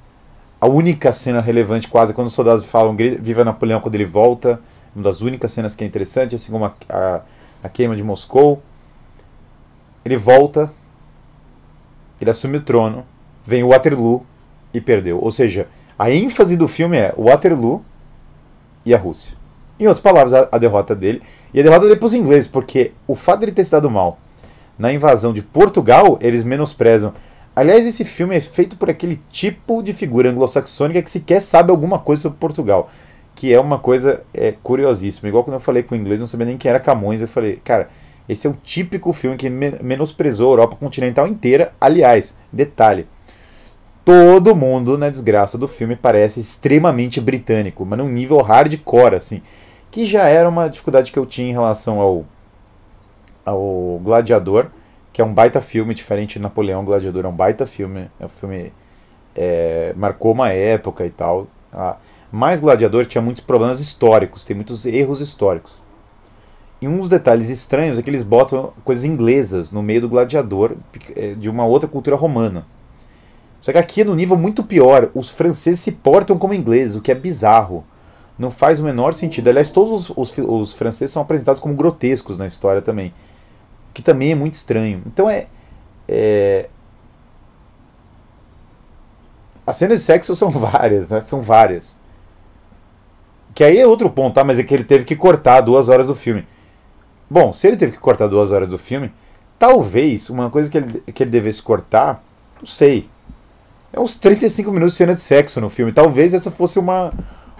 A 0.60 0.68
única 0.68 1.12
cena 1.12 1.42
relevante 1.42 1.88
quase 1.90 2.14
quando 2.14 2.28
os 2.28 2.34
soldados 2.34 2.66
falam 2.66 2.96
Viva 2.96 3.44
Napoleão 3.44 3.82
quando 3.82 3.96
ele 3.96 4.06
volta. 4.06 4.60
Uma 4.96 5.04
das 5.04 5.22
únicas 5.22 5.52
cenas 5.52 5.76
que 5.76 5.84
é 5.84 5.88
interessante, 5.88 6.36
assim 6.36 6.52
como 6.52 6.66
a, 6.66 6.74
a, 6.90 7.22
a 7.64 7.70
queima 7.70 7.96
de 7.96 8.04
Moscou. 8.04 8.64
Ele 10.06 10.16
volta, 10.16 10.72
ele 12.22 12.30
assume 12.30 12.58
o 12.58 12.62
trono, 12.62 13.06
vem 13.46 13.64
o 13.64 13.70
Waterloo 13.70 14.26
e 14.74 14.80
perdeu. 14.80 15.20
Ou 15.22 15.32
seja, 15.32 15.68
a 16.00 16.10
ênfase 16.10 16.56
do 16.56 16.68
filme 16.68 16.98
é 16.98 17.14
o 17.18 17.26
Waterloo 17.26 17.84
e 18.86 18.94
a 18.94 18.98
Rússia. 18.98 19.36
Em 19.80 19.88
outras 19.88 20.02
palavras, 20.02 20.34
a, 20.34 20.48
a 20.52 20.58
derrota 20.58 20.96
dele. 20.96 21.22
E 21.54 21.60
a 21.60 21.64
derrota 21.64 21.86
dele 21.86 22.00
para 22.00 22.06
os 22.06 22.14
ingleses, 22.14 22.48
porque 22.48 22.94
o 23.06 23.16
fato 23.16 23.40
de 23.40 23.46
ele 23.46 23.52
ter 23.52 23.66
se 23.66 23.72
dado 23.72 23.90
mal 23.90 24.20
na 24.78 24.94
invasão 24.94 25.34
de 25.34 25.42
Portugal, 25.42 26.18
eles 26.22 26.44
menosprezam 26.44 27.14
Aliás, 27.56 27.86
esse 27.86 28.04
filme 28.04 28.36
é 28.36 28.42
feito 28.42 28.76
por 28.76 28.90
aquele 28.90 29.16
tipo 29.30 29.82
de 29.82 29.94
figura 29.94 30.30
anglo-saxônica 30.30 31.02
que 31.02 31.10
sequer 31.10 31.42
sabe 31.42 31.72
alguma 31.72 31.98
coisa 31.98 32.24
sobre 32.24 32.38
Portugal. 32.38 32.92
Que 33.36 33.54
é 33.54 33.60
uma 33.60 33.78
coisa 33.78 34.24
é, 34.34 34.54
curiosíssima. 34.64 35.30
Igual 35.30 35.44
quando 35.44 35.56
eu 35.56 35.60
falei 35.60 35.84
com 35.84 35.94
o 35.94 35.98
inglês, 35.98 36.20
não 36.20 36.26
sabia 36.28 36.48
nem 36.48 36.58
quem 36.58 36.70
era 36.70 36.80
Camões. 36.80 37.22
Eu 37.22 37.28
falei, 37.28 37.60
cara, 37.64 37.90
esse 38.28 38.48
é 38.48 38.50
o 38.50 38.58
típico 38.64 39.12
filme 39.14 39.38
que 39.38 39.50
menosprezou 39.50 40.50
a 40.50 40.54
Europa 40.54 40.78
continental 40.78 41.28
inteira. 41.28 41.74
Aliás, 41.80 42.34
detalhe: 42.52 43.06
todo 44.04 44.56
mundo 44.56 44.98
na 44.98 45.10
desgraça 45.10 45.58
do 45.58 45.68
filme 45.68 45.96
parece 45.96 46.40
extremamente 46.40 47.20
britânico, 47.20 47.86
mas 47.86 48.00
num 48.00 48.10
nível 48.10 48.38
hardcore, 48.38 49.16
assim. 49.16 49.42
Que 49.92 50.06
já 50.06 50.28
era 50.28 50.50
uma 50.50 50.68
dificuldade 50.70 51.12
que 51.12 51.20
eu 51.20 51.26
tinha 51.26 51.50
em 51.50 51.54
relação 51.54 52.00
ao, 52.00 52.26
ao 53.46 54.00
Gladiador 54.04 54.70
que 55.16 55.22
é 55.22 55.24
um 55.24 55.34
baita 55.34 55.62
filme, 55.62 55.94
diferente 55.94 56.34
de 56.34 56.42
Napoleão 56.42 56.84
Gladiador, 56.84 57.24
é 57.24 57.28
um 57.30 57.34
baita 57.34 57.66
filme, 57.66 58.12
é 58.20 58.26
um 58.26 58.28
filme 58.28 58.74
é, 59.34 59.94
marcou 59.96 60.34
uma 60.34 60.50
época 60.50 61.06
e 61.06 61.10
tal. 61.10 61.48
Ah, 61.72 61.96
mas 62.32 62.60
Gladiador 62.60 63.06
tinha 63.06 63.22
muitos 63.22 63.44
problemas 63.44 63.80
históricos, 63.80 64.44
tem 64.44 64.56
muitos 64.56 64.86
erros 64.86 65.22
históricos. 65.22 65.80
E 66.82 66.88
dos 66.88 67.08
detalhes 67.08 67.50
estranhos 67.50 67.98
é 67.98 68.02
que 68.02 68.10
eles 68.10 68.24
botam 68.24 68.74
coisas 68.84 69.06
inglesas 69.06 69.72
no 69.72 69.82
meio 69.82 70.02
do 70.02 70.10
Gladiador 70.10 70.76
é, 71.16 71.34
de 71.34 71.50
uma 71.50 71.66
outra 71.66 71.88
cultura 71.88 72.16
romana. 72.16 72.66
Só 73.62 73.72
que 73.72 73.78
aqui 73.78 74.02
é 74.02 74.04
no 74.04 74.14
nível 74.14 74.38
muito 74.38 74.64
pior, 74.64 75.10
os 75.16 75.30
franceses 75.30 75.80
se 75.80 75.92
portam 75.92 76.38
como 76.38 76.54
ingleses, 76.54 76.96
o 76.96 77.02
que 77.02 77.12
é 77.12 77.16
bizarro. 77.16 77.84
Não 78.38 78.52
faz 78.52 78.80
o 78.80 78.84
menor 78.84 79.14
sentido. 79.14 79.48
Aliás, 79.48 79.70
todos 79.70 80.10
os, 80.10 80.18
os, 80.18 80.38
os 80.38 80.74
franceses 80.74 81.14
são 81.14 81.22
apresentados 81.22 81.60
como 81.60 81.74
grotescos 81.74 82.38
na 82.38 82.46
história 82.46 82.82
também 82.82 83.14
que 83.96 84.04
também 84.04 84.34
é 84.34 84.36
muito 84.36 84.54
estranho. 84.54 85.02
Então 85.08 85.28
é, 85.28 85.48
é... 86.08 86.70
As 89.66 89.78
cenas 89.78 90.00
de 90.00 90.06
sexo 90.06 90.36
são 90.36 90.52
várias, 90.52 91.10
né? 91.10 91.22
São 91.22 91.42
várias. 91.42 91.98
Que 93.56 93.64
aí 93.64 93.78
é 93.78 93.88
outro 93.88 94.10
ponto, 94.10 94.36
tá? 94.36 94.44
Mas 94.44 94.60
é 94.60 94.64
que 94.64 94.74
ele 94.74 94.84
teve 94.84 95.06
que 95.06 95.16
cortar 95.16 95.62
duas 95.62 95.88
horas 95.88 96.08
do 96.08 96.14
filme. 96.14 96.46
Bom, 97.30 97.54
se 97.54 97.66
ele 97.68 97.78
teve 97.78 97.94
que 97.94 97.98
cortar 97.98 98.28
duas 98.28 98.52
horas 98.52 98.68
do 98.68 98.78
filme, 98.78 99.14
talvez 99.58 100.30
uma 100.30 100.50
coisa 100.50 100.70
que 100.70 100.78
ele, 100.78 101.02
que 101.14 101.24
ele 101.24 101.32
devesse 101.32 101.64
cortar, 101.64 102.22
não 102.60 102.68
sei. 102.68 103.10
É 103.94 104.00
uns 104.00 104.14
35 104.16 104.70
minutos 104.74 104.94
de 104.94 104.98
cena 104.98 105.14
de 105.16 105.22
sexo 105.22 105.62
no 105.62 105.70
filme. 105.70 105.94
Talvez 105.94 106.34
essa 106.34 106.52
fosse 106.52 106.78
uma, 106.78 107.14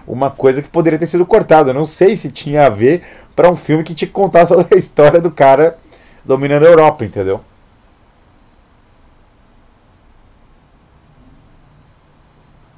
uma 0.06 0.30
coisa 0.30 0.60
que 0.60 0.68
poderia 0.68 0.98
ter 0.98 1.06
sido 1.06 1.24
cortada. 1.24 1.72
Não 1.72 1.86
sei 1.86 2.14
se 2.14 2.30
tinha 2.30 2.66
a 2.66 2.68
ver 2.68 3.02
para 3.34 3.50
um 3.50 3.56
filme 3.56 3.82
que 3.82 3.94
que 3.94 4.06
contar 4.06 4.46
toda 4.46 4.68
a 4.74 4.76
história 4.76 5.18
do 5.18 5.30
cara 5.30 5.78
dominando 6.22 6.66
a 6.66 6.68
Europa, 6.68 7.06
entendeu? 7.06 7.40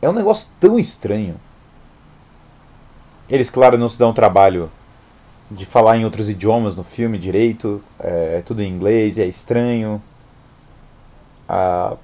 É 0.01 0.09
um 0.09 0.13
negócio 0.13 0.49
tão 0.61 0.79
estranho. 0.79 1.35
Eles, 3.29 3.51
claro, 3.51 3.77
não 3.79 3.89
se 3.89 3.99
dão 3.99 4.13
trabalho 4.13 4.71
de 5.51 5.65
falar 5.67 5.97
em 5.97 6.05
outros 6.05 6.29
idiomas 6.29 6.75
no 6.77 6.85
filme 6.85 7.19
direito. 7.19 7.83
É, 7.99 8.39
é 8.39 8.43
tudo 8.43 8.63
em 8.63 8.71
inglês, 8.73 9.19
é 9.19 9.27
estranho. 9.27 10.03
Ah, 11.49 11.97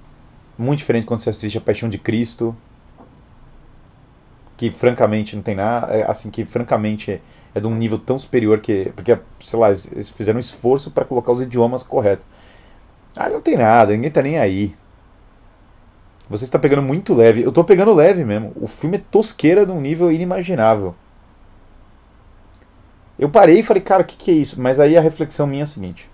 muito 0.59 0.79
diferente 0.79 1.07
quando 1.07 1.21
você 1.21 1.31
assiste 1.31 1.59
A 1.59 1.61
Paixão 1.61 1.89
de 1.89 1.99
Cristo. 1.99 2.57
que 4.57 4.71
francamente 4.71 5.35
não 5.37 5.43
tem 5.43 5.55
nada, 5.55 5.89
é, 5.93 6.09
assim, 6.09 6.31
que 6.31 6.45
francamente 6.45 7.21
é 7.55 7.61
de 7.61 7.67
um 7.67 7.75
nível 7.75 7.99
tão 7.99 8.19
superior 8.19 8.61
que, 8.61 8.93
porque, 8.95 9.19
sei 9.43 9.59
lá, 9.59 9.69
eles 9.71 10.11
fizeram 10.11 10.37
um 10.37 10.41
esforço 10.41 10.91
para 10.91 11.05
colocar 11.05 11.33
os 11.33 11.41
idiomas 11.41 11.83
corretos. 11.83 12.27
Ah, 13.17 13.29
não 13.29 13.41
tem 13.41 13.57
nada, 13.57 13.93
ninguém 13.93 14.11
tá 14.11 14.23
nem 14.23 14.39
aí. 14.39 14.75
Você 16.29 16.45
está 16.45 16.59
pegando 16.59 16.83
muito 16.83 17.15
leve. 17.15 17.43
Eu 17.43 17.53
tô 17.53 17.63
pegando 17.65 17.93
leve 17.93 18.25
mesmo. 18.25 18.53
O 18.57 18.67
filme 18.67 18.97
é 18.97 19.03
tosqueira 19.11 19.67
de 19.67 19.73
um 19.73 19.81
nível 19.81 20.11
inimaginável. 20.11 20.95
Eu 23.19 23.29
parei 23.29 23.61
e 23.61 23.63
falei, 23.63 23.83
cara, 23.83 24.03
o 24.03 24.05
que, 24.05 24.17
que 24.17 24.31
é 24.31 24.35
isso? 24.35 24.61
Mas 24.61 24.81
aí 24.81 24.97
a 24.97 25.01
reflexão 25.01 25.47
minha 25.47 25.63
é 25.63 25.65
a 25.65 25.67
seguinte. 25.67 26.11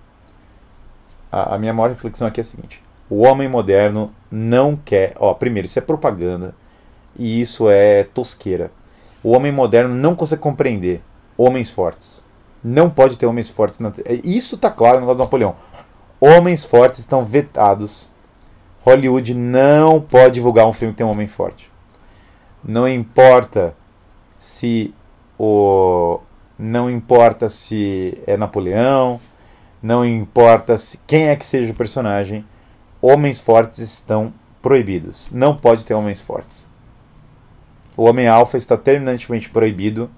A, 1.32 1.54
a 1.54 1.58
minha 1.58 1.72
maior 1.72 1.88
reflexão 1.88 2.28
aqui 2.28 2.40
é 2.40 2.42
a 2.42 2.44
seguinte. 2.44 2.82
O 3.08 3.22
homem 3.22 3.48
moderno 3.48 4.12
não 4.30 4.76
quer. 4.76 5.14
Ó, 5.16 5.32
primeiro, 5.34 5.66
isso 5.66 5.78
é 5.78 5.82
propaganda. 5.82 6.54
E 7.18 7.40
isso 7.40 7.68
é 7.68 8.04
tosqueira. 8.04 8.70
O 9.22 9.32
homem 9.32 9.50
moderno 9.50 9.94
não 9.94 10.14
consegue 10.14 10.42
compreender 10.42 11.02
homens 11.36 11.70
fortes. 11.70 12.22
Não 12.62 12.90
pode 12.90 13.16
ter 13.16 13.26
homens 13.26 13.48
fortes. 13.48 13.78
Na... 13.78 13.92
Isso 14.22 14.56
tá 14.56 14.70
claro 14.70 15.00
no 15.00 15.06
lado 15.06 15.16
do 15.16 15.24
Napoleão. 15.24 15.56
Homens 16.20 16.64
fortes 16.64 17.00
estão 17.00 17.24
vetados. 17.24 18.08
Hollywood 18.84 19.34
não 19.34 20.00
pode 20.00 20.34
divulgar 20.34 20.66
um 20.66 20.72
filme 20.72 20.92
que 20.92 20.98
tem 20.98 21.06
um 21.06 21.10
homem 21.10 21.26
forte. 21.26 21.70
Não 22.62 22.86
importa 22.86 23.74
se 24.38 24.94
o 25.38 26.20
não 26.60 26.90
importa 26.90 27.48
se 27.48 28.18
é 28.26 28.36
Napoleão, 28.36 29.18
não 29.82 30.04
importa 30.04 30.76
se, 30.76 30.98
quem 31.06 31.28
é 31.28 31.36
que 31.36 31.46
seja 31.46 31.72
o 31.72 31.76
personagem, 31.76 32.44
homens 33.00 33.40
fortes 33.40 33.78
estão 33.78 34.32
proibidos. 34.60 35.30
Não 35.32 35.56
pode 35.56 35.86
ter 35.86 35.94
homens 35.94 36.20
fortes. 36.20 36.66
O 37.96 38.04
homem 38.04 38.28
alfa 38.28 38.58
está 38.58 38.76
terminantemente 38.76 39.48
proibido. 39.48 40.10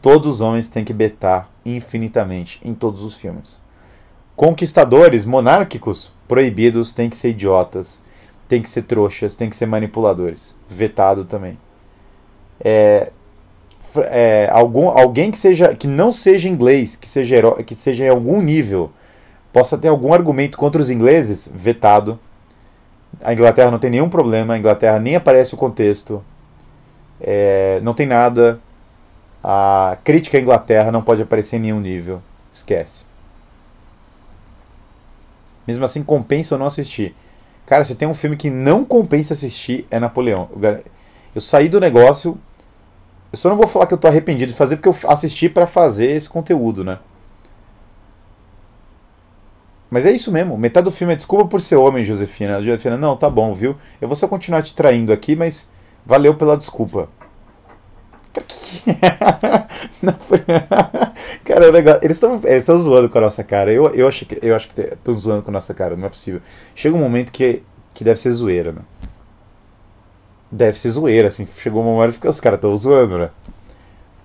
Todos 0.00 0.28
os 0.28 0.40
homens 0.40 0.68
têm 0.68 0.84
que 0.84 0.92
betar 0.92 1.50
infinitamente 1.66 2.60
em 2.64 2.74
todos 2.74 3.02
os 3.02 3.16
filmes. 3.16 3.60
Conquistadores 4.36 5.24
monárquicos 5.24 6.12
proibidos 6.28 6.92
têm 6.92 7.10
que 7.10 7.16
ser 7.16 7.30
idiotas, 7.30 8.00
têm 8.46 8.62
que 8.62 8.68
ser 8.68 8.82
trouxas, 8.82 9.34
têm 9.34 9.50
que 9.50 9.56
ser 9.56 9.66
manipuladores. 9.66 10.56
Vetado 10.68 11.24
também. 11.24 11.58
É, 12.60 13.10
é, 14.04 14.48
algum, 14.50 14.88
alguém 14.88 15.30
que 15.30 15.38
seja 15.38 15.74
que 15.74 15.86
não 15.86 16.12
seja 16.12 16.48
inglês, 16.48 16.96
que 16.96 17.08
seja 17.08 17.40
que 17.64 17.74
seja 17.74 18.04
em 18.04 18.08
algum 18.08 18.40
nível, 18.40 18.90
possa 19.52 19.76
ter 19.76 19.88
algum 19.88 20.12
argumento 20.12 20.56
contra 20.56 20.80
os 20.80 20.90
ingleses, 20.90 21.48
vetado. 21.52 22.18
A 23.22 23.32
Inglaterra 23.32 23.70
não 23.70 23.78
tem 23.78 23.90
nenhum 23.90 24.08
problema, 24.08 24.54
a 24.54 24.58
Inglaterra 24.58 24.98
nem 24.98 25.16
aparece 25.16 25.54
o 25.54 25.58
contexto, 25.58 26.22
é, 27.20 27.80
não 27.82 27.92
tem 27.92 28.06
nada. 28.06 28.58
A 29.44 29.98
crítica 30.04 30.38
à 30.38 30.40
Inglaterra 30.40 30.92
não 30.92 31.02
pode 31.02 31.20
aparecer 31.20 31.56
em 31.56 31.60
nenhum 31.60 31.80
nível, 31.80 32.22
esquece. 32.52 33.04
Mesmo 35.66 35.84
assim, 35.84 36.02
compensa 36.02 36.54
ou 36.54 36.58
não 36.58 36.66
assistir. 36.66 37.14
Cara, 37.66 37.84
se 37.84 37.94
tem 37.94 38.08
um 38.08 38.14
filme 38.14 38.36
que 38.36 38.50
não 38.50 38.84
compensa 38.84 39.34
assistir, 39.34 39.86
é 39.90 39.98
Napoleão. 39.98 40.48
Eu 41.34 41.40
saí 41.40 41.68
do 41.68 41.80
negócio 41.80 42.38
eu 43.32 43.38
só 43.38 43.48
não 43.48 43.56
vou 43.56 43.66
falar 43.66 43.86
que 43.86 43.94
eu 43.94 43.98
tô 43.98 44.06
arrependido 44.06 44.52
de 44.52 44.58
fazer 44.58 44.76
porque 44.76 44.88
eu 44.88 45.10
assisti 45.10 45.48
para 45.48 45.66
fazer 45.66 46.10
esse 46.10 46.28
conteúdo, 46.28 46.84
né? 46.84 46.98
Mas 49.90 50.06
é 50.06 50.12
isso 50.12 50.30
mesmo. 50.30 50.56
Metade 50.56 50.84
do 50.84 50.90
filme 50.90 51.12
é 51.12 51.16
desculpa 51.16 51.46
por 51.46 51.60
ser 51.60 51.76
homem, 51.76 52.04
Josefina. 52.04 52.60
Josefina, 52.62 52.96
não, 52.96 53.16
tá 53.16 53.28
bom, 53.28 53.52
viu? 53.52 53.76
Eu 54.00 54.08
vou 54.08 54.16
só 54.16 54.28
continuar 54.28 54.62
te 54.62 54.74
traindo 54.74 55.12
aqui, 55.12 55.36
mas 55.36 55.68
valeu 56.04 56.34
pela 56.34 56.56
desculpa. 56.56 57.08
cara, 61.44 61.66
eles 62.02 62.16
estão 62.16 62.40
eles 62.44 62.64
zoando 62.64 63.08
com 63.08 63.18
a 63.18 63.20
nossa 63.22 63.44
cara. 63.44 63.72
Eu, 63.72 63.88
eu, 63.94 64.08
acho 64.08 64.24
que, 64.26 64.38
eu 64.42 64.54
acho 64.54 64.68
que 64.70 64.80
estão 64.80 65.14
zoando 65.14 65.42
com 65.42 65.50
a 65.50 65.52
nossa 65.52 65.74
cara, 65.74 65.96
não 65.96 66.06
é 66.06 66.08
possível. 66.08 66.40
Chega 66.74 66.96
um 66.96 67.00
momento 67.00 67.30
que, 67.32 67.62
que 67.94 68.04
deve 68.04 68.18
ser 68.18 68.32
zoeira, 68.32 68.72
né? 68.72 68.80
Deve 70.52 70.78
ser 70.78 70.90
zoeira, 70.90 71.28
assim. 71.28 71.48
Chegou 71.56 71.82
uma 71.82 71.92
hora 71.92 72.12
que 72.12 72.28
os 72.28 72.38
caras 72.38 72.58
estão 72.58 72.76
zoando, 72.76 73.18
né? 73.18 73.30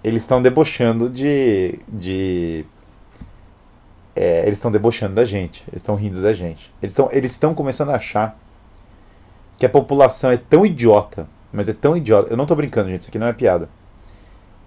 Eles 0.03 0.23
estão 0.23 0.41
debochando 0.41 1.09
de. 1.09 1.79
de 1.87 2.65
é, 4.13 4.41
eles 4.43 4.57
estão 4.57 4.69
debochando 4.69 5.15
da 5.15 5.23
gente. 5.23 5.63
Eles 5.69 5.81
estão 5.81 5.95
rindo 5.95 6.21
da 6.21 6.33
gente. 6.33 6.71
Eles 6.81 6.91
estão 6.91 7.09
eles 7.11 7.39
começando 7.55 7.89
a 7.89 7.95
achar 7.95 8.37
que 9.57 9.65
a 9.65 9.69
população 9.69 10.29
é 10.29 10.37
tão 10.37 10.65
idiota. 10.65 11.27
Mas 11.51 11.69
é 11.69 11.73
tão 11.73 11.95
idiota. 11.95 12.31
Eu 12.31 12.37
não 12.37 12.45
tô 12.45 12.55
brincando, 12.55 12.89
gente. 12.89 13.01
Isso 13.01 13.09
aqui 13.09 13.17
não 13.17 13.27
é 13.27 13.33
piada. 13.33 13.69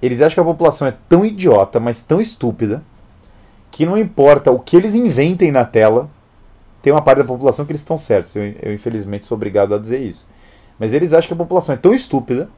Eles 0.01 0.23
acham 0.23 0.35
que 0.35 0.41
a 0.41 0.53
população 0.53 0.89
é 0.89 0.95
tão 1.09 1.27
idiota, 1.27 1.79
mas 1.79 2.01
tão 2.01 2.21
estúpida, 2.23 2.83
que 3.71 3.85
não 3.85 3.99
importa 3.99 4.51
o 4.51 4.59
que 4.59 4.75
eles 4.75 4.95
inventem 4.95 5.53
na 5.53 5.65
tela, 5.65 6.09
tem 6.81 6.91
uma 6.91 7.03
parte 7.03 7.19
da 7.19 7.25
população 7.25 7.67
que 7.67 7.73
eles 7.73 7.83
estão 7.83 7.99
certos. 7.99 8.35
Eu, 8.35 8.45
eu 8.63 8.73
infelizmente 8.73 9.27
sou 9.27 9.37
obrigado 9.37 9.75
a 9.75 9.79
dizer 9.79 10.01
isso. 10.01 10.27
Mas 10.81 10.95
eles 10.95 11.13
acham 11.13 11.29
que 11.29 11.35
a 11.35 11.37
população 11.37 11.75
é 11.75 11.79
tão 11.79 11.93
estúpida 11.93 12.49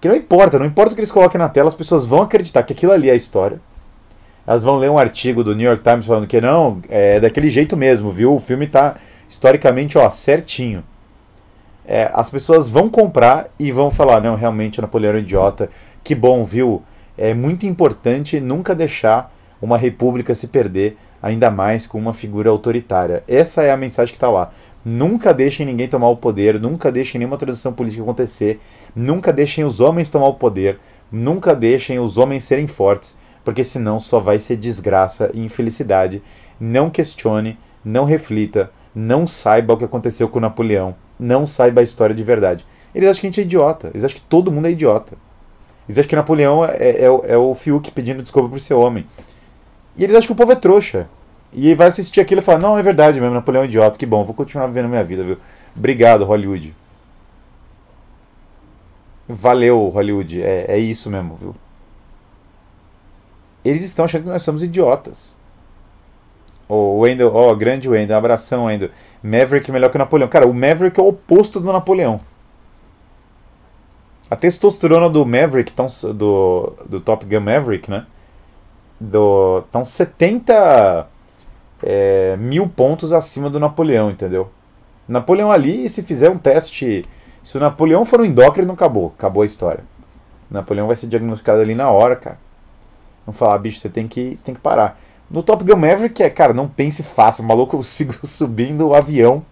que 0.00 0.08
não 0.08 0.14
importa, 0.14 0.58
não 0.58 0.66
importa 0.66 0.92
o 0.92 0.94
que 0.94 1.00
eles 1.00 1.10
coloquem 1.10 1.38
na 1.38 1.48
tela, 1.48 1.68
as 1.68 1.74
pessoas 1.74 2.06
vão 2.06 2.22
acreditar 2.22 2.62
que 2.62 2.72
aquilo 2.72 2.92
ali 2.92 3.10
é 3.10 3.12
a 3.12 3.16
história. 3.16 3.60
Elas 4.46 4.62
vão 4.62 4.76
ler 4.76 4.88
um 4.88 4.98
artigo 4.98 5.42
do 5.42 5.56
New 5.56 5.66
York 5.66 5.82
Times 5.82 6.06
falando 6.06 6.26
que 6.28 6.40
não, 6.40 6.80
é 6.88 7.18
daquele 7.18 7.50
jeito 7.50 7.76
mesmo, 7.76 8.12
viu? 8.12 8.36
O 8.36 8.40
filme 8.40 8.68
tá 8.68 8.94
historicamente, 9.28 9.98
ó, 9.98 10.08
certinho. 10.08 10.84
É, 11.84 12.08
as 12.14 12.30
pessoas 12.30 12.68
vão 12.68 12.88
comprar 12.88 13.48
e 13.58 13.72
vão 13.72 13.90
falar, 13.90 14.20
não, 14.20 14.36
realmente 14.36 14.80
Napoleão 14.80 15.14
é 15.14 15.16
um 15.16 15.18
idiota. 15.18 15.68
Que 16.04 16.14
bom, 16.14 16.44
viu? 16.44 16.82
É 17.18 17.34
muito 17.34 17.66
importante 17.66 18.38
nunca 18.38 18.74
deixar 18.74 19.34
uma 19.60 19.76
república 19.76 20.34
se 20.34 20.46
perder, 20.46 20.96
ainda 21.20 21.50
mais 21.50 21.86
com 21.86 21.98
uma 21.98 22.12
figura 22.12 22.50
autoritária. 22.50 23.24
Essa 23.26 23.62
é 23.62 23.72
a 23.72 23.76
mensagem 23.76 24.12
que 24.12 24.16
está 24.16 24.30
lá. 24.30 24.52
Nunca 24.88 25.34
deixem 25.34 25.66
ninguém 25.66 25.88
tomar 25.88 26.08
o 26.10 26.16
poder, 26.16 26.60
nunca 26.60 26.92
deixem 26.92 27.18
nenhuma 27.18 27.36
transição 27.36 27.72
política 27.72 28.04
acontecer, 28.04 28.60
nunca 28.94 29.32
deixem 29.32 29.64
os 29.64 29.80
homens 29.80 30.12
tomar 30.12 30.28
o 30.28 30.34
poder, 30.34 30.78
nunca 31.10 31.56
deixem 31.56 31.98
os 31.98 32.18
homens 32.18 32.44
serem 32.44 32.68
fortes, 32.68 33.16
porque 33.44 33.64
senão 33.64 33.98
só 33.98 34.20
vai 34.20 34.38
ser 34.38 34.54
desgraça 34.54 35.28
e 35.34 35.44
infelicidade. 35.44 36.22
Não 36.60 36.88
questione, 36.88 37.58
não 37.84 38.04
reflita, 38.04 38.70
não 38.94 39.26
saiba 39.26 39.74
o 39.74 39.76
que 39.76 39.84
aconteceu 39.84 40.28
com 40.28 40.38
Napoleão, 40.38 40.94
não 41.18 41.48
saiba 41.48 41.80
a 41.80 41.84
história 41.84 42.14
de 42.14 42.22
verdade. 42.22 42.64
Eles 42.94 43.10
acham 43.10 43.22
que 43.22 43.26
a 43.26 43.30
gente 43.30 43.40
é 43.40 43.42
idiota, 43.42 43.88
eles 43.88 44.04
acham 44.04 44.18
que 44.18 44.24
todo 44.26 44.52
mundo 44.52 44.68
é 44.68 44.70
idiota. 44.70 45.18
Eles 45.88 45.98
acham 45.98 46.10
que 46.10 46.14
Napoleão 46.14 46.64
é, 46.64 46.76
é, 46.76 47.04
é 47.06 47.36
o 47.36 47.52
Fiuk 47.56 47.90
pedindo 47.90 48.22
desculpa 48.22 48.48
por 48.48 48.60
ser 48.60 48.74
homem. 48.74 49.04
E 49.96 50.04
eles 50.04 50.14
acham 50.14 50.28
que 50.28 50.32
o 50.32 50.36
povo 50.36 50.52
é 50.52 50.56
trouxa. 50.56 51.08
E 51.56 51.74
vai 51.74 51.86
assistir 51.86 52.20
aquilo 52.20 52.42
e 52.42 52.44
falar, 52.44 52.58
não, 52.58 52.76
é 52.76 52.82
verdade 52.82 53.18
mesmo, 53.18 53.34
Napoleão 53.34 53.62
é 53.62 53.66
idiota, 53.66 53.98
que 53.98 54.04
bom, 54.04 54.22
vou 54.22 54.34
continuar 54.34 54.66
vivendo 54.66 54.90
minha 54.90 55.02
vida, 55.02 55.24
viu? 55.24 55.38
Obrigado, 55.74 56.22
Hollywood. 56.22 56.76
Valeu, 59.26 59.88
Hollywood, 59.88 60.42
é, 60.42 60.66
é 60.68 60.78
isso 60.78 61.10
mesmo, 61.10 61.34
viu? 61.34 61.56
Eles 63.64 63.82
estão 63.82 64.04
achando 64.04 64.24
que 64.24 64.28
nós 64.28 64.42
somos 64.42 64.62
idiotas. 64.62 65.34
O 66.68 66.98
Wendell, 66.98 67.34
ó, 67.34 67.50
oh, 67.50 67.56
grande 67.56 67.88
Wendell, 67.88 68.18
abração, 68.18 68.66
Wendell. 68.66 68.90
Maverick 69.22 69.72
melhor 69.72 69.88
que 69.88 69.96
o 69.96 69.98
Napoleão. 69.98 70.28
Cara, 70.28 70.46
o 70.46 70.52
Maverick 70.52 71.00
é 71.00 71.02
o 71.02 71.08
oposto 71.08 71.58
do 71.58 71.72
Napoleão. 71.72 72.20
A 74.28 74.36
testosterona 74.36 75.08
do 75.08 75.24
Maverick, 75.24 75.72
tão, 75.72 75.86
do, 76.12 76.74
do 76.86 77.00
Top 77.00 77.24
Gun 77.24 77.40
Maverick, 77.40 77.90
né? 77.90 78.04
Do, 79.00 79.62
tão 79.72 79.84
70 79.84 81.15
é, 81.82 82.36
mil 82.36 82.68
pontos 82.68 83.12
acima 83.12 83.50
do 83.50 83.60
Napoleão, 83.60 84.10
entendeu? 84.10 84.50
Napoleão 85.08 85.52
ali, 85.52 85.88
se 85.88 86.02
fizer 86.02 86.30
um 86.30 86.38
teste. 86.38 87.04
Se 87.42 87.56
o 87.56 87.60
Napoleão 87.60 88.04
for 88.04 88.20
um 88.20 88.24
endócrino, 88.24 88.72
acabou. 88.72 89.12
Acabou 89.16 89.42
a 89.42 89.46
história. 89.46 89.84
O 90.50 90.54
Napoleão 90.54 90.86
vai 90.86 90.96
ser 90.96 91.06
diagnosticado 91.06 91.60
ali 91.60 91.74
na 91.74 91.90
hora, 91.90 92.16
cara. 92.16 92.38
Não 93.26 93.32
falar, 93.32 93.58
bicho, 93.58 93.80
você 93.80 93.88
tem 93.88 94.06
que, 94.06 94.36
você 94.36 94.44
tem 94.44 94.54
que 94.54 94.60
parar. 94.60 94.98
No 95.30 95.42
Top 95.42 95.64
Gun 95.64 95.76
Maverick 95.76 96.22
é, 96.22 96.30
cara, 96.30 96.52
não 96.52 96.68
pense 96.68 97.02
fácil. 97.02 97.44
O 97.44 97.46
maluco 97.46 97.82
subindo 97.84 98.88
o 98.88 98.94
avião, 98.94 99.44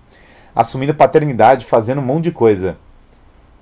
assumindo 0.54 0.94
paternidade, 0.94 1.66
fazendo 1.66 2.00
um 2.00 2.04
monte 2.04 2.24
de 2.24 2.32
coisa. 2.32 2.76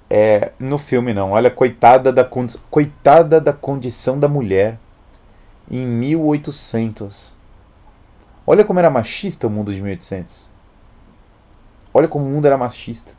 É, 0.09 0.53
no 0.59 0.77
filme 0.77 1.15
não. 1.15 1.33
Olha, 1.33 1.51
coitada 1.51 2.13
da, 2.13 2.29
coitada 2.71 3.41
da 3.41 3.53
condição 3.53 4.19
da 4.19 4.29
mulher 4.29 4.79
em 5.71 5.87
1800. 5.87 7.33
Olha 8.47 8.65
como 8.65 8.79
era 8.79 8.91
machista 8.91 9.47
o 9.47 9.51
mundo 9.51 9.73
de 9.73 9.81
1800. 9.81 10.49
Olha 11.95 12.09
como 12.09 12.25
o 12.25 12.29
mundo 12.29 12.47
era 12.47 12.59
machista. 12.59 13.13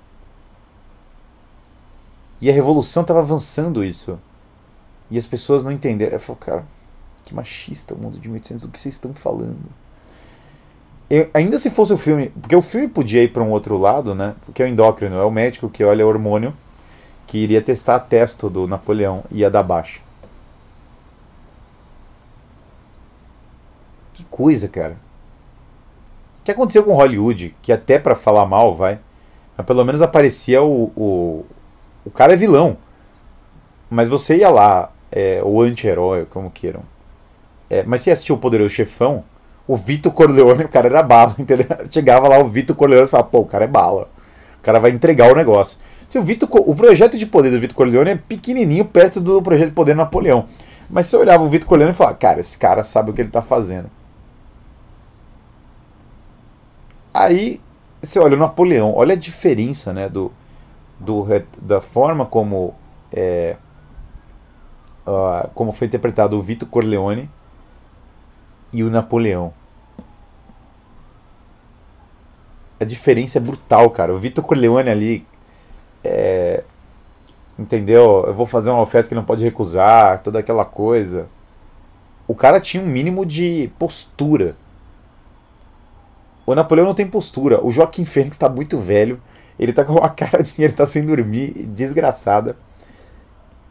E 2.41 2.49
a 2.49 2.53
revolução 2.53 3.01
estava 3.01 3.19
avançando 3.19 3.83
isso. 3.83 4.19
E 5.09 5.17
as 5.17 5.25
pessoas 5.25 5.63
não 5.63 5.71
entenderam. 5.71 6.13
Eu 6.13 6.19
falo, 6.19 6.39
cara, 6.39 6.65
que 7.23 7.33
machista 7.33 7.93
o 7.93 7.97
mundo 7.97 8.19
de 8.19 8.27
1800, 8.27 8.65
o 8.65 8.69
que 8.69 8.79
vocês 8.79 8.95
estão 8.95 9.13
falando? 9.13 9.57
Eu, 11.09 11.29
ainda 11.33 11.57
se 11.57 11.69
fosse 11.69 11.93
o 11.93 11.97
filme, 11.97 12.29
porque 12.29 12.55
o 12.55 12.61
filme 12.61 12.87
podia 12.87 13.23
ir 13.23 13.31
para 13.31 13.43
um 13.43 13.51
outro 13.51 13.77
lado, 13.77 14.15
né? 14.15 14.35
Porque 14.45 14.61
é 14.61 14.65
o 14.65 14.69
endócrino, 14.69 15.15
é 15.15 15.23
o 15.23 15.31
médico 15.31 15.69
que 15.69 15.83
olha 15.83 16.05
o 16.05 16.09
hormônio 16.09 16.53
que 17.27 17.37
iria 17.37 17.61
testar 17.61 17.95
a 17.95 17.99
testo 17.99 18.49
do 18.49 18.67
Napoleão 18.67 19.23
e 19.31 19.39
ia 19.39 19.49
dar 19.49 19.63
baixa. 19.63 20.01
Que 24.13 24.23
coisa, 24.25 24.67
cara. 24.67 24.97
Que 26.43 26.51
aconteceu 26.51 26.83
com 26.83 26.93
Hollywood? 26.93 27.55
Que 27.61 27.71
até 27.71 27.97
para 27.97 28.15
falar 28.15 28.45
mal, 28.45 28.75
vai. 28.75 28.99
Mas 29.57 29.65
pelo 29.65 29.83
menos 29.85 30.01
aparecia 30.01 30.61
o, 30.61 30.91
o. 30.95 31.45
O 32.05 32.11
cara 32.11 32.33
é 32.33 32.35
vilão. 32.35 32.77
Mas 33.89 34.07
você 34.07 34.37
ia 34.37 34.49
lá, 34.49 34.91
é, 35.11 35.41
o 35.43 35.61
anti-herói, 35.61 36.25
como 36.25 36.49
queiram. 36.51 36.81
É, 37.69 37.83
mas 37.83 38.01
você 38.01 38.11
assistiu 38.11 38.35
o 38.35 38.39
Poderoso 38.39 38.73
Chefão, 38.73 39.23
o 39.67 39.77
Vitor 39.77 40.11
Corleone, 40.11 40.65
o 40.65 40.69
cara 40.69 40.87
era 40.87 41.01
bala, 41.01 41.35
entendeu? 41.39 41.67
Chegava 41.89 42.27
lá 42.27 42.39
o 42.39 42.49
Vitor 42.49 42.75
Corleone 42.75 43.05
e 43.05 43.09
falava, 43.09 43.29
pô, 43.29 43.39
o 43.39 43.45
cara 43.45 43.63
é 43.63 43.67
bala. 43.67 44.09
O 44.59 44.63
cara 44.63 44.79
vai 44.79 44.91
entregar 44.91 45.31
o 45.31 45.35
negócio. 45.35 45.77
Se 46.09 46.17
o, 46.17 46.23
Vitor, 46.23 46.49
o 46.51 46.75
projeto 46.75 47.17
de 47.17 47.25
poder 47.25 47.51
do 47.51 47.59
Vitor 47.59 47.75
Corleone 47.75 48.11
é 48.11 48.15
pequenininho 48.15 48.85
perto 48.85 49.21
do 49.21 49.41
projeto 49.41 49.69
de 49.69 49.75
poder 49.75 49.93
do 49.93 49.97
Napoleão. 49.97 50.45
Mas 50.89 51.05
você 51.05 51.17
olhava 51.17 51.43
o 51.43 51.49
Vitor 51.49 51.67
Corleone 51.67 51.93
e 51.93 51.95
falava, 51.95 52.15
cara, 52.15 52.39
esse 52.39 52.57
cara 52.57 52.83
sabe 52.83 53.11
o 53.11 53.13
que 53.13 53.21
ele 53.21 53.29
está 53.29 53.41
fazendo. 53.41 53.89
Aí 57.13 57.61
você 58.01 58.19
olha 58.19 58.35
o 58.35 58.39
Napoleão, 58.39 58.93
olha 58.95 59.13
a 59.13 59.17
diferença 59.17 59.93
né, 59.93 60.09
do, 60.09 60.31
do, 60.99 61.25
da 61.61 61.79
forma 61.79 62.25
como, 62.25 62.73
é, 63.11 63.55
uh, 65.07 65.47
como 65.53 65.71
foi 65.71 65.87
interpretado 65.87 66.37
o 66.37 66.41
Vitor 66.41 66.67
Corleone 66.67 67.29
e 68.73 68.83
o 68.83 68.89
Napoleão. 68.89 69.53
A 72.79 72.85
diferença 72.85 73.37
é 73.37 73.41
brutal, 73.41 73.89
cara. 73.91 74.13
O 74.13 74.19
Vitor 74.19 74.43
Corleone 74.43 74.89
ali. 74.89 75.25
É, 76.03 76.63
entendeu? 77.57 78.25
Eu 78.27 78.33
vou 78.33 78.45
fazer 78.45 78.71
uma 78.71 78.81
oferta 78.81 79.07
que 79.07 79.15
não 79.15 79.23
pode 79.23 79.43
recusar, 79.43 80.19
toda 80.19 80.39
aquela 80.39 80.65
coisa. 80.65 81.27
O 82.27 82.35
cara 82.35 82.59
tinha 82.59 82.83
um 82.83 82.87
mínimo 82.87 83.25
de 83.25 83.71
postura. 83.79 84.57
O 86.45 86.53
Napoleão 86.53 86.85
não 86.85 86.93
tem 86.93 87.07
postura. 87.07 87.63
O 87.65 87.71
Joaquim 87.71 88.05
Fênix 88.05 88.35
está 88.35 88.49
muito 88.49 88.77
velho. 88.77 89.21
Ele 89.57 89.71
tá 89.71 89.85
com 89.85 89.93
uma 89.93 90.09
cara 90.09 90.41
de 90.43 90.53
ele 90.57 90.73
tá 90.73 90.85
sem 90.85 91.05
dormir, 91.05 91.51
desgraçada. 91.67 92.55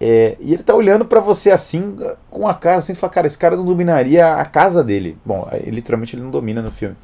É, 0.00 0.36
e 0.40 0.52
ele 0.52 0.62
tá 0.62 0.74
olhando 0.74 1.04
para 1.04 1.20
você 1.20 1.50
assim, 1.50 1.96
com 2.28 2.48
a 2.48 2.54
cara 2.54 2.78
assim, 2.78 2.94
fala, 2.94 3.12
cara, 3.12 3.26
esse 3.26 3.38
cara 3.38 3.56
não 3.56 3.64
dominaria 3.64 4.34
a 4.34 4.44
casa 4.44 4.82
dele. 4.82 5.16
Bom, 5.24 5.48
literalmente 5.66 6.16
ele 6.16 6.22
não 6.22 6.30
domina 6.30 6.60
no 6.60 6.72
filme. 6.72 6.96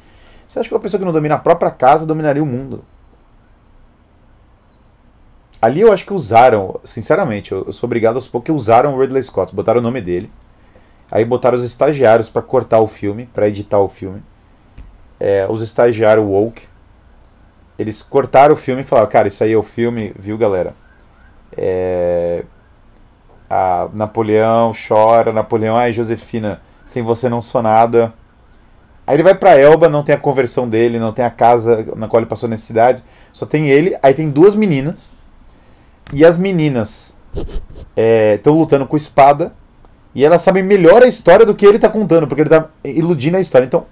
Você 0.47 0.59
acha 0.59 0.67
que 0.67 0.75
uma 0.75 0.81
pessoa 0.81 0.99
que 0.99 1.05
não 1.05 1.13
domina 1.13 1.35
a 1.35 1.39
própria 1.39 1.71
casa 1.71 2.05
dominaria 2.05 2.43
o 2.43 2.45
mundo? 2.45 2.83
Ali 5.61 5.81
eu 5.81 5.91
acho 5.91 6.05
que 6.05 6.13
usaram, 6.13 6.79
sinceramente, 6.83 7.51
eu, 7.51 7.71
sou 7.71 7.87
obrigado 7.87 8.15
aos 8.15 8.27
poucos 8.27 8.45
que 8.45 8.51
usaram 8.51 8.95
o 8.95 8.99
Ridley 8.99 9.21
Scott, 9.21 9.53
botaram 9.53 9.79
o 9.79 9.83
nome 9.83 10.01
dele. 10.01 10.31
Aí 11.11 11.23
botaram 11.25 11.57
os 11.57 11.63
estagiários 11.63 12.29
para 12.29 12.41
cortar 12.41 12.79
o 12.79 12.87
filme, 12.87 13.29
para 13.33 13.47
editar 13.47 13.79
o 13.79 13.89
filme. 13.89 14.23
É, 15.19 15.45
os 15.49 15.61
estagiários 15.61 16.25
woke. 16.25 16.67
Eles 17.77 18.01
cortaram 18.01 18.53
o 18.53 18.57
filme 18.57 18.81
e 18.81 18.83
falaram, 18.83 19.09
cara, 19.09 19.27
isso 19.27 19.43
aí 19.43 19.53
é 19.53 19.57
o 19.57 19.63
filme, 19.63 20.13
viu, 20.17 20.37
galera? 20.37 20.73
É, 21.55 22.43
a 23.49 23.89
Napoleão 23.93 24.71
chora, 24.87 25.33
Napoleão, 25.33 25.75
ai 25.75 25.91
Josefina, 25.91 26.61
sem 26.85 27.01
você 27.01 27.27
não 27.27 27.41
sou 27.41 27.61
nada. 27.61 28.13
Aí 29.07 29.15
ele 29.15 29.23
vai 29.23 29.33
para 29.33 29.57
Elba, 29.57 29.89
não 29.89 30.03
tem 30.03 30.13
a 30.13 30.19
conversão 30.19 30.69
dele, 30.69 30.99
não 30.99 31.11
tem 31.11 31.25
a 31.25 31.31
casa 31.31 31.83
na 31.95 32.07
qual 32.07 32.19
ele 32.19 32.29
passou 32.29 32.47
necessidade, 32.47 33.03
só 33.33 33.45
tem 33.45 33.67
ele. 33.67 33.97
Aí 34.03 34.13
tem 34.13 34.29
duas 34.29 34.53
meninas. 34.53 35.09
E 36.13 36.23
as 36.23 36.37
meninas 36.37 37.15
estão 38.35 38.53
é, 38.53 38.57
lutando 38.57 38.85
com 38.85 38.95
espada. 38.95 39.51
E 40.13 40.23
elas 40.23 40.41
sabem 40.41 40.61
melhor 40.63 41.01
a 41.01 41.07
história 41.07 41.45
do 41.45 41.55
que 41.55 41.65
ele 41.65 41.77
está 41.77 41.89
contando, 41.89 42.27
porque 42.27 42.41
ele 42.41 42.49
está 42.49 42.69
iludindo 42.83 43.37
a 43.37 43.39
história. 43.39 43.65
Então, 43.65 43.85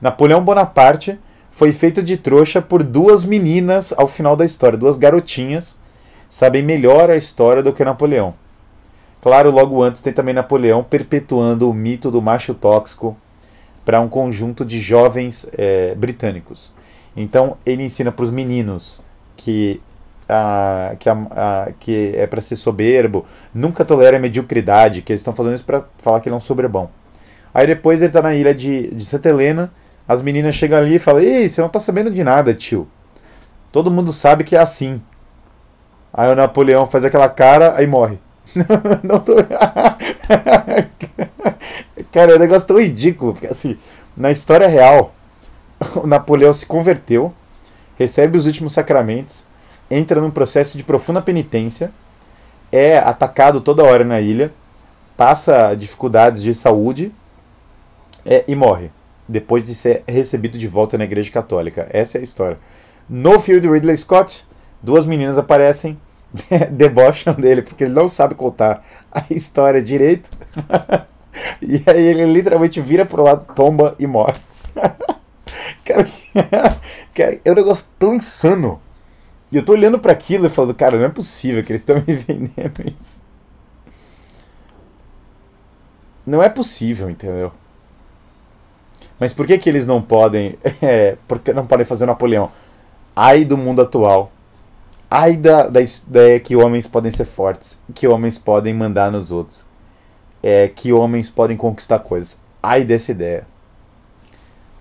Napoleão 0.00 0.42
Bonaparte 0.42 1.18
foi 1.50 1.72
feito 1.72 2.02
de 2.02 2.16
trouxa 2.16 2.62
por 2.62 2.82
duas 2.82 3.24
meninas 3.24 3.92
ao 3.96 4.06
final 4.06 4.34
da 4.34 4.44
história, 4.44 4.78
duas 4.78 4.96
garotinhas 4.96 5.76
sabem 6.30 6.62
melhor 6.62 7.10
a 7.10 7.16
história 7.16 7.62
do 7.62 7.72
que 7.72 7.84
Napoleão. 7.84 8.34
Claro, 9.20 9.50
logo 9.50 9.82
antes 9.82 10.00
tem 10.00 10.12
também 10.12 10.32
Napoleão 10.32 10.82
perpetuando 10.82 11.68
o 11.68 11.74
mito 11.74 12.10
do 12.10 12.22
macho 12.22 12.54
tóxico 12.54 13.16
para 13.84 14.00
um 14.00 14.08
conjunto 14.08 14.64
de 14.64 14.80
jovens 14.80 15.46
é, 15.58 15.94
britânicos. 15.96 16.72
Então 17.16 17.58
ele 17.66 17.82
ensina 17.82 18.12
para 18.12 18.24
os 18.24 18.30
meninos 18.30 19.02
que 19.36 19.82
a, 20.28 20.94
que, 20.98 21.08
a, 21.08 21.12
a, 21.12 21.72
que 21.78 22.12
é 22.14 22.26
para 22.26 22.40
ser 22.40 22.54
soberbo, 22.54 23.26
nunca 23.52 23.84
tolera 23.84 24.16
a 24.16 24.20
mediocridade, 24.20 25.02
que 25.02 25.12
eles 25.12 25.20
estão 25.20 25.34
fazendo 25.34 25.56
isso 25.56 25.64
para 25.64 25.84
falar 25.98 26.20
que 26.20 26.28
ele 26.28 26.34
é 26.34 26.38
um 26.38 26.40
soberbão. 26.40 26.88
Aí 27.52 27.66
depois 27.66 28.00
ele 28.00 28.10
está 28.10 28.22
na 28.22 28.32
ilha 28.32 28.54
de, 28.54 28.94
de 28.94 29.04
Santa 29.04 29.28
Helena, 29.28 29.72
as 30.10 30.20
meninas 30.22 30.56
chegam 30.56 30.76
ali 30.76 30.96
e 30.96 30.98
falam: 30.98 31.22
Ei, 31.22 31.48
você 31.48 31.60
não 31.60 31.68
está 31.68 31.78
sabendo 31.78 32.10
de 32.10 32.24
nada, 32.24 32.52
tio. 32.52 32.88
Todo 33.70 33.92
mundo 33.92 34.12
sabe 34.12 34.42
que 34.42 34.56
é 34.56 34.58
assim. 34.58 35.00
Aí 36.12 36.28
o 36.28 36.34
Napoleão 36.34 36.84
faz 36.84 37.04
aquela 37.04 37.28
cara, 37.28 37.76
aí 37.76 37.86
morre. 37.86 38.18
não 39.04 39.20
tô. 39.20 39.36
Cara, 42.10 42.32
é 42.32 42.34
um 42.34 42.40
negócio 42.40 42.66
tão 42.66 42.80
ridículo, 42.80 43.34
porque 43.34 43.46
assim, 43.46 43.78
na 44.16 44.32
história 44.32 44.66
real, 44.66 45.14
o 45.94 46.08
Napoleão 46.08 46.52
se 46.52 46.66
converteu, 46.66 47.32
recebe 47.96 48.36
os 48.36 48.46
últimos 48.46 48.72
sacramentos, 48.72 49.44
entra 49.88 50.20
num 50.20 50.32
processo 50.32 50.76
de 50.76 50.82
profunda 50.82 51.22
penitência, 51.22 51.92
é 52.72 52.98
atacado 52.98 53.60
toda 53.60 53.84
hora 53.84 54.02
na 54.02 54.20
ilha, 54.20 54.52
passa 55.16 55.72
dificuldades 55.76 56.42
de 56.42 56.52
saúde 56.52 57.12
é, 58.26 58.42
e 58.48 58.56
morre. 58.56 58.90
Depois 59.30 59.64
de 59.64 59.74
ser 59.74 60.02
recebido 60.08 60.58
de 60.58 60.66
volta 60.66 60.98
na 60.98 61.04
Igreja 61.04 61.30
Católica. 61.30 61.86
Essa 61.90 62.18
é 62.18 62.20
a 62.20 62.24
história. 62.24 62.58
No 63.08 63.38
filme 63.38 63.60
de 63.60 63.68
Ridley 63.68 63.96
Scott, 63.96 64.44
duas 64.82 65.06
meninas 65.06 65.38
aparecem 65.38 65.98
debocham 66.70 67.34
dele, 67.34 67.62
porque 67.62 67.84
ele 67.84 67.94
não 67.94 68.08
sabe 68.08 68.34
contar 68.34 68.84
a 69.10 69.24
história 69.30 69.82
direito. 69.82 70.30
e 71.62 71.82
aí 71.86 72.02
ele 72.02 72.24
literalmente 72.26 72.80
vira 72.80 73.04
pro 73.06 73.22
lado, 73.22 73.52
tomba 73.54 73.94
e 73.98 74.06
morre. 74.06 74.38
cara, 75.84 76.06
cara, 77.14 77.40
é 77.44 77.50
um 77.50 77.54
negócio 77.54 77.86
tão 77.98 78.14
insano. 78.14 78.80
E 79.52 79.56
eu 79.56 79.64
tô 79.64 79.72
olhando 79.72 79.98
para 79.98 80.12
aquilo 80.12 80.46
e 80.46 80.50
falando, 80.50 80.74
cara, 80.74 80.96
não 80.96 81.06
é 81.06 81.08
possível 81.08 81.62
que 81.64 81.72
eles 81.72 81.82
estão 81.82 81.96
me 81.96 82.14
vendendo 82.14 82.82
isso. 82.86 83.20
Não 86.24 86.42
é 86.42 86.48
possível, 86.48 87.10
entendeu? 87.10 87.52
Mas 89.20 89.32
por 89.32 89.46
que 89.46 89.58
que 89.58 89.68
eles 89.68 89.86
não 89.86 90.02
podem, 90.02 90.58
é, 90.82 91.16
porque 91.28 91.52
não 91.52 91.66
podem 91.66 91.86
fazer 91.86 92.06
Napoleão? 92.06 92.50
Ai 93.14 93.44
do 93.44 93.56
mundo 93.56 93.82
atual 93.82 94.32
Ai 95.10 95.36
da, 95.36 95.66
da 95.66 95.80
ideia 95.80 96.38
que 96.38 96.54
homens 96.54 96.86
podem 96.86 97.10
ser 97.10 97.24
fortes, 97.24 97.80
que 97.92 98.06
homens 98.06 98.38
podem 98.38 98.72
mandar 98.72 99.10
nos 99.10 99.32
outros, 99.32 99.66
é, 100.40 100.68
que 100.68 100.92
homens 100.92 101.28
podem 101.28 101.56
conquistar 101.56 101.98
coisas. 101.98 102.38
Ai 102.62 102.84
dessa 102.84 103.10
ideia. 103.10 103.44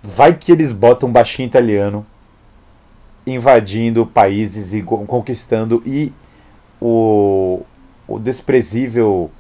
Vai 0.04 0.36
que 0.36 0.52
eles 0.52 0.72
botam 0.72 1.10
um 1.10 1.12
baixinho 1.12 1.48
italiano 1.48 2.06
invadindo 3.26 4.06
países 4.06 4.76
e 4.76 4.84
conquistando 4.84 5.82
e 5.84 6.14
o, 6.80 7.64
o 8.08 8.20
desprezível 8.20 9.32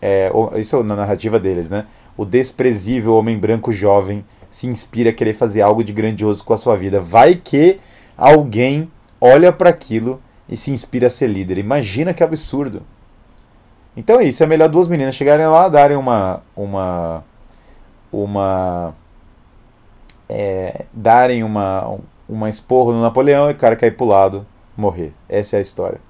é, 0.00 0.30
isso 0.56 0.76
é 0.76 0.82
na 0.82 0.96
narrativa 0.96 1.38
deles, 1.38 1.68
né? 1.68 1.86
O 2.16 2.24
desprezível 2.24 3.14
homem 3.14 3.38
branco 3.38 3.72
jovem 3.72 4.24
se 4.50 4.66
inspira 4.66 5.10
a 5.10 5.12
querer 5.12 5.34
fazer 5.34 5.62
algo 5.62 5.82
de 5.82 5.92
grandioso 5.92 6.44
com 6.44 6.54
a 6.54 6.58
sua 6.58 6.76
vida. 6.76 7.00
Vai 7.00 7.34
que 7.34 7.80
alguém 8.16 8.90
olha 9.20 9.52
para 9.52 9.70
aquilo 9.70 10.20
e 10.48 10.56
se 10.56 10.70
inspira 10.70 11.08
a 11.08 11.10
ser 11.10 11.26
líder. 11.26 11.58
Imagina 11.58 12.14
que 12.14 12.22
absurdo. 12.22 12.82
Então 13.96 14.20
é 14.20 14.24
isso, 14.24 14.42
é 14.42 14.46
melhor 14.46 14.68
duas 14.68 14.88
meninas 14.88 15.14
chegarem 15.14 15.46
lá, 15.46 15.68
darem 15.68 15.96
uma 15.96 16.42
uma 16.56 17.24
uma 18.12 18.94
é, 20.28 20.84
darem 20.92 21.42
uma 21.44 21.98
uma 22.28 22.48
esporro 22.48 22.92
no 22.92 23.02
Napoleão 23.02 23.48
e 23.48 23.52
o 23.52 23.56
cara 23.56 23.76
cair 23.76 23.96
pro 23.96 24.06
lado, 24.06 24.46
morrer. 24.76 25.12
Essa 25.28 25.56
é 25.56 25.58
a 25.58 25.62
história. 25.62 26.00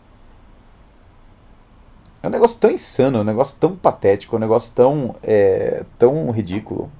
É 2.24 2.26
um 2.26 2.30
negócio 2.30 2.58
tão 2.58 2.70
insano, 2.70 3.18
é 3.18 3.20
um 3.20 3.24
negócio 3.24 3.54
tão 3.60 3.76
patético, 3.76 4.34
é 4.34 4.38
um 4.38 4.40
negócio 4.40 4.72
tão 4.74 5.14
é, 5.22 5.84
tão 5.98 6.30
ridículo 6.30 6.90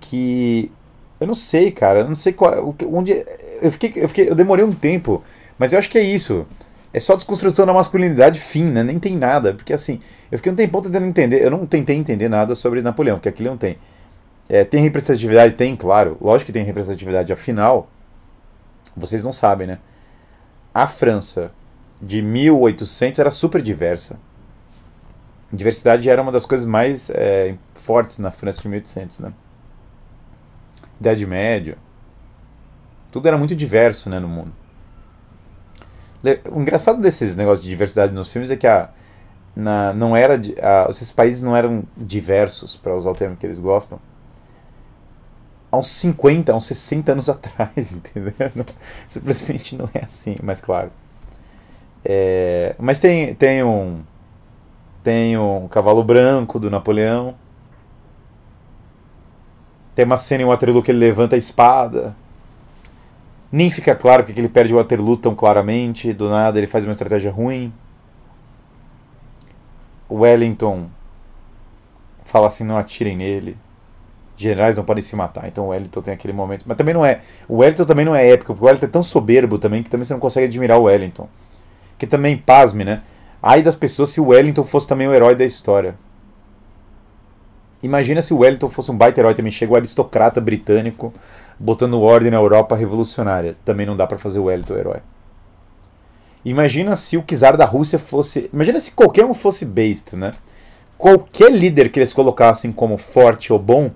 que 0.00 0.72
eu 1.20 1.26
não 1.26 1.34
sei, 1.34 1.70
cara. 1.70 2.00
Eu 2.00 2.08
não 2.08 2.16
sei 2.16 2.32
qual. 2.32 2.74
Onde. 2.90 3.12
Eu 3.60 3.70
fiquei, 3.70 3.92
eu 3.96 4.08
fiquei. 4.08 4.30
Eu 4.30 4.34
demorei 4.34 4.64
um 4.64 4.72
tempo. 4.72 5.22
Mas 5.58 5.74
eu 5.74 5.78
acho 5.78 5.90
que 5.90 5.98
é 5.98 6.02
isso. 6.02 6.46
É 6.94 6.98
só 6.98 7.14
desconstrução 7.14 7.66
da 7.66 7.74
masculinidade 7.74 8.40
fim, 8.40 8.64
né? 8.64 8.82
Nem 8.82 8.98
tem 8.98 9.18
nada. 9.18 9.52
Porque 9.52 9.74
assim, 9.74 10.00
eu 10.32 10.38
fiquei 10.38 10.50
um 10.50 10.56
tempão 10.56 10.80
tentando 10.80 11.04
entender. 11.04 11.42
Eu 11.44 11.50
não 11.50 11.66
tentei 11.66 11.94
entender 11.94 12.30
nada 12.30 12.54
sobre 12.54 12.80
Napoleão, 12.80 13.18
porque 13.18 13.28
aquilo 13.28 13.50
não 13.50 13.58
tem. 13.58 13.76
É, 14.48 14.64
tem 14.64 14.82
representatividade? 14.82 15.52
Tem, 15.56 15.76
claro. 15.76 16.16
Lógico 16.22 16.46
que 16.46 16.52
tem 16.52 16.64
representatividade. 16.64 17.34
Afinal, 17.34 17.90
vocês 18.96 19.22
não 19.22 19.30
sabem, 19.30 19.66
né? 19.66 19.78
A 20.72 20.86
França 20.86 21.52
de 22.00 22.22
1800 22.22 23.18
era 23.18 23.30
super 23.30 23.60
diversa. 23.60 24.18
Diversidade 25.52 26.08
era 26.08 26.22
uma 26.22 26.32
das 26.32 26.46
coisas 26.46 26.66
mais 26.66 27.10
é, 27.10 27.56
fortes 27.74 28.18
na 28.18 28.30
França 28.30 28.62
de 28.62 28.68
1800, 28.68 29.18
né? 29.18 29.32
Idade 31.00 31.26
Média. 31.26 31.76
Tudo 33.10 33.26
era 33.26 33.36
muito 33.36 33.56
diverso, 33.56 34.08
né, 34.08 34.20
no 34.20 34.28
mundo. 34.28 34.52
O 36.52 36.60
engraçado 36.60 37.00
desses 37.00 37.34
negócios 37.34 37.64
de 37.64 37.70
diversidade 37.70 38.12
nos 38.12 38.30
filmes 38.30 38.50
é 38.50 38.56
que 38.56 38.66
a, 38.66 38.90
na, 39.56 39.92
não 39.94 40.16
era 40.16 40.34
a, 40.62 40.90
esses 40.90 41.10
países 41.10 41.42
não 41.42 41.56
eram 41.56 41.82
diversos, 41.96 42.76
para 42.76 42.94
usar 42.94 43.10
o 43.10 43.14
termo 43.14 43.36
que 43.36 43.46
eles 43.46 43.58
gostam, 43.58 43.98
há 45.72 45.78
uns 45.78 45.88
50, 45.88 46.52
há 46.52 46.56
uns 46.56 46.66
60 46.66 47.12
anos 47.12 47.28
atrás, 47.30 47.92
entendeu? 47.92 48.34
Simplesmente 49.06 49.76
não 49.76 49.88
é 49.94 50.04
assim, 50.04 50.36
mas 50.42 50.60
claro. 50.60 50.92
É, 52.04 52.74
mas 52.78 52.98
tem, 52.98 53.34
tem 53.34 53.62
um 53.62 54.02
tem 55.02 55.36
um 55.38 55.66
cavalo 55.68 56.04
branco 56.04 56.58
do 56.58 56.70
Napoleão. 56.70 57.34
Tem 59.94 60.04
uma 60.04 60.16
cena 60.16 60.42
em 60.42 60.46
Waterloo 60.46 60.82
que 60.82 60.90
ele 60.90 60.98
levanta 60.98 61.34
a 61.34 61.38
espada. 61.38 62.14
Nem 63.50 63.70
fica 63.70 63.94
claro 63.94 64.24
que 64.24 64.38
ele 64.38 64.48
perde 64.48 64.72
o 64.72 64.76
Waterloo 64.76 65.16
tão 65.16 65.34
claramente. 65.34 66.12
Do 66.12 66.28
nada 66.28 66.58
ele 66.58 66.66
faz 66.66 66.84
uma 66.84 66.92
estratégia 66.92 67.30
ruim. 67.30 67.72
Wellington 70.10 70.88
fala 72.24 72.48
assim: 72.48 72.64
não 72.64 72.76
atirem 72.76 73.16
nele. 73.16 73.56
Generais 74.36 74.76
não 74.76 74.84
podem 74.84 75.02
se 75.02 75.16
matar. 75.16 75.48
Então 75.48 75.66
o 75.66 75.68
Wellington 75.68 76.02
tem 76.02 76.14
aquele 76.14 76.32
momento. 76.32 76.64
Mas 76.66 76.76
também 76.76 76.94
não 76.94 77.04
é. 77.04 77.20
O 77.48 77.58
Wellington 77.58 77.84
também 77.84 78.04
não 78.04 78.14
é 78.14 78.28
épico, 78.28 78.52
porque 78.52 78.64
o 78.64 78.66
Wellington 78.66 78.86
é 78.86 78.90
tão 78.90 79.02
soberbo 79.02 79.58
também 79.58 79.82
que 79.82 79.90
também 79.90 80.04
você 80.04 80.12
não 80.12 80.20
consegue 80.20 80.46
admirar 80.46 80.78
o 80.78 80.84
Wellington. 80.84 81.28
Que 82.00 82.06
também, 82.06 82.38
pasme, 82.38 82.82
né? 82.82 83.02
Ai 83.42 83.60
das 83.60 83.76
pessoas 83.76 84.08
se 84.08 84.22
o 84.22 84.28
Wellington 84.28 84.64
fosse 84.64 84.88
também 84.88 85.06
o 85.06 85.12
herói 85.12 85.34
da 85.34 85.44
história. 85.44 85.94
Imagina 87.82 88.22
se 88.22 88.32
o 88.32 88.38
Wellington 88.38 88.70
fosse 88.70 88.90
um 88.90 88.96
baita 88.96 89.20
herói 89.20 89.34
também. 89.34 89.52
Chega 89.52 89.74
o 89.74 89.76
aristocrata 89.76 90.40
britânico 90.40 91.12
botando 91.58 92.00
ordem 92.00 92.30
na 92.30 92.38
Europa 92.38 92.74
revolucionária. 92.74 93.54
Também 93.66 93.84
não 93.84 93.94
dá 93.94 94.06
para 94.06 94.16
fazer 94.16 94.38
o 94.38 94.44
Wellington 94.44 94.76
herói. 94.78 95.00
Imagina 96.42 96.96
se 96.96 97.18
o 97.18 97.22
czar 97.22 97.54
da 97.54 97.66
Rússia 97.66 97.98
fosse. 97.98 98.48
Imagina 98.50 98.80
se 98.80 98.92
qualquer 98.92 99.26
um 99.26 99.34
fosse 99.34 99.66
based, 99.66 100.16
né? 100.16 100.32
Qualquer 100.96 101.52
líder 101.52 101.90
que 101.90 101.98
eles 101.98 102.14
colocassem 102.14 102.72
como 102.72 102.96
forte 102.96 103.52
ou 103.52 103.58
bom 103.58 103.90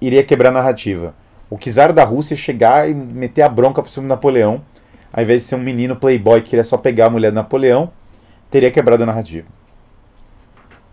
iria 0.00 0.24
quebrar 0.24 0.48
a 0.48 0.54
narrativa. 0.54 1.14
O 1.48 1.56
czar 1.56 1.92
da 1.92 2.02
Rússia 2.02 2.36
chegar 2.36 2.90
e 2.90 2.94
meter 2.94 3.42
a 3.42 3.48
bronca 3.48 3.80
pro 3.80 4.02
Napoleão, 4.02 4.62
ao 5.16 5.22
invés 5.22 5.42
de 5.42 5.48
ser 5.48 5.54
um 5.54 5.60
menino 5.60 5.96
playboy 5.96 6.42
que 6.42 6.50
queria 6.50 6.62
só 6.62 6.76
pegar 6.76 7.06
a 7.06 7.10
mulher 7.10 7.30
do 7.30 7.36
Napoleão, 7.36 7.90
teria 8.50 8.70
quebrado 8.70 9.02
a 9.02 9.06
narrativa. 9.06 9.48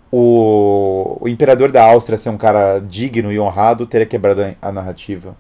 O, 0.10 1.18
o 1.20 1.28
imperador 1.28 1.70
da 1.70 1.84
Áustria 1.84 2.18
ser 2.18 2.30
um 2.30 2.38
cara 2.38 2.80
digno 2.80 3.34
e 3.34 3.40
honrado 3.40 3.86
teria 3.86 4.08
quebrado 4.08 4.56
a, 4.62 4.72
narrativa. 4.72 5.36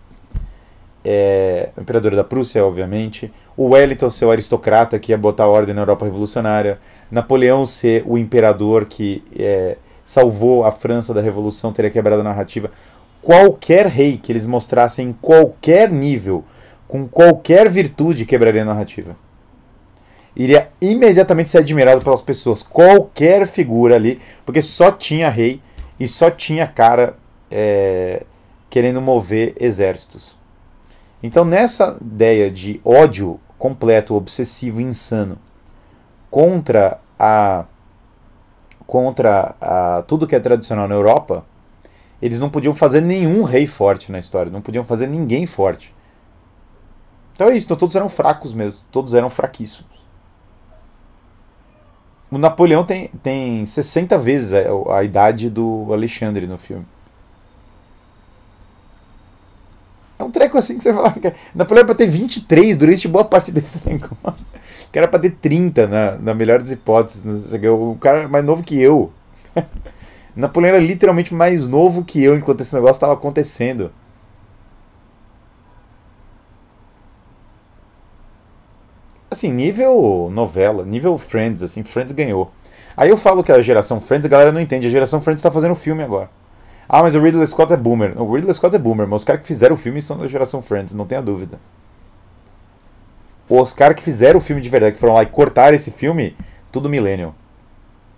É, 1.06 1.70
o 1.78 1.82
imperador 1.82 2.14
da 2.14 2.26
Prússia, 2.26 2.66
obviamente. 2.66 3.32
O 3.56 3.70
Wellington 3.70 4.10
ser 4.10 4.26
o 4.26 4.32
aristocrata 4.32 5.00
que 5.00 5.14
ia 5.14 5.18
botar 5.18 5.48
ordem 5.48 5.74
na 5.74 5.82
Europa 5.82 6.04
revolucionária. 6.04 6.78
Napoleão 7.10 7.66
ser 7.66 8.04
o 8.06 8.18
imperador 8.18 8.86
que 8.86 9.24
é, 9.38 9.78
salvou 10.04 10.66
a 10.66 10.72
França 10.72 11.14
da 11.14 11.22
revolução 11.22 11.72
teria 11.72 11.92
quebrado 11.92 12.20
a 12.20 12.24
narrativa. 12.24 12.70
Qualquer 13.22 13.88
rei 13.88 14.18
que 14.18 14.30
eles 14.30 14.46
mostrassem 14.46 15.10
em 15.10 15.14
qualquer 15.14 15.90
nível, 15.90 16.44
com 16.94 17.08
qualquer 17.08 17.68
virtude, 17.68 18.24
quebraria 18.24 18.62
a 18.62 18.66
narrativa 18.66 19.18
iria 20.36 20.70
imediatamente 20.82 21.50
ser 21.50 21.60
admirado 21.60 22.02
pelas 22.02 22.22
pessoas. 22.22 22.64
Qualquer 22.64 23.48
figura 23.48 23.96
ali, 23.96 24.20
porque 24.46 24.62
só 24.62 24.92
tinha 24.92 25.30
rei 25.30 25.62
e 26.00 26.08
só 26.08 26.30
tinha 26.30 26.68
cara 26.68 27.16
é, 27.50 28.24
querendo 28.70 29.02
mover 29.02 29.54
exércitos. 29.60 30.38
Então, 31.22 31.46
nessa 31.46 31.98
ideia 32.02 32.50
de 32.52 32.82
ódio 32.84 33.40
completo, 33.58 34.16
obsessivo, 34.16 34.82
insano 34.82 35.38
contra 36.30 37.00
a 37.18 37.66
contra 38.86 39.56
a, 39.62 40.04
tudo 40.06 40.28
que 40.28 40.36
é 40.36 40.40
tradicional 40.40 40.88
na 40.88 40.94
Europa, 40.94 41.46
eles 42.22 42.38
não 42.38 42.50
podiam 42.50 42.76
fazer 42.76 43.02
nenhum 43.02 43.44
rei 43.44 43.66
forte 43.66 44.12
na 44.12 44.20
história, 44.20 44.52
não 44.52 44.62
podiam 44.62 44.84
fazer 44.84 45.08
ninguém 45.08 45.46
forte. 45.46 45.93
Então 47.34 47.48
é 47.48 47.58
isso, 47.58 47.66
então 47.66 47.78
todos 47.78 47.96
eram 47.96 48.10
fracos 48.10 48.54
mesmo, 48.54 48.86
todos 48.92 49.14
eram 49.14 49.30
fraquíssimos. 49.30 49.92
O 52.32 52.38
Napoleão 52.38 52.84
tem, 52.84 53.10
tem 53.22 53.66
60 53.66 54.18
vezes 54.18 54.54
a, 54.54 54.98
a 54.98 55.04
idade 55.04 55.50
do 55.50 55.88
Alexandre 55.92 56.48
no 56.48 56.58
filme. 56.58 56.86
É 60.18 60.24
um 60.24 60.32
treco 60.32 60.58
assim 60.58 60.78
que 60.78 60.84
você 60.84 60.94
fala. 60.94 61.12
Que 61.12 61.34
Napoleão 61.54 61.84
é 61.84 61.86
pra 61.86 61.96
ter 61.96 62.08
23 62.08 62.78
durante 62.78 63.08
boa 63.08 63.26
parte 63.26 63.52
desse 63.52 63.82
negócio. 63.88 64.18
Que 64.92 65.00
era 65.00 65.08
pra 65.08 65.20
ter 65.20 65.32
30, 65.32 65.88
na, 65.88 66.18
na 66.18 66.34
melhor 66.36 66.60
das 66.60 66.70
hipóteses. 66.70 67.24
O 67.64 67.98
cara 68.00 68.28
mais 68.28 68.46
novo 68.46 68.64
que 68.64 68.80
eu. 68.80 69.12
Napoleão 70.36 70.76
era 70.76 70.84
literalmente 70.84 71.34
mais 71.34 71.68
novo 71.68 72.04
que 72.04 72.22
eu 72.24 72.36
enquanto 72.36 72.62
esse 72.62 72.76
negócio 72.76 72.98
estava 72.98 73.14
acontecendo. 73.14 73.92
Assim, 79.34 79.52
nível 79.52 80.30
novela, 80.32 80.86
nível 80.86 81.18
Friends, 81.18 81.62
assim, 81.62 81.84
Friends 81.84 82.14
ganhou. 82.14 82.52
Aí 82.96 83.10
eu 83.10 83.18
falo 83.18 83.44
que 83.44 83.52
a 83.52 83.62
geração 83.62 84.00
Friends, 84.00 84.26
a 84.26 84.30
galera 84.30 84.52
não 84.52 84.62
entende. 84.62 84.88
A 84.88 84.90
geração 84.90 85.22
Friends 85.22 85.42
tá 85.42 85.52
fazendo 85.52 85.76
filme 85.76 86.04
agora. 86.04 86.30
Ah, 86.88 87.02
mas 87.02 87.16
o 87.16 87.22
Ridley 87.22 87.46
Scott 87.48 87.74
é 87.74 87.78
boomer. 87.78 88.20
O 88.22 88.34
Ridley 88.34 88.54
Scott 88.54 88.76
é 88.76 88.80
boomer, 88.80 89.08
mas 89.08 89.22
os 89.22 89.24
caras 89.24 89.42
que 89.42 89.48
fizeram 89.48 89.76
o 89.76 89.78
filme 89.78 90.02
são 90.02 90.18
da 90.18 90.28
geração 90.28 90.62
Friends, 90.62 90.94
não 90.94 91.06
tenha 91.06 91.22
dúvida. 91.22 91.60
Os 93.50 93.74
caras 93.74 93.96
que 93.96 94.04
fizeram 94.04 94.40
o 94.40 94.42
filme 94.42 94.62
de 94.62 94.70
verdade, 94.70 94.94
que 94.94 95.00
foram 95.00 95.16
lá 95.16 95.24
e 95.24 95.26
cortaram 95.26 95.76
esse 95.76 95.92
filme, 95.92 96.36
tudo 96.72 96.90
millennial. 96.90 97.34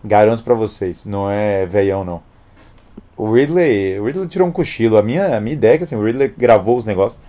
Garanto 0.04 0.44
para 0.44 0.54
vocês, 0.54 1.06
não 1.06 1.30
é 1.30 1.66
veião 1.66 2.04
não. 2.04 2.22
O 3.18 3.32
Ridley, 3.32 4.00
o 4.00 4.06
Ridley 4.06 4.28
tirou 4.28 4.48
um 4.48 4.52
cochilo. 4.52 4.98
A 4.98 5.04
minha, 5.04 5.38
a 5.38 5.40
minha 5.40 5.54
ideia 5.54 5.76
é 5.76 5.78
que 5.78 5.84
assim, 5.84 5.96
o 5.96 6.04
Ridley 6.04 6.34
gravou 6.38 6.78
os 6.78 6.86
negócios, 6.86 7.20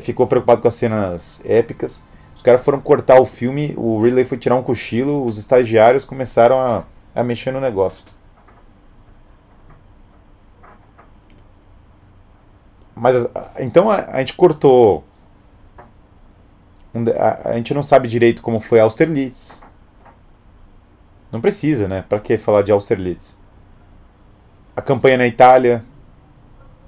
ficou 0.00 0.26
preocupado 0.26 0.62
com 0.62 0.68
as 0.68 0.74
cenas 0.74 1.40
épicas 1.44 2.02
os 2.40 2.42
caras 2.42 2.64
foram 2.64 2.80
cortar 2.80 3.20
o 3.20 3.26
filme, 3.26 3.74
o 3.76 4.00
Ridley 4.00 4.24
foi 4.24 4.38
tirar 4.38 4.56
um 4.56 4.62
cochilo, 4.62 5.26
os 5.26 5.36
estagiários 5.36 6.06
começaram 6.06 6.58
a, 6.58 6.84
a 7.14 7.22
mexer 7.22 7.50
no 7.50 7.60
negócio. 7.60 8.02
Mas 12.96 13.14
então 13.58 13.90
a, 13.90 14.06
a 14.06 14.18
gente 14.20 14.32
cortou. 14.32 15.04
A, 17.14 17.50
a, 17.50 17.52
gente 17.56 17.74
não 17.74 17.82
sabe 17.82 18.08
direito 18.08 18.40
como 18.40 18.58
foi 18.58 18.80
Austerlitz. 18.80 19.60
Não 21.30 21.42
precisa, 21.42 21.86
né? 21.86 22.06
Para 22.08 22.20
que 22.20 22.38
falar 22.38 22.62
de 22.62 22.72
Austerlitz? 22.72 23.36
A 24.74 24.80
campanha 24.80 25.18
na 25.18 25.26
Itália, 25.26 25.84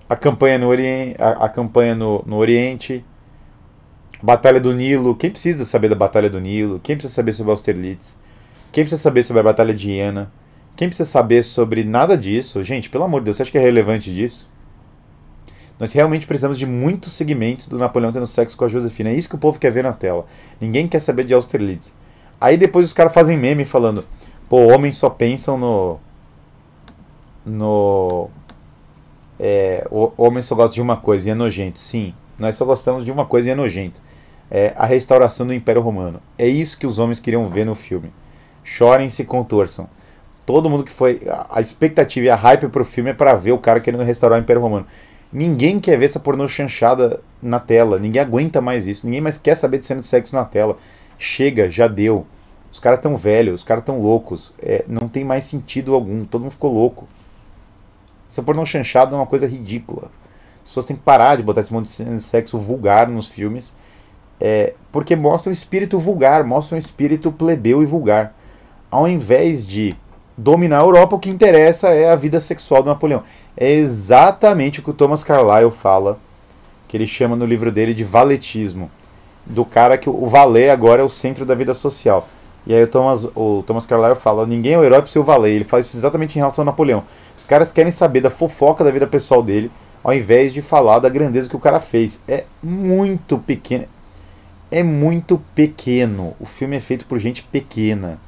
a 0.09 0.17
campanha 0.17 0.57
no 0.57 0.69
Oriente, 0.69 1.17
a, 1.21 1.45
a 1.45 1.49
campanha 1.51 1.95
no, 1.95 2.23
no 2.25 2.37
Oriente, 2.39 3.05
Batalha 4.23 4.61
do 4.61 4.73
Nilo. 4.73 5.17
Quem 5.17 5.31
precisa 5.31 5.65
saber 5.65 5.89
da 5.89 5.97
Batalha 5.97 6.31
do 6.31 6.41
Nilo? 6.41 6.79
Quem 6.81 6.95
precisa 6.95 7.13
saber 7.13 7.33
sobre 7.33 7.51
Austerlitz? 7.51 8.17
Quem 8.71 8.85
precisa 8.85 9.03
saber 9.03 9.25
sobre 9.25 9.41
a 9.41 9.43
Batalha 9.43 9.75
de 9.75 9.91
Iena? 9.91 10.31
Quem 10.77 10.89
precisa 10.89 11.11
saber 11.11 11.43
sobre 11.43 11.83
nada 11.83 12.17
disso? 12.17 12.63
Gente, 12.63 12.89
pelo 12.89 13.03
amor 13.03 13.21
de 13.21 13.25
Deus, 13.27 13.37
você 13.37 13.43
acha 13.43 13.51
que 13.51 13.59
é 13.59 13.61
relevante 13.61 14.15
disso? 14.15 14.49
Nós 15.79 15.93
realmente 15.93 16.25
precisamos 16.25 16.57
de 16.57 16.65
muitos 16.65 17.13
segmentos 17.15 17.67
do 17.67 17.77
Napoleão 17.77 18.13
tendo 18.13 18.27
sexo 18.27 18.57
com 18.57 18.65
a 18.65 18.69
Josefina. 18.69 19.11
É 19.11 19.15
isso 19.15 19.29
que 19.29 19.35
o 19.35 19.39
povo 19.39 19.59
quer 19.59 19.73
ver 19.73 19.83
na 19.83 19.93
tela. 19.93 20.25
Ninguém 20.61 20.87
quer 20.87 21.01
saber 21.01 21.25
de 21.25 21.35
Austerlitz. 21.35 21.97
Aí 22.41 22.57
depois 22.57 22.87
os 22.87 22.93
caras 22.93 23.13
fazem 23.13 23.37
meme 23.37 23.65
falando: 23.65 24.05
pô, 24.49 24.73
homens 24.73 24.97
só 24.97 25.11
pensam 25.11 25.59
no. 25.59 25.99
No. 27.45 28.31
É, 29.41 29.85
homens 30.17 30.45
só 30.45 30.55
gostam 30.55 30.75
de 30.77 30.81
uma 30.81 30.97
coisa 30.97 31.29
e 31.29 31.33
é 31.33 31.35
nojento. 31.35 31.81
Sim, 31.81 32.15
nós 32.39 32.55
só 32.55 32.65
gostamos 32.65 33.05
de 33.05 33.11
uma 33.11 33.27
coisa 33.27 33.49
e 33.49 33.53
é 33.53 33.55
nojento 33.57 34.01
é, 34.55 34.75
a 34.77 34.85
restauração 34.85 35.47
do 35.47 35.55
Império 35.55 35.81
Romano. 35.81 36.21
É 36.37 36.47
isso 36.47 36.79
que 36.79 36.87
os 36.87 36.99
homens 36.99 37.19
queriam 37.19 37.49
ver 37.49 37.65
no 37.65 37.75
filme. 37.75 38.13
Chorem 38.63 39.09
se 39.09 39.25
contorçam. 39.25 39.89
Todo 40.45 40.69
mundo 40.69 40.85
que 40.85 40.93
foi. 40.93 41.23
A 41.49 41.59
expectativa 41.59 42.27
e 42.27 42.29
a 42.29 42.37
hype 42.37 42.69
pro 42.69 42.85
filme 42.85 43.11
é 43.11 43.15
para 43.15 43.35
ver 43.35 43.53
o 43.53 43.59
cara 43.59 43.81
querendo 43.81 44.05
restaurar 44.05 44.39
o 44.39 44.43
Império 44.43 44.61
Romano. 44.61 44.87
Ninguém 45.33 45.81
quer 45.81 45.97
ver 45.97 46.05
essa 46.05 46.21
pornô 46.21 46.47
chanchada 46.47 47.21
na 47.41 47.59
tela. 47.59 47.99
Ninguém 47.99 48.21
aguenta 48.21 48.61
mais 48.61 48.87
isso. 48.87 49.07
Ninguém 49.07 49.23
mais 49.23 49.39
quer 49.39 49.55
saber 49.55 49.79
de 49.79 49.87
cena 49.87 50.01
de 50.01 50.07
sexo 50.07 50.37
na 50.37 50.45
tela. 50.45 50.77
Chega, 51.19 51.71
já 51.71 51.89
deu. 51.89 52.27
Os 52.71 52.79
caras 52.79 53.01
tão 53.01 53.17
velhos, 53.17 53.63
os 53.63 53.65
caras 53.65 53.83
tão 53.83 54.03
loucos. 54.03 54.53
É, 54.59 54.85
não 54.87 55.09
tem 55.09 55.25
mais 55.25 55.45
sentido 55.45 55.95
algum. 55.95 56.27
Todo 56.27 56.43
mundo 56.43 56.53
ficou 56.53 56.71
louco. 56.71 57.09
Essa 58.31 58.43
pornô 58.43 58.67
chanchada 58.67 59.15
é 59.15 59.19
uma 59.19 59.27
coisa 59.27 59.47
ridícula. 59.47 60.11
As 60.63 60.69
pessoas 60.69 60.85
têm 60.85 60.97
que 60.97 61.03
parar 61.03 61.37
de 61.37 61.43
botar 61.43 61.63
esse 61.63 61.73
monte 61.73 61.87
de 61.87 61.93
cena 61.93 62.15
de 62.15 62.23
sexo 62.23 62.59
vulgar 62.59 63.09
nos 63.09 63.27
filmes 63.29 63.73
é, 64.45 64.75
porque 64.91 65.15
mostra 65.15 65.51
um 65.51 65.53
espírito 65.53 66.01
vulgar, 66.01 66.43
mostra 66.43 66.75
um 66.75 66.79
espírito 66.79 67.31
plebeu 67.31 67.81
e 67.81 67.87
vulgar. 67.87 68.35
Ao 68.91 69.07
invés 69.07 69.65
de 69.65 69.95
dominar 70.37 70.81
a 70.81 70.83
Europa, 70.83 71.15
o 71.15 71.19
que 71.21 71.31
interessa 71.31 71.91
é 71.91 72.11
a 72.11 72.17
vida 72.17 72.41
sexual 72.41 72.83
do 72.83 72.89
Napoleão. 72.89 73.23
É 73.57 73.71
exatamente 73.71 74.81
o 74.81 74.83
que 74.83 74.91
o 74.91 74.95
Thomas 74.95 75.23
Carlyle 75.23 75.71
fala, 75.71 76.19
que 76.89 76.97
ele 76.97 77.07
chama 77.07 77.37
no 77.37 77.47
livro 77.47 77.71
dele 77.71 77.95
de 77.95 78.03
valetismo. 78.03 78.91
Do 79.47 79.65
cara 79.65 79.97
que 79.97 80.11
o 80.11 80.27
valet 80.27 80.71
agora 80.71 81.03
é 81.03 81.05
o 81.05 81.09
centro 81.09 81.47
da 81.47 81.55
vida 81.55 81.73
social. 81.73 82.29
E 82.67 82.75
aí 82.75 82.83
o 82.83 82.89
Thomas, 82.89 83.25
o 83.37 83.63
Thomas 83.65 83.87
Carlyle 83.87 84.17
fala, 84.17 84.45
ninguém 84.45 84.73
é 84.73 84.79
o 84.79 84.83
herói 84.83 85.03
pro 85.03 85.11
seu 85.11 85.23
valer. 85.23 85.55
Ele 85.55 85.65
fala 85.65 85.83
isso 85.83 85.97
exatamente 85.97 86.35
em 86.35 86.39
relação 86.39 86.63
ao 86.63 86.67
Napoleão. 86.67 87.05
Os 87.37 87.45
caras 87.45 87.71
querem 87.71 87.93
saber 87.93 88.21
da 88.21 88.31
fofoca 88.31 88.83
da 88.83 88.91
vida 88.91 89.07
pessoal 89.07 89.41
dele, 89.41 89.71
ao 90.03 90.13
invés 90.13 90.53
de 90.53 90.61
falar 90.61 90.99
da 90.99 91.09
grandeza 91.09 91.49
que 91.49 91.57
o 91.57 91.61
cara 91.61 91.79
fez. 91.79 92.21
É 92.27 92.45
muito 92.61 93.39
pequeno. 93.39 93.87
É 94.73 94.83
muito 94.83 95.39
pequeno. 95.55 96.35
O 96.41 96.47
filme 96.47 96.79
é 96.79 96.81
feito 96.81 97.05
por 97.05 97.19
gente 97.19 97.43
pequena. 97.43 98.19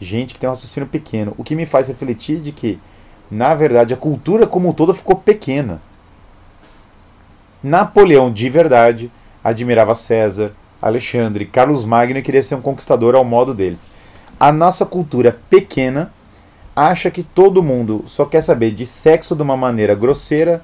Gente 0.00 0.32
que 0.32 0.38
tem 0.38 0.48
um 0.48 0.52
raciocínio 0.52 0.88
pequeno. 0.88 1.34
O 1.36 1.42
que 1.42 1.56
me 1.56 1.66
faz 1.66 1.88
refletir 1.88 2.40
de 2.40 2.52
que, 2.52 2.78
na 3.28 3.56
verdade, 3.56 3.92
a 3.92 3.96
cultura 3.96 4.46
como 4.46 4.68
um 4.68 4.72
todo 4.72 4.94
ficou 4.94 5.16
pequena. 5.16 5.82
Napoleão, 7.60 8.32
de 8.32 8.48
verdade, 8.48 9.10
admirava 9.42 9.96
César, 9.96 10.52
Alexandre, 10.80 11.44
Carlos 11.44 11.84
Magno 11.84 12.22
queria 12.22 12.42
ser 12.42 12.54
um 12.54 12.60
conquistador 12.60 13.16
ao 13.16 13.24
modo 13.24 13.52
deles. 13.52 13.80
A 14.38 14.52
nossa 14.52 14.86
cultura 14.86 15.36
pequena 15.50 16.12
acha 16.76 17.10
que 17.10 17.24
todo 17.24 17.62
mundo 17.64 18.04
só 18.06 18.26
quer 18.26 18.42
saber 18.42 18.70
de 18.70 18.86
sexo 18.86 19.34
de 19.34 19.42
uma 19.42 19.56
maneira 19.56 19.94
grosseira, 19.94 20.62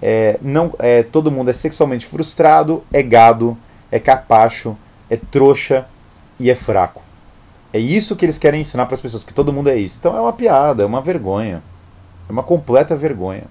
é, 0.00 0.38
não, 0.40 0.72
é, 0.78 1.02
todo 1.02 1.30
mundo 1.30 1.50
é 1.50 1.52
sexualmente 1.52 2.06
frustrado, 2.06 2.84
é 2.92 3.02
gado, 3.02 3.58
é 3.90 3.98
capacho, 3.98 4.76
é 5.08 5.16
trouxa 5.16 5.86
e 6.38 6.50
é 6.50 6.54
fraco. 6.54 7.02
É 7.72 7.78
isso 7.78 8.16
que 8.16 8.24
eles 8.24 8.38
querem 8.38 8.60
ensinar 8.60 8.86
para 8.86 8.94
as 8.94 9.00
pessoas, 9.00 9.24
que 9.24 9.34
todo 9.34 9.52
mundo 9.52 9.68
é 9.68 9.76
isso. 9.76 9.98
Então 9.98 10.16
é 10.16 10.20
uma 10.20 10.32
piada, 10.32 10.82
é 10.82 10.86
uma 10.86 11.00
vergonha. 11.00 11.62
É 12.28 12.32
uma 12.32 12.42
completa 12.42 12.96
vergonha. 12.96 13.44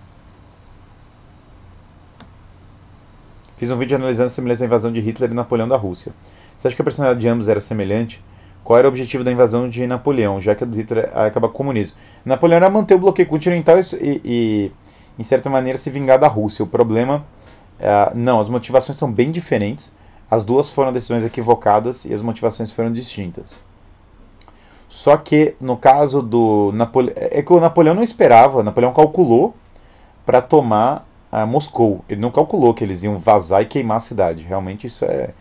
Fiz 3.58 3.72
um 3.72 3.78
vídeo 3.78 3.96
analisando 3.96 4.28
a 4.28 4.30
semelhança 4.30 4.60
da 4.60 4.66
invasão 4.66 4.92
de 4.92 5.00
Hitler 5.00 5.32
e 5.32 5.34
Napoleão 5.34 5.68
da 5.68 5.78
Rússia. 5.78 6.12
Você 6.58 6.68
acha 6.68 6.76
que 6.76 6.82
a 6.82 6.86
personalidade 6.86 7.22
de 7.22 7.28
ambos 7.28 7.48
era 7.48 7.62
semelhante? 7.62 8.24
Qual 8.64 8.78
era 8.80 8.88
o 8.88 8.90
objetivo 8.90 9.24
da 9.24 9.32
invasão 9.32 9.70
de 9.70 9.86
Napoleão, 9.86 10.42
já 10.42 10.56
que 10.56 10.64
a 10.64 10.68
do 10.68 10.76
Hitler 10.76 11.10
acaba 11.16 11.48
com 11.48 11.54
o 11.54 11.58
comunismo? 11.58 11.96
Napoleão 12.26 12.58
era 12.58 12.70
manter 12.70 12.96
o 12.96 13.00
bloqueio 13.00 13.28
continental 13.28 13.78
e, 13.80 14.22
e, 14.26 14.72
em 15.20 15.24
certa 15.24 15.50
maneira, 15.50 15.78
se 15.78 15.90
vingar 15.90 16.18
da 16.18 16.28
Rússia. 16.28 16.64
O 16.64 16.68
problema, 16.68 17.24
é, 17.80 18.12
não, 18.16 18.40
as 18.40 18.50
motivações 18.50 18.98
são 18.98 19.12
bem 19.12 19.32
diferentes. 19.32 19.94
As 20.30 20.44
duas 20.44 20.70
foram 20.70 20.92
decisões 20.92 21.24
equivocadas 21.24 22.06
e 22.06 22.14
as 22.14 22.22
motivações 22.22 22.72
foram 22.72 22.92
distintas. 22.92 23.60
Só 24.88 25.18
que 25.18 25.56
no 25.60 25.78
caso 25.78 26.22
do 26.22 26.72
Napoleão, 26.74 27.16
é 27.18 27.42
que 27.42 27.52
o 27.52 27.60
Napoleão 27.60 27.94
não 27.94 28.04
esperava, 28.04 28.64
Napoleão 28.64 28.94
calculou 28.94 29.54
para 30.26 30.42
tomar 30.42 31.06
a 31.32 31.46
Moscou. 31.46 32.04
Ele 32.08 32.22
não 32.22 32.32
calculou 32.32 32.74
que 32.74 32.84
eles 32.84 33.04
iam 33.04 33.18
vazar 33.18 33.62
e 33.62 33.66
queimar 33.66 33.98
a 33.98 34.00
cidade. 34.00 34.44
Realmente 34.44 34.88
isso 34.88 35.04
é, 35.06 35.32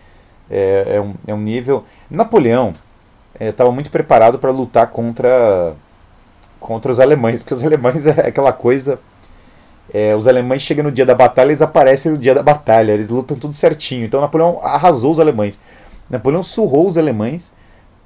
é, 0.50 0.96
é, 0.96 1.00
um, 1.00 1.14
é 1.26 1.34
um 1.34 1.40
nível. 1.40 1.84
Napoleão 2.10 2.74
estava 3.38 3.70
é, 3.70 3.72
muito 3.72 3.90
preparado 3.90 4.38
para 4.38 4.50
lutar 4.50 4.88
contra, 4.88 5.74
contra 6.58 6.90
os 6.90 7.00
alemães, 7.00 7.40
porque 7.40 7.54
os 7.54 7.62
alemães 7.62 8.06
é 8.06 8.28
aquela 8.28 8.52
coisa. 8.52 8.98
É, 9.92 10.14
os 10.16 10.26
alemães 10.26 10.62
chegam 10.62 10.84
no 10.84 10.92
dia 10.92 11.04
da 11.04 11.14
batalha, 11.14 11.48
eles 11.48 11.62
aparecem 11.62 12.12
no 12.12 12.18
dia 12.18 12.34
da 12.34 12.42
batalha, 12.42 12.92
eles 12.92 13.08
lutam 13.08 13.36
tudo 13.36 13.54
certinho. 13.54 14.04
Então 14.04 14.20
Napoleão 14.20 14.58
arrasou 14.62 15.12
os 15.12 15.20
alemães. 15.20 15.60
Napoleão 16.08 16.42
surrou 16.42 16.88
os 16.88 16.98
alemães 16.98 17.52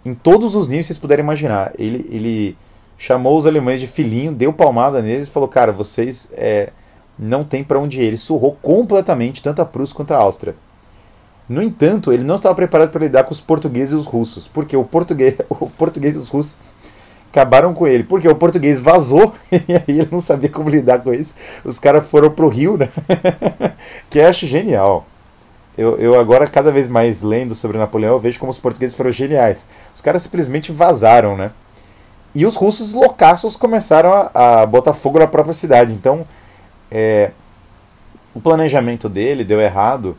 em 0.05 0.15
todos 0.15 0.55
os 0.55 0.69
níveis 0.69 0.87
que 0.87 0.95
vocês 0.95 0.99
puderem 0.99 1.25
imaginar. 1.25 1.73
Ele, 1.79 2.07
ele 2.11 2.57
chamou 2.97 3.37
os 3.37 3.47
alemães 3.47 3.81
de 3.81 3.87
filhinho, 3.87 4.33
deu 4.33 4.53
palmada 4.53 5.01
neles 5.01 5.27
e 5.27 5.31
falou: 5.31 5.49
Cara, 5.49 5.73
vocês 5.73 6.31
é, 6.33 6.71
não 7.19 7.45
tem 7.45 7.63
para 7.63 7.79
onde 7.79 8.01
ir. 8.01 8.07
Ele 8.07 8.17
surrou 8.17 8.57
completamente 8.61 9.43
tanto 9.43 9.63
a 9.63 9.65
Prússia 9.65 9.95
quanto 9.95 10.13
a 10.13 10.19
Áustria. 10.19 10.55
No 11.49 11.63
entanto, 11.63 12.13
ele 12.13 12.25
não 12.25 12.37
estava 12.37 12.55
preparado 12.55 12.91
para 12.91 13.01
lidar 13.01 13.25
com 13.25 13.33
os 13.33 13.41
portugueses 13.41 13.95
e 13.95 13.97
os 13.97 14.05
russos, 14.05 14.47
porque 14.47 14.77
o 14.77 14.85
português, 14.85 15.35
o 15.49 15.71
português 15.71 16.15
e 16.15 16.19
os 16.19 16.29
russos 16.29 16.59
acabaram 17.31 17.75
com 17.75 17.87
ele, 17.87 18.05
porque 18.05 18.29
o 18.29 18.35
português 18.35 18.81
vazou 18.81 19.35
e 19.53 19.75
aí 19.75 19.83
ele 19.87 20.09
não 20.11 20.21
sabia 20.21 20.49
como 20.49 20.69
lidar 20.69 21.01
com 21.01 21.13
isso. 21.13 21.35
Os 21.65 21.79
caras 21.79 22.07
foram 22.07 22.31
pro 22.31 22.49
Rio, 22.49 22.77
né? 22.77 22.89
que 24.09 24.19
eu 24.19 24.27
acho 24.27 24.47
genial. 24.47 25.07
Eu, 25.77 25.97
eu 25.99 26.19
agora, 26.19 26.47
cada 26.47 26.73
vez 26.73 26.89
mais 26.89 27.23
lendo 27.23 27.55
sobre 27.55 27.79
Napoleão, 27.79 28.15
eu 28.15 28.19
vejo 28.19 28.41
como 28.41 28.51
os 28.51 28.59
portugueses 28.59 28.97
foram 28.97 29.11
geniais. 29.11 29.65
Os 29.95 30.01
caras 30.01 30.23
simplesmente 30.23 30.73
vazaram, 30.73 31.37
né? 31.37 31.53
E 32.35 32.45
os 32.45 32.57
russos 32.57 32.93
loucaços 32.93 33.57
começaram 33.57 34.13
a, 34.13 34.63
a 34.63 34.67
botar 34.67 34.93
fogo 34.93 35.19
na 35.19 35.27
própria 35.27 35.55
cidade. 35.55 35.93
Então, 35.93 36.27
é, 36.91 37.31
o 38.35 38.41
planejamento 38.41 39.09
dele 39.09 39.45
deu 39.45 39.61
errado 39.61 40.17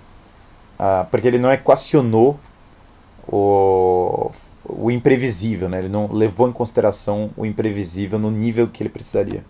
ah, 0.78 1.06
porque 1.12 1.28
ele 1.28 1.38
não 1.38 1.52
equacionou 1.52 2.40
o, 3.28 4.32
o 4.70 4.92
imprevisível, 4.92 5.68
né? 5.70 5.80
ele 5.80 5.90
não 5.90 6.12
levou 6.12 6.48
em 6.48 6.52
consideração 6.52 7.32
o 7.36 7.46
imprevisível 7.46 8.20
no 8.20 8.30
nível 8.30 8.68
que 8.68 8.82
ele 8.84 8.90
precisaria. 8.90 9.44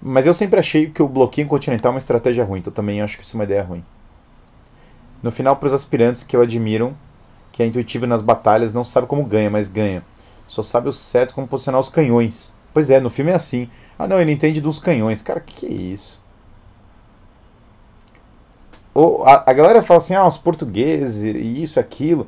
Mas 0.00 0.26
eu 0.26 0.34
sempre 0.34 0.58
achei 0.58 0.90
que 0.90 1.02
o 1.02 1.08
bloqueio 1.08 1.46
continental 1.46 1.90
é 1.90 1.94
uma 1.94 1.98
estratégia 1.98 2.44
ruim, 2.44 2.60
então 2.60 2.72
também 2.72 3.00
acho 3.00 3.16
que 3.16 3.24
isso 3.24 3.36
é 3.36 3.38
uma 3.38 3.44
ideia 3.44 3.62
ruim. 3.62 3.84
No 5.22 5.30
final, 5.30 5.54
para 5.56 5.68
os 5.68 5.74
aspirantes 5.74 6.24
que 6.24 6.36
eu 6.36 6.42
admiro, 6.42 6.96
que 7.52 7.62
é 7.62 7.66
intuitivo 7.66 8.06
nas 8.06 8.20
batalhas, 8.20 8.72
não 8.72 8.82
sabe 8.82 9.06
como 9.06 9.24
ganha, 9.24 9.48
mas 9.48 9.68
ganha. 9.68 10.02
Só 10.48 10.62
sabe 10.62 10.88
o 10.88 10.92
certo 10.92 11.34
como 11.34 11.46
posicionar 11.46 11.80
os 11.80 11.88
canhões. 11.88 12.52
Pois 12.74 12.90
é, 12.90 12.98
no 12.98 13.10
filme 13.10 13.30
é 13.30 13.34
assim. 13.34 13.70
Ah, 13.98 14.08
não, 14.08 14.20
ele 14.20 14.32
entende 14.32 14.60
dos 14.60 14.78
canhões. 14.78 15.22
Cara, 15.22 15.38
que 15.40 15.54
que 15.54 15.66
é 15.66 15.70
isso? 15.70 16.20
O, 18.94 19.22
a, 19.24 19.44
a 19.46 19.52
galera 19.52 19.82
fala 19.82 19.98
assim, 19.98 20.14
ah, 20.14 20.26
os 20.26 20.36
portugueses, 20.36 21.34
isso, 21.36 21.78
aquilo. 21.78 22.26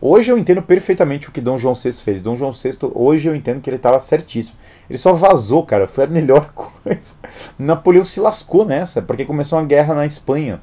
Hoje 0.00 0.30
eu 0.30 0.38
entendo 0.38 0.62
perfeitamente 0.62 1.28
o 1.28 1.32
que 1.32 1.40
Dom 1.40 1.58
João 1.58 1.74
VI 1.74 1.92
fez. 1.92 2.22
Dom 2.22 2.36
João 2.36 2.52
VI, 2.52 2.78
hoje 2.94 3.28
eu 3.28 3.34
entendo 3.34 3.60
que 3.60 3.68
ele 3.68 3.76
estava 3.76 3.98
certíssimo. 3.98 4.56
Ele 4.88 4.96
só 4.96 5.12
vazou, 5.12 5.64
cara, 5.64 5.88
foi 5.88 6.04
a 6.04 6.06
melhor 6.06 6.52
coisa. 6.54 7.14
Napoleão 7.58 8.04
se 8.04 8.20
lascou 8.20 8.64
nessa, 8.64 9.02
porque 9.02 9.24
começou 9.24 9.58
uma 9.58 9.64
guerra 9.64 9.94
na 9.94 10.06
Espanha 10.06 10.60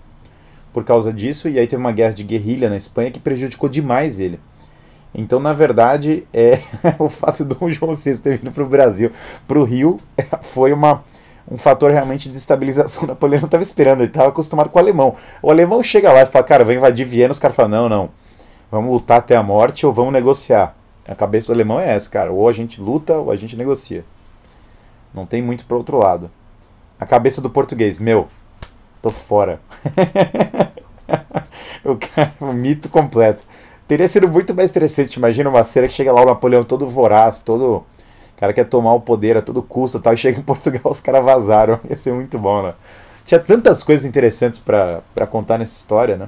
por 0.72 0.86
causa 0.86 1.12
disso, 1.12 1.50
e 1.50 1.60
aí 1.60 1.68
teve 1.68 1.82
uma 1.82 1.92
guerra 1.92 2.14
de 2.14 2.24
guerrilha 2.24 2.70
na 2.70 2.78
Espanha 2.78 3.12
que 3.12 3.20
prejudicou 3.20 3.68
demais 3.68 4.20
ele. 4.20 4.40
Então, 5.14 5.40
na 5.40 5.54
verdade, 5.54 6.26
é, 6.34 6.60
o 7.00 7.10
fato 7.10 7.44
de 7.44 7.56
Dom 7.56 7.70
João 7.70 7.94
VI 7.94 8.18
ter 8.18 8.38
vindo 8.38 8.52
para 8.52 8.64
o 8.64 8.68
Brasil, 8.68 9.12
para 9.46 9.60
o 9.60 9.66
Rio, 9.66 10.00
foi 10.54 10.72
uma, 10.72 11.04
um 11.50 11.58
fator 11.58 11.92
realmente 11.92 12.30
de 12.30 12.38
estabilização. 12.38 13.06
Napoleão 13.08 13.42
não 13.42 13.48
estava 13.48 13.64
esperando, 13.64 14.00
ele 14.00 14.10
estava 14.10 14.30
acostumado 14.30 14.70
com 14.70 14.80
o 14.80 14.82
alemão. 14.82 15.16
O 15.42 15.52
alemão 15.52 15.84
chega 15.84 16.12
lá 16.12 16.22
e 16.22 16.26
fala, 16.26 16.46
cara, 16.46 16.64
vai 16.64 16.76
invadir 16.76 17.06
Viena, 17.06 17.32
os 17.32 17.40
caras 17.40 17.56
falam, 17.56 17.72
não, 17.72 17.90
não, 17.90 18.10
vamos 18.72 18.92
lutar 18.92 19.20
até 19.20 19.36
a 19.36 19.44
morte 19.44 19.86
ou 19.86 19.94
vamos 19.94 20.14
negociar. 20.14 20.76
A 21.08 21.14
cabeça 21.14 21.48
do 21.48 21.54
alemão 21.54 21.80
é 21.80 21.94
essa, 21.94 22.10
cara, 22.10 22.32
ou 22.32 22.50
a 22.50 22.52
gente 22.52 22.82
luta 22.82 23.14
ou 23.14 23.32
a 23.32 23.36
gente 23.36 23.56
negocia. 23.56 24.04
Não 25.14 25.26
tem 25.26 25.42
muito 25.42 25.66
para 25.66 25.78
outro 25.78 25.98
lado. 25.98 26.32
A 27.00 27.06
cabeça 27.06 27.42
do 27.42 27.50
português, 27.50 28.00
meu, 28.00 28.28
tô 29.02 29.12
fora. 29.12 29.60
o 31.86 31.96
cara, 31.96 32.34
o 32.40 32.52
mito 32.52 32.90
completo. 32.90 33.44
Teria 33.88 34.08
sido 34.08 34.28
muito 34.28 34.54
mais 34.54 34.72
interessante. 34.72 35.16
Imagina 35.16 35.50
uma 35.50 35.64
cena 35.64 35.88
que 35.88 35.94
chega 35.94 36.12
lá 36.12 36.22
o 36.22 36.26
Napoleão 36.26 36.64
todo 36.64 36.88
voraz, 36.88 37.40
todo. 37.40 37.76
O 37.76 38.38
cara 38.38 38.52
quer 38.52 38.66
tomar 38.66 38.94
o 38.94 39.02
poder 39.02 39.38
a 39.38 39.42
todo 39.42 39.62
custo 39.62 40.00
tal, 40.00 40.14
e 40.14 40.18
chega 40.18 40.40
em 40.40 40.44
Portugal, 40.44 40.82
os 40.92 41.00
caras 41.00 41.24
vazaram. 41.24 41.80
Ia 41.90 41.98
ser 41.98 42.14
muito 42.14 42.40
bom, 42.40 42.64
né? 42.64 42.74
Tinha 43.26 43.40
tantas 43.40 43.84
coisas 43.84 44.06
interessantes 44.06 44.60
para 44.60 45.28
contar 45.30 45.58
nessa 45.58 45.78
história, 45.78 46.18
né? 46.18 46.28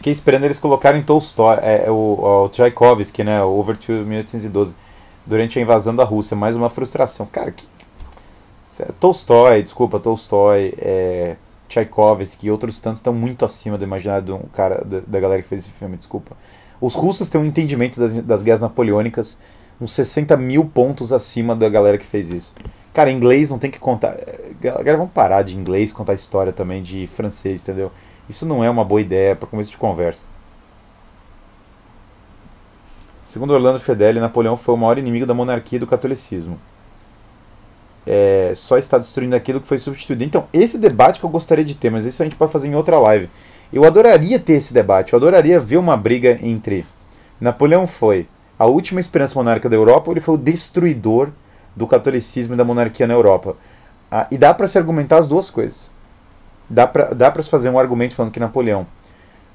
Fiquei 0.00 0.12
esperando 0.14 0.44
eles 0.44 0.58
colocarem 0.58 1.02
Tolstói, 1.02 1.58
é, 1.60 1.84
é, 1.84 1.90
o, 1.90 2.44
o 2.44 2.48
Tchaikovsky, 2.48 3.22
né? 3.22 3.44
O 3.44 3.58
Overture 3.58 4.02
1812, 4.02 4.74
durante 5.26 5.58
a 5.58 5.62
invasão 5.62 5.94
da 5.94 6.04
Rússia. 6.04 6.34
Mais 6.34 6.56
uma 6.56 6.70
frustração. 6.70 7.28
Cara, 7.30 7.50
que, 7.50 7.68
Tolstói, 8.98 9.62
desculpa, 9.62 10.00
Tolstói, 10.00 10.72
é, 10.78 11.36
Tchaikovsky 11.68 12.46
e 12.46 12.50
outros 12.50 12.80
tantos 12.80 13.00
estão 13.00 13.12
muito 13.12 13.44
acima 13.44 13.76
do 13.76 13.84
imaginário 13.84 14.24
do 14.24 14.38
cara, 14.54 14.82
da, 14.82 15.20
galera 15.20 15.42
que 15.42 15.48
fez 15.48 15.64
esse 15.64 15.70
filme, 15.72 15.98
desculpa. 15.98 16.34
Os 16.80 16.94
russos 16.94 17.28
têm 17.28 17.38
um 17.38 17.44
entendimento 17.44 18.00
das, 18.00 18.16
das 18.22 18.42
guerras 18.42 18.60
napoleônicas 18.60 19.38
uns 19.78 19.92
60 19.92 20.34
mil 20.38 20.64
pontos 20.64 21.12
acima 21.12 21.54
da 21.54 21.68
galera 21.68 21.98
que 21.98 22.06
fez 22.06 22.30
isso. 22.30 22.54
Cara, 22.94 23.10
inglês 23.10 23.50
não 23.50 23.58
tem 23.58 23.70
que 23.70 23.78
contar. 23.78 24.14
É, 24.14 24.52
galera, 24.62 24.96
vamos 24.96 25.12
parar 25.12 25.42
de 25.42 25.58
inglês 25.58 25.92
contar 25.92 26.14
história 26.14 26.54
também 26.54 26.82
de 26.82 27.06
francês, 27.06 27.62
entendeu? 27.62 27.92
Isso 28.30 28.46
não 28.46 28.62
é 28.62 28.70
uma 28.70 28.84
boa 28.84 29.00
ideia 29.00 29.34
para 29.34 29.48
começo 29.48 29.72
de 29.72 29.76
conversa. 29.76 30.24
Segundo 33.24 33.52
Orlando 33.52 33.80
Fedeli, 33.80 34.20
Napoleão 34.20 34.56
foi 34.56 34.72
o 34.74 34.78
maior 34.78 34.98
inimigo 34.98 35.26
da 35.26 35.34
monarquia 35.34 35.78
e 35.78 35.80
do 35.80 35.86
catolicismo. 35.86 36.56
é, 38.06 38.52
só 38.54 38.78
está 38.78 38.98
destruindo 38.98 39.36
aquilo 39.36 39.60
que 39.60 39.66
foi 39.66 39.78
substituído. 39.78 40.24
Então, 40.24 40.46
esse 40.52 40.78
debate 40.78 41.20
que 41.20 41.26
eu 41.26 41.30
gostaria 41.30 41.64
de 41.64 41.74
ter, 41.74 41.90
mas 41.90 42.06
isso 42.06 42.22
a 42.22 42.24
gente 42.26 42.36
pode 42.36 42.52
fazer 42.52 42.68
em 42.68 42.74
outra 42.74 42.98
live. 42.98 43.28
Eu 43.72 43.84
adoraria 43.84 44.38
ter 44.38 44.54
esse 44.54 44.72
debate, 44.72 45.12
eu 45.12 45.16
adoraria 45.18 45.60
ver 45.60 45.76
uma 45.76 45.96
briga 45.96 46.38
entre 46.42 46.86
Napoleão 47.40 47.86
foi 47.86 48.28
a 48.58 48.66
última 48.66 49.00
esperança 49.00 49.38
monárquica 49.38 49.68
da 49.68 49.76
Europa 49.76 50.10
ou 50.10 50.12
ele 50.12 50.20
foi 50.20 50.34
o 50.34 50.38
destruidor 50.38 51.30
do 51.74 51.86
catolicismo 51.86 52.54
e 52.54 52.56
da 52.56 52.64
monarquia 52.64 53.06
na 53.06 53.14
Europa. 53.14 53.56
Ah, 54.10 54.26
e 54.30 54.38
dá 54.38 54.52
para 54.54 54.66
se 54.66 54.78
argumentar 54.78 55.18
as 55.18 55.28
duas 55.28 55.50
coisas. 55.50 55.90
Dá 56.70 56.86
para 56.86 57.42
se 57.42 57.50
fazer 57.50 57.68
um 57.68 57.78
argumento 57.78 58.14
falando 58.14 58.32
que 58.32 58.38
Napoleão 58.38 58.86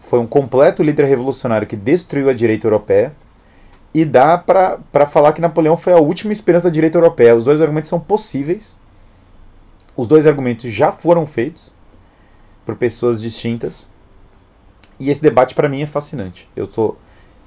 foi 0.01 0.19
um 0.19 0.27
completo 0.27 0.83
líder 0.83 1.05
revolucionário 1.05 1.65
que 1.65 1.75
destruiu 1.75 2.29
a 2.29 2.33
direita 2.33 2.67
europeia. 2.67 3.13
E 3.93 4.03
dá 4.03 4.37
para 4.37 5.05
falar 5.05 5.31
que 5.31 5.39
Napoleão 5.39 5.77
foi 5.77 5.93
a 5.93 5.97
última 5.97 6.33
esperança 6.33 6.65
da 6.65 6.69
direita 6.69 6.97
europeia. 6.97 7.35
Os 7.35 7.45
dois 7.45 7.61
argumentos 7.61 7.89
são 7.89 7.99
possíveis. 7.99 8.77
Os 9.95 10.05
dois 10.05 10.27
argumentos 10.27 10.69
já 10.69 10.91
foram 10.91 11.25
feitos 11.25 11.73
por 12.65 12.75
pessoas 12.75 13.21
distintas. 13.21 13.87
E 14.99 15.09
esse 15.09 15.21
debate 15.21 15.55
para 15.55 15.69
mim 15.69 15.81
é 15.81 15.85
fascinante. 15.85 16.49
Eu, 16.55 16.67
tô, 16.67 16.89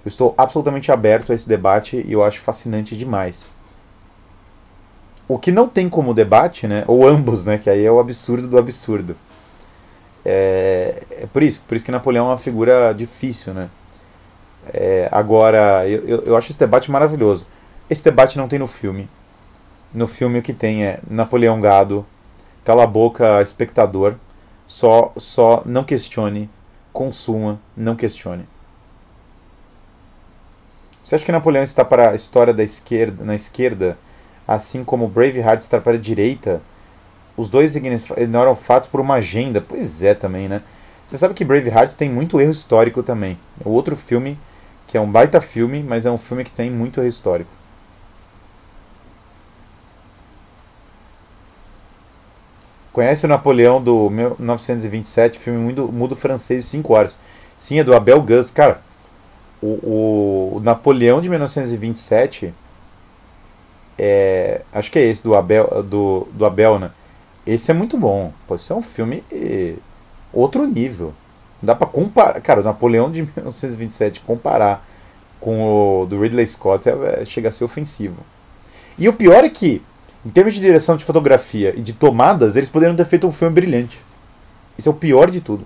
eu 0.05 0.09
estou 0.09 0.35
absolutamente 0.39 0.91
aberto 0.91 1.33
a 1.33 1.35
esse 1.35 1.47
debate 1.47 2.03
e 2.07 2.13
eu 2.13 2.23
acho 2.23 2.41
fascinante 2.41 2.97
demais. 2.97 3.51
O 5.29 5.39
que 5.39 5.53
não 5.53 5.69
tem 5.69 5.91
como 5.91 6.15
debate, 6.15 6.67
né, 6.67 6.85
ou 6.87 7.07
ambos, 7.07 7.45
né, 7.45 7.59
que 7.59 7.69
aí 7.69 7.85
é 7.85 7.93
o 7.93 8.01
absurdo 8.01 8.49
do 8.49 8.57
absurdo. 8.59 9.15
É, 10.31 11.03
é 11.23 11.27
por 11.27 11.43
isso, 11.43 11.65
por 11.67 11.75
isso 11.75 11.87
que 11.87 11.91
Napoleão 11.91 12.27
é 12.27 12.29
uma 12.29 12.37
figura 12.39 12.93
difícil, 12.93 13.55
né? 13.55 13.71
É, 14.75 15.09
agora, 15.11 15.89
eu, 15.89 16.07
eu, 16.07 16.23
eu 16.27 16.37
acho 16.37 16.51
esse 16.51 16.59
debate 16.59 16.91
maravilhoso. 16.91 17.47
Esse 17.89 18.05
debate 18.05 18.37
não 18.37 18.47
tem 18.47 18.59
no 18.59 18.67
filme. 18.67 19.09
No 19.95 20.07
filme 20.07 20.39
o 20.39 20.43
que 20.43 20.53
tem 20.53 20.85
é 20.85 21.01
Napoleão 21.09 21.59
gado, 21.59 22.05
cala 22.63 22.85
a 22.85 22.87
boca, 22.87 23.41
espectador, 23.41 24.17
só, 24.67 25.15
só 25.17 25.63
não 25.65 25.83
questione, 25.83 26.51
consuma, 26.93 27.59
não 27.75 27.97
questione. 27.97 28.47
Você 31.03 31.15
acha 31.15 31.25
que 31.25 31.33
Napoleão 31.33 31.65
está 31.65 31.87
para 31.87 32.11
a 32.11 32.15
história 32.15 32.53
da 32.53 32.63
esquerda, 32.63 33.25
na 33.25 33.35
esquerda, 33.35 33.97
assim 34.47 34.85
como 34.85 35.09
Braveheart 35.09 35.63
está 35.63 35.81
para 35.81 35.95
a 35.95 35.99
direita? 35.99 36.61
Os 37.39 37.49
dois 37.49 37.77
ignoram 37.77 38.57
fatos 38.57 38.89
por 38.89 39.01
uma 39.01 39.15
agenda. 39.15 39.61
Pois 39.61 40.03
é, 40.03 40.13
também, 40.13 40.49
né? 40.49 40.61
Você 41.07 41.17
sabe 41.17 41.35
que 41.35 41.45
Braveheart 41.45 41.95
tem 41.95 42.11
muito 42.11 42.41
erro 42.41 42.51
histórico 42.51 43.01
também. 43.01 43.39
O 43.65 43.71
outro 43.71 43.95
filme, 43.95 44.37
que 44.89 44.97
é 44.97 45.01
um 45.01 45.11
baita 45.11 45.41
filme, 45.41 45.81
mas 45.81 46.05
é 46.05 46.11
um 46.11 46.19
filme 46.19 46.43
que 46.43 46.51
tem 46.51 46.69
muito 46.69 46.99
erro 46.99 47.09
histórico. 47.09 47.49
Conhece 52.93 53.25
o 53.25 53.29
Napoleão 53.29 53.81
do 53.81 54.11
1927, 54.11 55.39
filme 55.39 55.61
muito, 55.61 55.87
mudo 55.93 56.17
francês 56.17 56.65
de 56.65 56.71
5 56.71 56.93
horas. 56.93 57.21
Sim, 57.57 57.79
é 57.79 57.85
do 57.85 57.95
Abel 57.95 58.21
Gus. 58.21 58.51
Cara, 58.51 58.83
o, 59.63 60.57
o 60.57 60.61
Napoleão 60.65 61.21
de 61.21 61.29
1927, 61.29 62.53
é, 63.97 64.63
acho 64.73 64.91
que 64.91 64.99
é 64.99 65.03
esse, 65.03 65.23
do 65.23 65.37
Abel, 65.37 65.85
do, 65.85 66.27
do 66.33 66.45
Abel, 66.45 66.81
né? 66.81 66.91
Esse 67.49 67.71
é 67.71 67.75
muito 67.75 67.97
bom. 67.97 68.31
Pô, 68.47 68.57
esse 68.57 68.71
é 68.71 68.75
um 68.75 68.83
filme 68.83 69.25
outro 70.31 70.67
nível. 70.67 71.15
Não 71.63 71.67
dá 71.69 71.75
pra 71.75 71.87
comparar. 71.87 72.39
Cara, 72.43 72.61
o 72.61 72.63
Napoleão 72.63 73.11
de 73.11 73.23
1927 73.37 74.21
comparar 74.21 74.87
com 75.41 76.03
o 76.03 76.05
do 76.05 76.21
Ridley 76.21 76.47
Scott 76.47 76.87
é, 76.87 77.23
é, 77.23 77.25
chega 77.25 77.49
a 77.49 77.53
ser 77.53 77.65
ofensivo. 77.65 78.19
E 78.99 79.09
o 79.09 79.15
pior 79.15 79.45
é 79.45 79.49
que, 79.49 79.81
em 80.27 80.29
termos 80.29 80.53
de 80.53 80.61
direção 80.61 80.95
de 80.95 81.07
fotografia 81.07 81.73
e 81.75 81.81
de 81.81 81.95
tomadas, 81.95 82.55
eles 82.55 82.69
poderiam 82.69 82.95
ter 82.95 83.07
feito 83.07 83.27
um 83.27 83.33
filme 83.33 83.55
brilhante. 83.55 83.99
Isso 84.77 84.91
é 84.91 84.93
o 84.93 84.95
pior 84.95 85.31
de 85.31 85.41
tudo. 85.41 85.65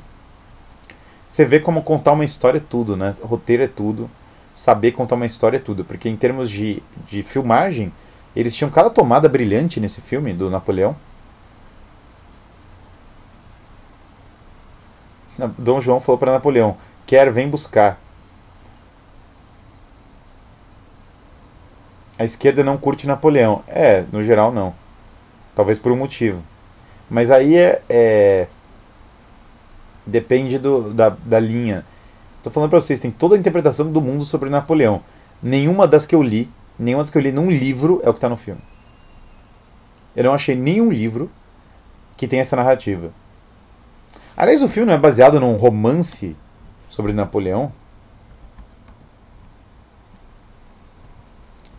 Você 1.27 1.45
vê 1.45 1.59
como 1.59 1.83
contar 1.83 2.13
uma 2.13 2.25
história 2.25 2.59
é 2.59 2.63
tudo, 2.63 2.97
né? 2.97 3.17
Roteiro 3.21 3.65
é 3.65 3.69
tudo. 3.69 4.09
Saber 4.55 4.93
contar 4.93 5.17
uma 5.17 5.27
história 5.27 5.57
é 5.57 5.61
tudo. 5.61 5.85
Porque 5.85 6.09
em 6.09 6.17
termos 6.17 6.49
de, 6.49 6.81
de 7.09 7.25
filmagem, 7.25 7.93
eles 8.37 8.55
tinham 8.55 8.71
cada 8.71 8.89
tomada 8.89 9.29
brilhante 9.29 9.81
nesse 9.81 10.01
filme 10.01 10.33
do 10.33 10.49
Napoleão. 10.49 10.95
Dom 15.59 15.81
João 15.81 16.01
falou 16.01 16.19
para 16.19 16.33
Napoleão: 16.33 16.77
Quer, 17.07 17.31
vem 17.31 17.49
buscar. 17.49 18.01
A 22.19 22.25
esquerda 22.25 22.63
não 22.63 22.77
curte 22.77 23.07
Napoleão. 23.07 23.63
É, 23.67 24.05
no 24.13 24.23
geral 24.23 24.53
não. 24.53 24.75
Talvez 25.55 25.79
por 25.79 25.93
um 25.93 25.97
motivo. 25.97 26.43
Mas 27.11 27.31
aí 27.31 27.57
é. 27.57 27.83
é 27.89 28.47
depende 30.07 30.59
do, 30.59 30.93
da, 30.93 31.11
da 31.11 31.39
linha. 31.39 31.85
Estou 32.39 32.53
falando 32.53 32.71
para 32.71 32.81
vocês, 32.81 32.99
tem 32.99 33.11
toda 33.11 33.37
a 33.37 33.39
interpretação 33.39 33.91
do 33.91 34.01
mundo 34.01 34.25
sobre 34.25 34.51
Napoleão. 34.51 35.01
Nenhuma 35.43 35.87
das 35.87 36.07
que 36.07 36.15
eu 36.15 36.23
li, 36.23 36.51
nenhuma 36.79 37.03
das 37.03 37.11
que 37.11 37.17
eu 37.17 37.23
li 37.23 37.31
num 37.31 37.49
livro 37.49 38.01
é 38.03 38.11
o 38.11 38.13
que 38.13 38.19
está 38.19 38.29
no 38.29 38.37
filme. 38.37 38.61
Eu 40.15 40.25
não 40.25 40.35
achei 40.35 40.57
nenhum 40.57 40.91
livro 40.91 41.31
que 42.17 42.27
tenha 42.27 42.43
essa 42.43 42.57
narrativa. 42.57 43.13
Aliás, 44.37 44.63
o 44.63 44.69
filme 44.69 44.87
não 44.87 44.95
é 44.95 44.99
baseado 44.99 45.39
num 45.39 45.55
romance 45.55 46.37
sobre 46.89 47.13
Napoleão? 47.13 47.73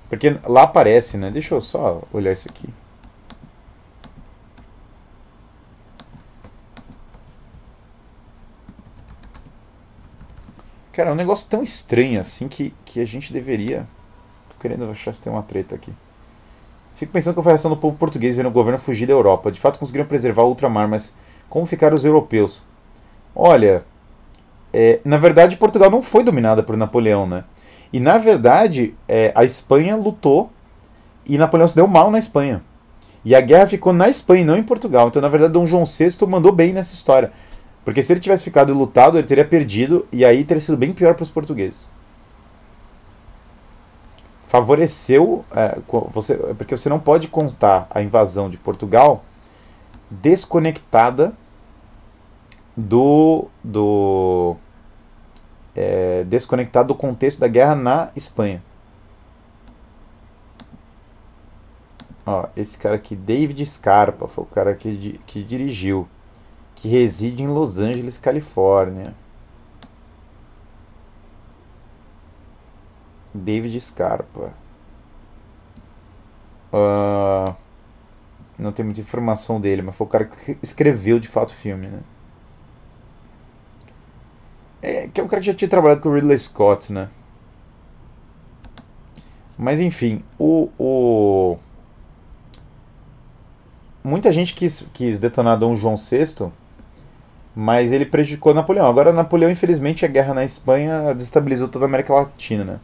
Porque 0.08 0.38
lá 0.46 0.64
aparece, 0.64 1.18
né? 1.18 1.32
Deixa 1.32 1.56
eu 1.56 1.62
só 1.62 2.04
olhar 2.14 2.32
isso 2.32 2.48
aqui. 2.48 2.70
Cara, 10.92 11.10
é 11.10 11.14
um 11.14 11.16
negócio 11.16 11.48
tão 11.50 11.64
estranho 11.64 12.20
assim 12.20 12.48
que, 12.48 12.72
que 12.86 13.00
a 13.00 13.06
gente 13.06 13.34
deveria. 13.34 13.88
Tô 14.50 14.56
querendo 14.62 14.88
achar 14.92 15.16
se 15.16 15.24
tem 15.24 15.34
uma 15.34 15.42
treta 15.42 15.74
aqui. 15.74 15.92
Fico 16.96 17.12
pensando 17.12 17.34
que 17.34 17.42
foi 17.42 17.52
a 17.52 17.56
reação 17.56 17.72
do 17.72 17.78
povo 17.78 17.98
português 17.98 18.38
vendo 18.38 18.50
o 18.50 18.52
governo 18.52 18.78
fugir 18.78 19.08
da 19.08 19.14
Europa. 19.14 19.52
De 19.52 19.60
fato 19.60 19.80
conseguiram 19.80 20.06
preservar 20.06 20.44
o 20.44 20.50
ultramar, 20.50 20.88
mas 20.88 21.16
como 21.54 21.68
ficaram 21.68 21.96
os 21.96 22.04
europeus? 22.04 22.64
Olha, 23.36 23.84
é, 24.74 25.00
na 25.06 25.18
verdade 25.18 25.56
Portugal 25.56 25.92
não 25.92 26.02
foi 26.02 26.24
dominada 26.24 26.64
por 26.64 26.76
Napoleão, 26.76 27.28
né? 27.28 27.44
E 27.94 28.00
na 28.00 28.18
verdade 28.18 28.96
é, 29.08 29.32
a 29.36 29.44
Espanha 29.44 29.96
lutou 29.96 30.50
e 31.24 31.38
Napoleão 31.38 31.68
se 31.68 31.76
deu 31.76 31.86
mal 31.86 32.10
na 32.10 32.18
Espanha. 32.18 32.64
E 33.24 33.36
a 33.36 33.40
guerra 33.40 33.68
ficou 33.68 33.94
na 33.94 34.10
Espanha, 34.10 34.44
não 34.44 34.58
em 34.58 34.64
Portugal. 34.64 35.08
Então, 35.08 35.22
na 35.22 35.28
verdade, 35.28 35.54
Dom 35.54 35.68
João 35.68 35.86
VI 35.86 36.26
mandou 36.28 36.52
bem 36.52 36.74
nessa 36.74 36.96
história. 36.96 37.32
Porque 37.86 38.02
se 38.02 38.12
ele 38.12 38.20
tivesse 38.20 38.44
ficado 38.44 38.74
lutado, 38.74 39.20
ele 39.20 39.28
teria 39.28 39.46
perdido 39.46 40.08
e 40.12 40.26
aí 40.26 40.44
teria 40.44 40.60
sido 40.60 40.76
bem 40.76 40.92
pior 40.92 41.14
para 41.14 41.22
os 41.22 41.30
portugueses. 41.30 41.88
Favoreceu. 44.48 45.46
É, 45.56 45.78
você, 46.10 46.34
porque 46.58 46.76
você 46.76 46.90
não 46.90 47.00
pode 47.00 47.28
contar 47.28 47.86
a 47.92 48.02
invasão 48.02 48.50
de 48.50 48.58
Portugal 48.58 49.24
desconectada 50.10 51.34
do, 52.76 53.48
do 53.64 54.56
é, 55.76 56.24
desconectado 56.26 56.90
do 56.90 56.96
contexto 56.96 57.40
da 57.40 57.48
guerra 57.48 57.76
na 57.76 58.12
Espanha. 58.16 58.62
Ó, 62.26 62.48
esse 62.56 62.78
cara 62.78 62.96
aqui, 62.96 63.16
David 63.16 63.66
Scarpa, 63.66 64.28
foi 64.28 64.44
o 64.44 64.48
cara 64.48 64.74
que, 64.76 65.20
que 65.26 65.44
dirigiu, 65.44 66.08
que 66.76 66.88
reside 66.88 67.44
em 67.44 67.48
Los 67.48 67.80
Angeles, 67.80 68.18
Califórnia. 68.18 69.14
David 73.34 73.80
Scarpa. 73.82 74.54
Uh, 76.72 77.54
não 78.58 78.72
tem 78.72 78.86
muita 78.86 79.02
informação 79.02 79.60
dele, 79.60 79.82
mas 79.82 79.96
foi 79.96 80.08
o 80.08 80.10
cara 80.10 80.26
que 80.26 80.58
escreveu 80.62 81.20
de 81.20 81.28
fato 81.28 81.50
o 81.50 81.54
filme, 81.54 81.88
né? 81.88 82.00
É, 84.84 85.08
que 85.08 85.22
é 85.22 85.24
um 85.24 85.28
cara 85.30 85.40
que 85.40 85.48
já 85.48 85.54
tinha 85.54 85.70
trabalhado 85.70 86.02
com 86.02 86.10
o 86.10 86.14
Ridley 86.14 86.38
Scott, 86.38 86.92
né? 86.92 87.08
Mas 89.58 89.80
enfim, 89.80 90.22
o, 90.38 90.70
o... 90.78 91.58
muita 94.04 94.30
gente 94.34 94.54
quis, 94.54 94.86
quis 94.94 95.20
detonar 95.20 95.58
Dom 95.58 95.74
João 95.74 95.96
VI, 95.96 96.52
mas 97.56 97.94
ele 97.94 98.06
prejudicou 98.06 98.54
Napoleão. 98.54 98.86
Agora, 98.86 99.14
Napoleão, 99.14 99.50
infelizmente, 99.50 100.04
a 100.04 100.10
guerra 100.10 100.34
na 100.34 100.44
Espanha 100.44 101.14
desestabilizou 101.14 101.70
toda 101.70 101.86
a 101.86 101.88
América 101.88 102.14
Latina, 102.14 102.66
né? 102.66 102.80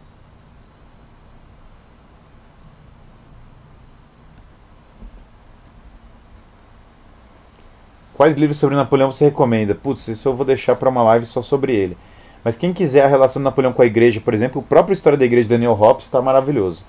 Quais 8.20 8.36
livros 8.36 8.58
sobre 8.58 8.76
Napoleão 8.76 9.10
você 9.10 9.24
recomenda? 9.24 9.74
Putz, 9.74 10.06
isso 10.10 10.28
eu 10.28 10.36
vou 10.36 10.46
deixar 10.46 10.76
para 10.76 10.90
uma 10.90 11.02
live 11.04 11.26
só 11.26 11.42
sobre 11.42 11.74
ele. 11.74 11.98
Mas 12.44 12.58
quem 12.58 12.74
quiser 12.74 13.06
a 13.06 13.08
relação 13.08 13.40
de 13.40 13.46
Napoleão 13.46 13.72
com 13.72 13.82
a 13.82 13.86
igreja, 13.86 14.20
por 14.20 14.34
exemplo, 14.34 14.60
o 14.60 14.64
próprio 14.64 14.92
História 14.92 15.18
da 15.18 15.24
Igreja 15.24 15.44
de 15.44 15.56
Daniel 15.56 15.72
Hobbes 15.72 16.04
está 16.04 16.22
maravilhoso. 16.22 16.84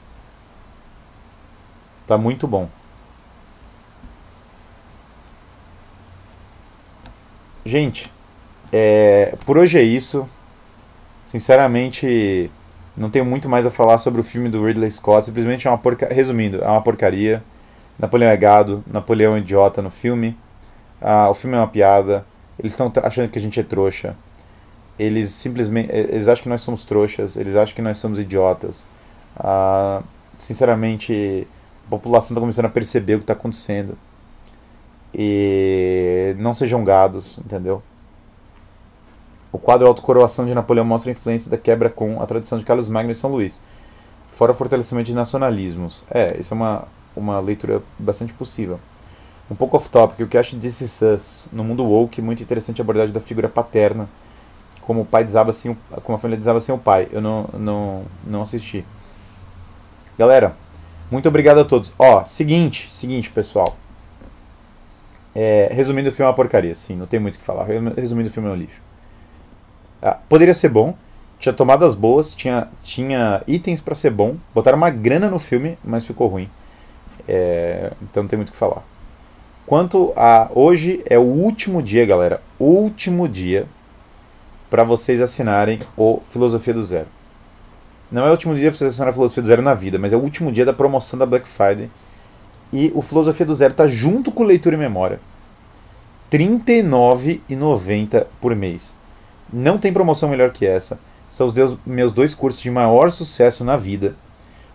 Está 2.03 2.19
muito 2.19 2.49
bom. 2.49 2.69
Gente, 7.65 8.13
é, 8.73 9.37
por 9.47 9.57
hoje 9.57 9.79
é 9.79 9.83
isso. 9.85 10.29
Sinceramente, 11.25 12.51
não 12.97 13.09
tenho 13.09 13.25
muito 13.25 13.49
mais 13.49 13.65
a 13.65 13.71
falar 13.71 13.99
sobre 13.99 14.21
o 14.21 14.25
filme 14.25 14.49
do 14.49 14.67
Ridley 14.67 14.91
Scott. 14.91 15.27
Simplesmente 15.27 15.69
é 15.69 15.71
uma 15.71 15.79
porca. 15.79 16.13
Resumindo, 16.13 16.61
é 16.61 16.67
uma 16.67 16.83
porcaria. 16.83 17.41
Napoleão 17.97 18.33
é 18.33 18.37
gado, 18.37 18.83
Napoleão 18.85 19.37
é 19.37 19.39
idiota 19.39 19.81
no 19.81 19.91
filme. 19.91 20.37
Ah, 21.01 21.29
o 21.31 21.35
filme 21.35 21.57
é 21.57 21.59
uma 21.61 21.69
piada. 21.69 22.25
Eles 22.59 22.73
estão 22.73 22.93
achando 23.03 23.29
que 23.31 23.39
a 23.39 23.43
gente 23.43 23.59
é 23.59 23.63
trouxa. 23.63 24.17
Eles 24.99 25.31
simplesmente. 25.31 25.91
Eles 25.93 26.29
acham 26.29 26.43
que 26.43 26.49
nós 26.49 26.61
somos 26.61 26.85
trouxas. 26.85 27.37
Eles 27.37 27.57
acham 27.57 27.75
que 27.75 27.83
nós 27.83 27.97
somos 27.99 28.19
idiotas. 28.19 28.87
Ah, 29.37 30.03
sinceramente, 30.39 31.47
a 31.87 31.91
população 31.91 32.35
está 32.35 32.41
começando 32.41 32.67
a 32.67 32.71
perceber 32.71 33.15
o 33.15 33.19
que 33.19 33.25
está 33.25 33.33
acontecendo. 33.33 33.97
E 35.15 36.35
não 36.39 36.55
sejam 36.55 36.85
gados, 36.85 37.39
entendeu? 37.39 37.83
O 39.53 39.59
quadro 39.59 39.89
Autocoroação 39.89 40.47
de 40.47 40.55
Napoleão 40.55 40.85
mostra 40.85 41.11
a 41.11 41.13
influência 41.13 41.51
da 41.51 41.59
quebra 41.59 41.91
com 41.91 42.23
a 42.23 42.27
tradição 42.27 42.59
de 42.59 42.65
Carlos 42.65 42.89
Magno 42.89 43.11
e 43.11 43.15
São 43.17 43.31
Luís, 43.31 43.61
fora 44.29 44.53
o 44.53 44.55
fortalecimento 44.55 45.07
de 45.07 45.15
nacionalismos. 45.15 46.05
É, 46.09 46.39
isso 46.39 46.55
é 46.55 46.57
uma, 46.57 46.85
uma 47.17 47.41
leitura 47.41 47.83
bastante 47.99 48.33
possível. 48.33 48.79
Um 49.51 49.57
pouco 49.57 49.77
off-topic, 49.77 50.21
o 50.21 50.29
que 50.29 50.39
acho 50.39 50.57
de 50.57 50.61
This 50.61 51.03
Us, 51.03 51.49
no 51.53 51.65
mundo 51.65 51.85
woke, 51.85 52.23
muito 52.23 52.43
interessante 52.43 52.81
a 52.81 52.85
abordagem 52.85 53.13
da 53.13 53.19
figura 53.19 53.49
paterna, 53.49 54.09
como 54.81 55.01
o 55.01 55.05
pai 55.05 55.25
desaba 55.25 55.53
sem 55.53 55.73
o, 55.73 55.79
como 56.03 56.17
a 56.17 56.19
família 56.19 56.39
desaba 56.39 56.61
sem 56.61 56.73
o 56.75 56.79
pai. 56.79 57.09
Eu 57.11 57.21
não, 57.21 57.49
não, 57.53 58.05
não 58.25 58.43
assisti. 58.43 58.85
Galera, 60.17 60.55
muito 61.11 61.29
obrigado 61.29 61.59
a 61.59 61.65
todos. 61.65 61.93
Ó, 61.99 62.25
seguinte, 62.25 62.93
seguinte, 62.93 63.29
pessoal. 63.29 63.77
É, 65.35 65.69
resumindo, 65.73 66.09
o 66.09 66.13
filme 66.13 66.27
é 66.27 66.29
uma 66.29 66.37
porcaria, 66.37 66.75
sim, 66.75 66.95
não 66.95 67.07
tem 67.07 67.19
muito 67.19 67.35
o 67.35 67.39
que 67.39 67.45
falar. 67.45 67.67
Resumindo, 67.97 68.29
o 68.29 68.33
filme 68.33 68.49
é 68.49 68.53
um 68.53 68.57
lixo. 68.57 68.81
Ah, 70.01 70.17
poderia 70.29 70.55
ser 70.55 70.69
bom, 70.69 70.95
tinha 71.41 71.53
tomadas 71.53 71.95
boas, 71.95 72.35
tinha, 72.35 72.69
tinha 72.83 73.43
itens 73.49 73.81
para 73.81 73.95
ser 73.95 74.11
bom. 74.11 74.37
Botaram 74.55 74.79
uma 74.79 74.91
grana 74.91 75.29
no 75.29 75.39
filme, 75.39 75.77
mas 75.83 76.07
ficou 76.07 76.29
ruim. 76.29 76.49
É, 77.27 77.93
então 78.03 78.23
não 78.23 78.29
tem 78.29 78.37
muito 78.37 78.51
o 78.51 78.53
que 78.53 78.59
falar. 78.59 78.83
Quanto 79.67 80.13
a 80.17 80.51
hoje 80.55 81.03
é 81.07 81.19
o 81.19 81.23
último 81.23 81.83
dia, 81.83 82.05
galera, 82.05 82.43
último 82.59 83.29
dia 83.29 83.67
para 84.69 84.85
vocês 84.85 85.21
assinarem 85.21 85.79
o 85.97 86.21
Filosofia 86.31 86.75
do 86.75 86.83
Zero. 86.83 87.07
Não 88.11 88.25
é 88.25 88.29
o 88.29 88.33
último 88.33 88.55
dia 88.55 88.71
para 88.71 88.79
vocês 88.79 88.93
assinarem 88.93 89.11
a 89.11 89.15
Filosofia 89.15 89.43
do 89.43 89.47
Zero 89.47 89.63
na 89.63 89.75
vida, 89.75 89.99
mas 89.99 90.13
é 90.13 90.17
o 90.17 90.21
último 90.21 90.51
dia 90.51 90.65
da 90.65 90.73
promoção 90.73 91.19
da 91.19 91.27
Black 91.27 91.49
Friday. 91.49 91.91
E 92.73 92.91
o 92.95 93.03
Filosofia 93.03 93.45
do 93.45 93.55
Zero 93.55 93.75
tá 93.75 93.87
junto 93.87 94.31
com 94.33 94.45
Leitura 94.45 94.77
e 94.77 94.79
Memória. 94.79 95.21
R$ 96.33 96.39
39,90 96.39 98.27
por 98.41 98.55
mês. 98.55 98.95
Não 99.53 99.79
tem 99.79 99.93
promoção 99.93 100.29
melhor 100.29 100.51
que 100.51 100.65
essa. 100.65 100.99
São 101.29 101.47
os 101.47 101.55
meus 101.85 102.13
dois 102.13 102.35
cursos 102.35 102.63
de 102.63 102.71
maior 102.71 103.11
sucesso 103.11 103.65
na 103.65 103.77
vida. 103.77 104.15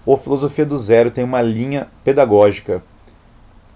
O 0.05 0.15
Filosofia 0.17 0.65
do 0.65 0.77
Zero 0.77 1.09
tem 1.09 1.23
uma 1.23 1.41
linha 1.41 1.87
pedagógica, 2.03 2.83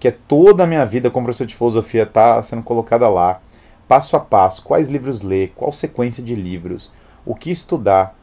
que 0.00 0.08
é 0.08 0.10
toda 0.10 0.64
a 0.64 0.66
minha 0.66 0.84
vida 0.84 1.10
como 1.10 1.26
professor 1.26 1.46
de 1.46 1.54
filosofia 1.54 2.04
está 2.04 2.42
sendo 2.42 2.62
colocada 2.62 3.08
lá. 3.08 3.40
Passo 3.86 4.16
a 4.16 4.20
passo, 4.20 4.62
quais 4.62 4.88
livros 4.88 5.20
ler, 5.20 5.52
qual 5.54 5.72
sequência 5.72 6.22
de 6.22 6.34
livros, 6.34 6.90
o 7.24 7.34
que 7.34 7.50
estudar. 7.50 8.16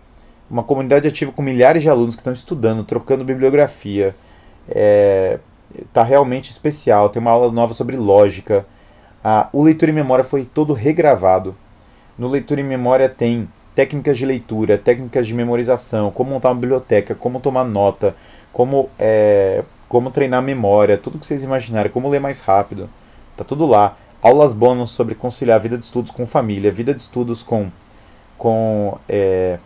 Uma 0.49 0.63
comunidade 0.63 1.07
ativa 1.07 1.32
com 1.32 1.41
milhares 1.41 1.84
de 1.84 1.89
alunos 1.89 2.15
que 2.15 2.21
estão 2.21 2.34
estudando, 2.34 2.84
trocando 2.84 3.23
bibliografia. 3.23 4.15
É, 4.67 5.39
tá 5.93 6.01
realmente 6.03 6.49
especial. 6.49 7.09
Tem 7.09 7.21
uma 7.21 7.32
aula 7.32 7.51
nova 7.51 7.73
sobre 7.73 7.95
lógica. 7.95 8.65
Ah, 9.23 9.49
o 9.51 9.61
Leitura 9.61 9.91
e 9.91 9.93
Memória 9.93 10.23
foi 10.23 10.45
todo 10.45 10.73
regravado. 10.73 11.55
No 12.17 12.28
Leitura 12.28 12.61
em 12.61 12.63
Memória 12.63 13.09
tem 13.09 13.47
técnicas 13.75 14.17
de 14.17 14.25
leitura, 14.25 14.75
técnicas 14.75 15.28
de 15.28 15.36
memorização, 15.36 16.09
como 16.09 16.32
montar 16.32 16.49
uma 16.49 16.55
biblioteca, 16.55 17.13
como 17.13 17.39
tomar 17.39 17.63
nota, 17.63 18.15
como, 18.51 18.89
é, 18.97 19.63
como 19.88 20.12
treinar 20.12 20.40
a 20.40 20.42
memória, 20.42 20.98
tudo 20.98 21.18
que 21.18 21.26
vocês 21.26 21.44
imaginarem, 21.44 21.92
como 21.92 22.10
ler 22.10 22.20
mais 22.20 22.42
rápido. 22.42 22.90
Tá 23.36 23.44
tudo 23.44 23.66
lá. 23.66 23.96
Aulas 24.22 24.54
bônus 24.54 24.92
sobre 24.92 25.16
conciliar 25.16 25.60
vida 25.60 25.78
de 25.78 25.86
estudos 25.86 26.12
com 26.12 26.26
família, 26.26 26.72
vida 26.72 26.94
de 26.94 27.02
estudos 27.02 27.44
com, 27.44 27.70
com, 28.38 28.98
é, 29.08 29.60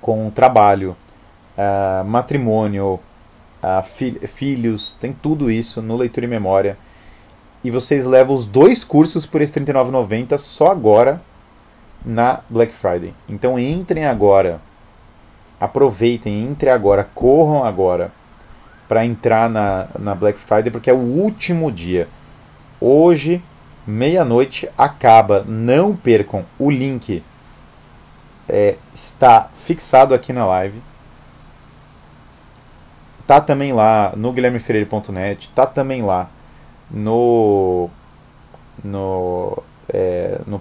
com 0.00 0.30
trabalho, 0.30 0.94
uh, 1.56 2.04
matrimônio, 2.04 3.00
uh, 3.62 3.82
fi 3.82 4.12
filhos, 4.28 4.94
tem 5.00 5.12
tudo 5.12 5.50
isso 5.50 5.80
no 5.80 5.96
Leitura 5.96 6.26
e 6.26 6.28
Memória. 6.28 6.76
E 7.64 7.70
vocês 7.70 8.06
levam 8.06 8.34
os 8.34 8.46
dois 8.46 8.84
cursos 8.84 9.26
por 9.26 9.40
esse 9.40 9.58
R$ 9.58 9.64
39,90 9.64 10.38
só 10.38 10.68
agora 10.68 11.20
na 12.04 12.40
Black 12.48 12.72
Friday. 12.72 13.14
Então 13.28 13.58
entrem 13.58 14.04
agora, 14.04 14.60
aproveitem, 15.58 16.44
entrem 16.44 16.72
agora, 16.72 17.08
corram 17.14 17.64
agora 17.64 18.12
para 18.90 19.06
entrar 19.06 19.48
na, 19.48 19.86
na 19.96 20.16
Black 20.16 20.40
Friday, 20.40 20.68
porque 20.68 20.90
é 20.90 20.92
o 20.92 20.96
último 20.96 21.70
dia. 21.70 22.08
Hoje, 22.80 23.40
meia-noite, 23.86 24.68
acaba. 24.76 25.44
Não 25.46 25.94
percam 25.94 26.44
o 26.58 26.68
link. 26.68 27.22
É, 28.48 28.74
está 28.92 29.48
fixado 29.54 30.12
aqui 30.12 30.32
na 30.32 30.44
live. 30.44 30.82
Tá 33.28 33.40
também 33.40 33.72
lá 33.72 34.12
no 34.16 34.32
guilhermefreire.net, 34.32 35.50
tá 35.50 35.66
também 35.66 36.02
lá 36.02 36.28
no 36.90 37.88
no 38.82 39.62
é, 39.88 40.40
no 40.48 40.60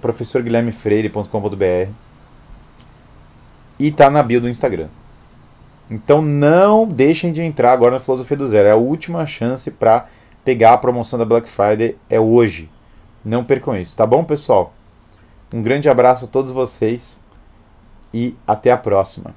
e 3.80 3.92
tá 3.92 4.08
na 4.12 4.22
bio 4.22 4.40
do 4.40 4.48
Instagram. 4.48 4.90
Então 5.90 6.22
não 6.22 6.88
deixem 6.88 7.32
de 7.32 7.42
entrar 7.42 7.72
agora 7.72 7.94
na 7.94 8.00
Filosofia 8.00 8.38
do 8.38 8.48
Zero. 8.48 8.68
É 8.68 8.72
a 8.72 8.76
última 8.76 9.26
chance 9.26 9.72
para 9.72 10.08
pegar 10.46 10.74
a 10.74 10.78
promoção 10.78 11.18
da 11.18 11.26
Black 11.26 11.50
Friday 11.50 11.98
é 12.10 12.20
hoje. 12.20 12.70
Não 13.24 13.44
percam 13.44 13.76
isso, 13.76 13.96
tá 13.96 14.06
bom, 14.06 14.24
pessoal? 14.24 14.74
Um 15.54 15.62
grande 15.62 15.90
abraço 15.90 16.26
a 16.26 16.28
todos 16.28 16.52
vocês 16.52 17.20
e 18.14 18.36
até 18.46 18.72
a 18.72 18.78
próxima. 18.78 19.34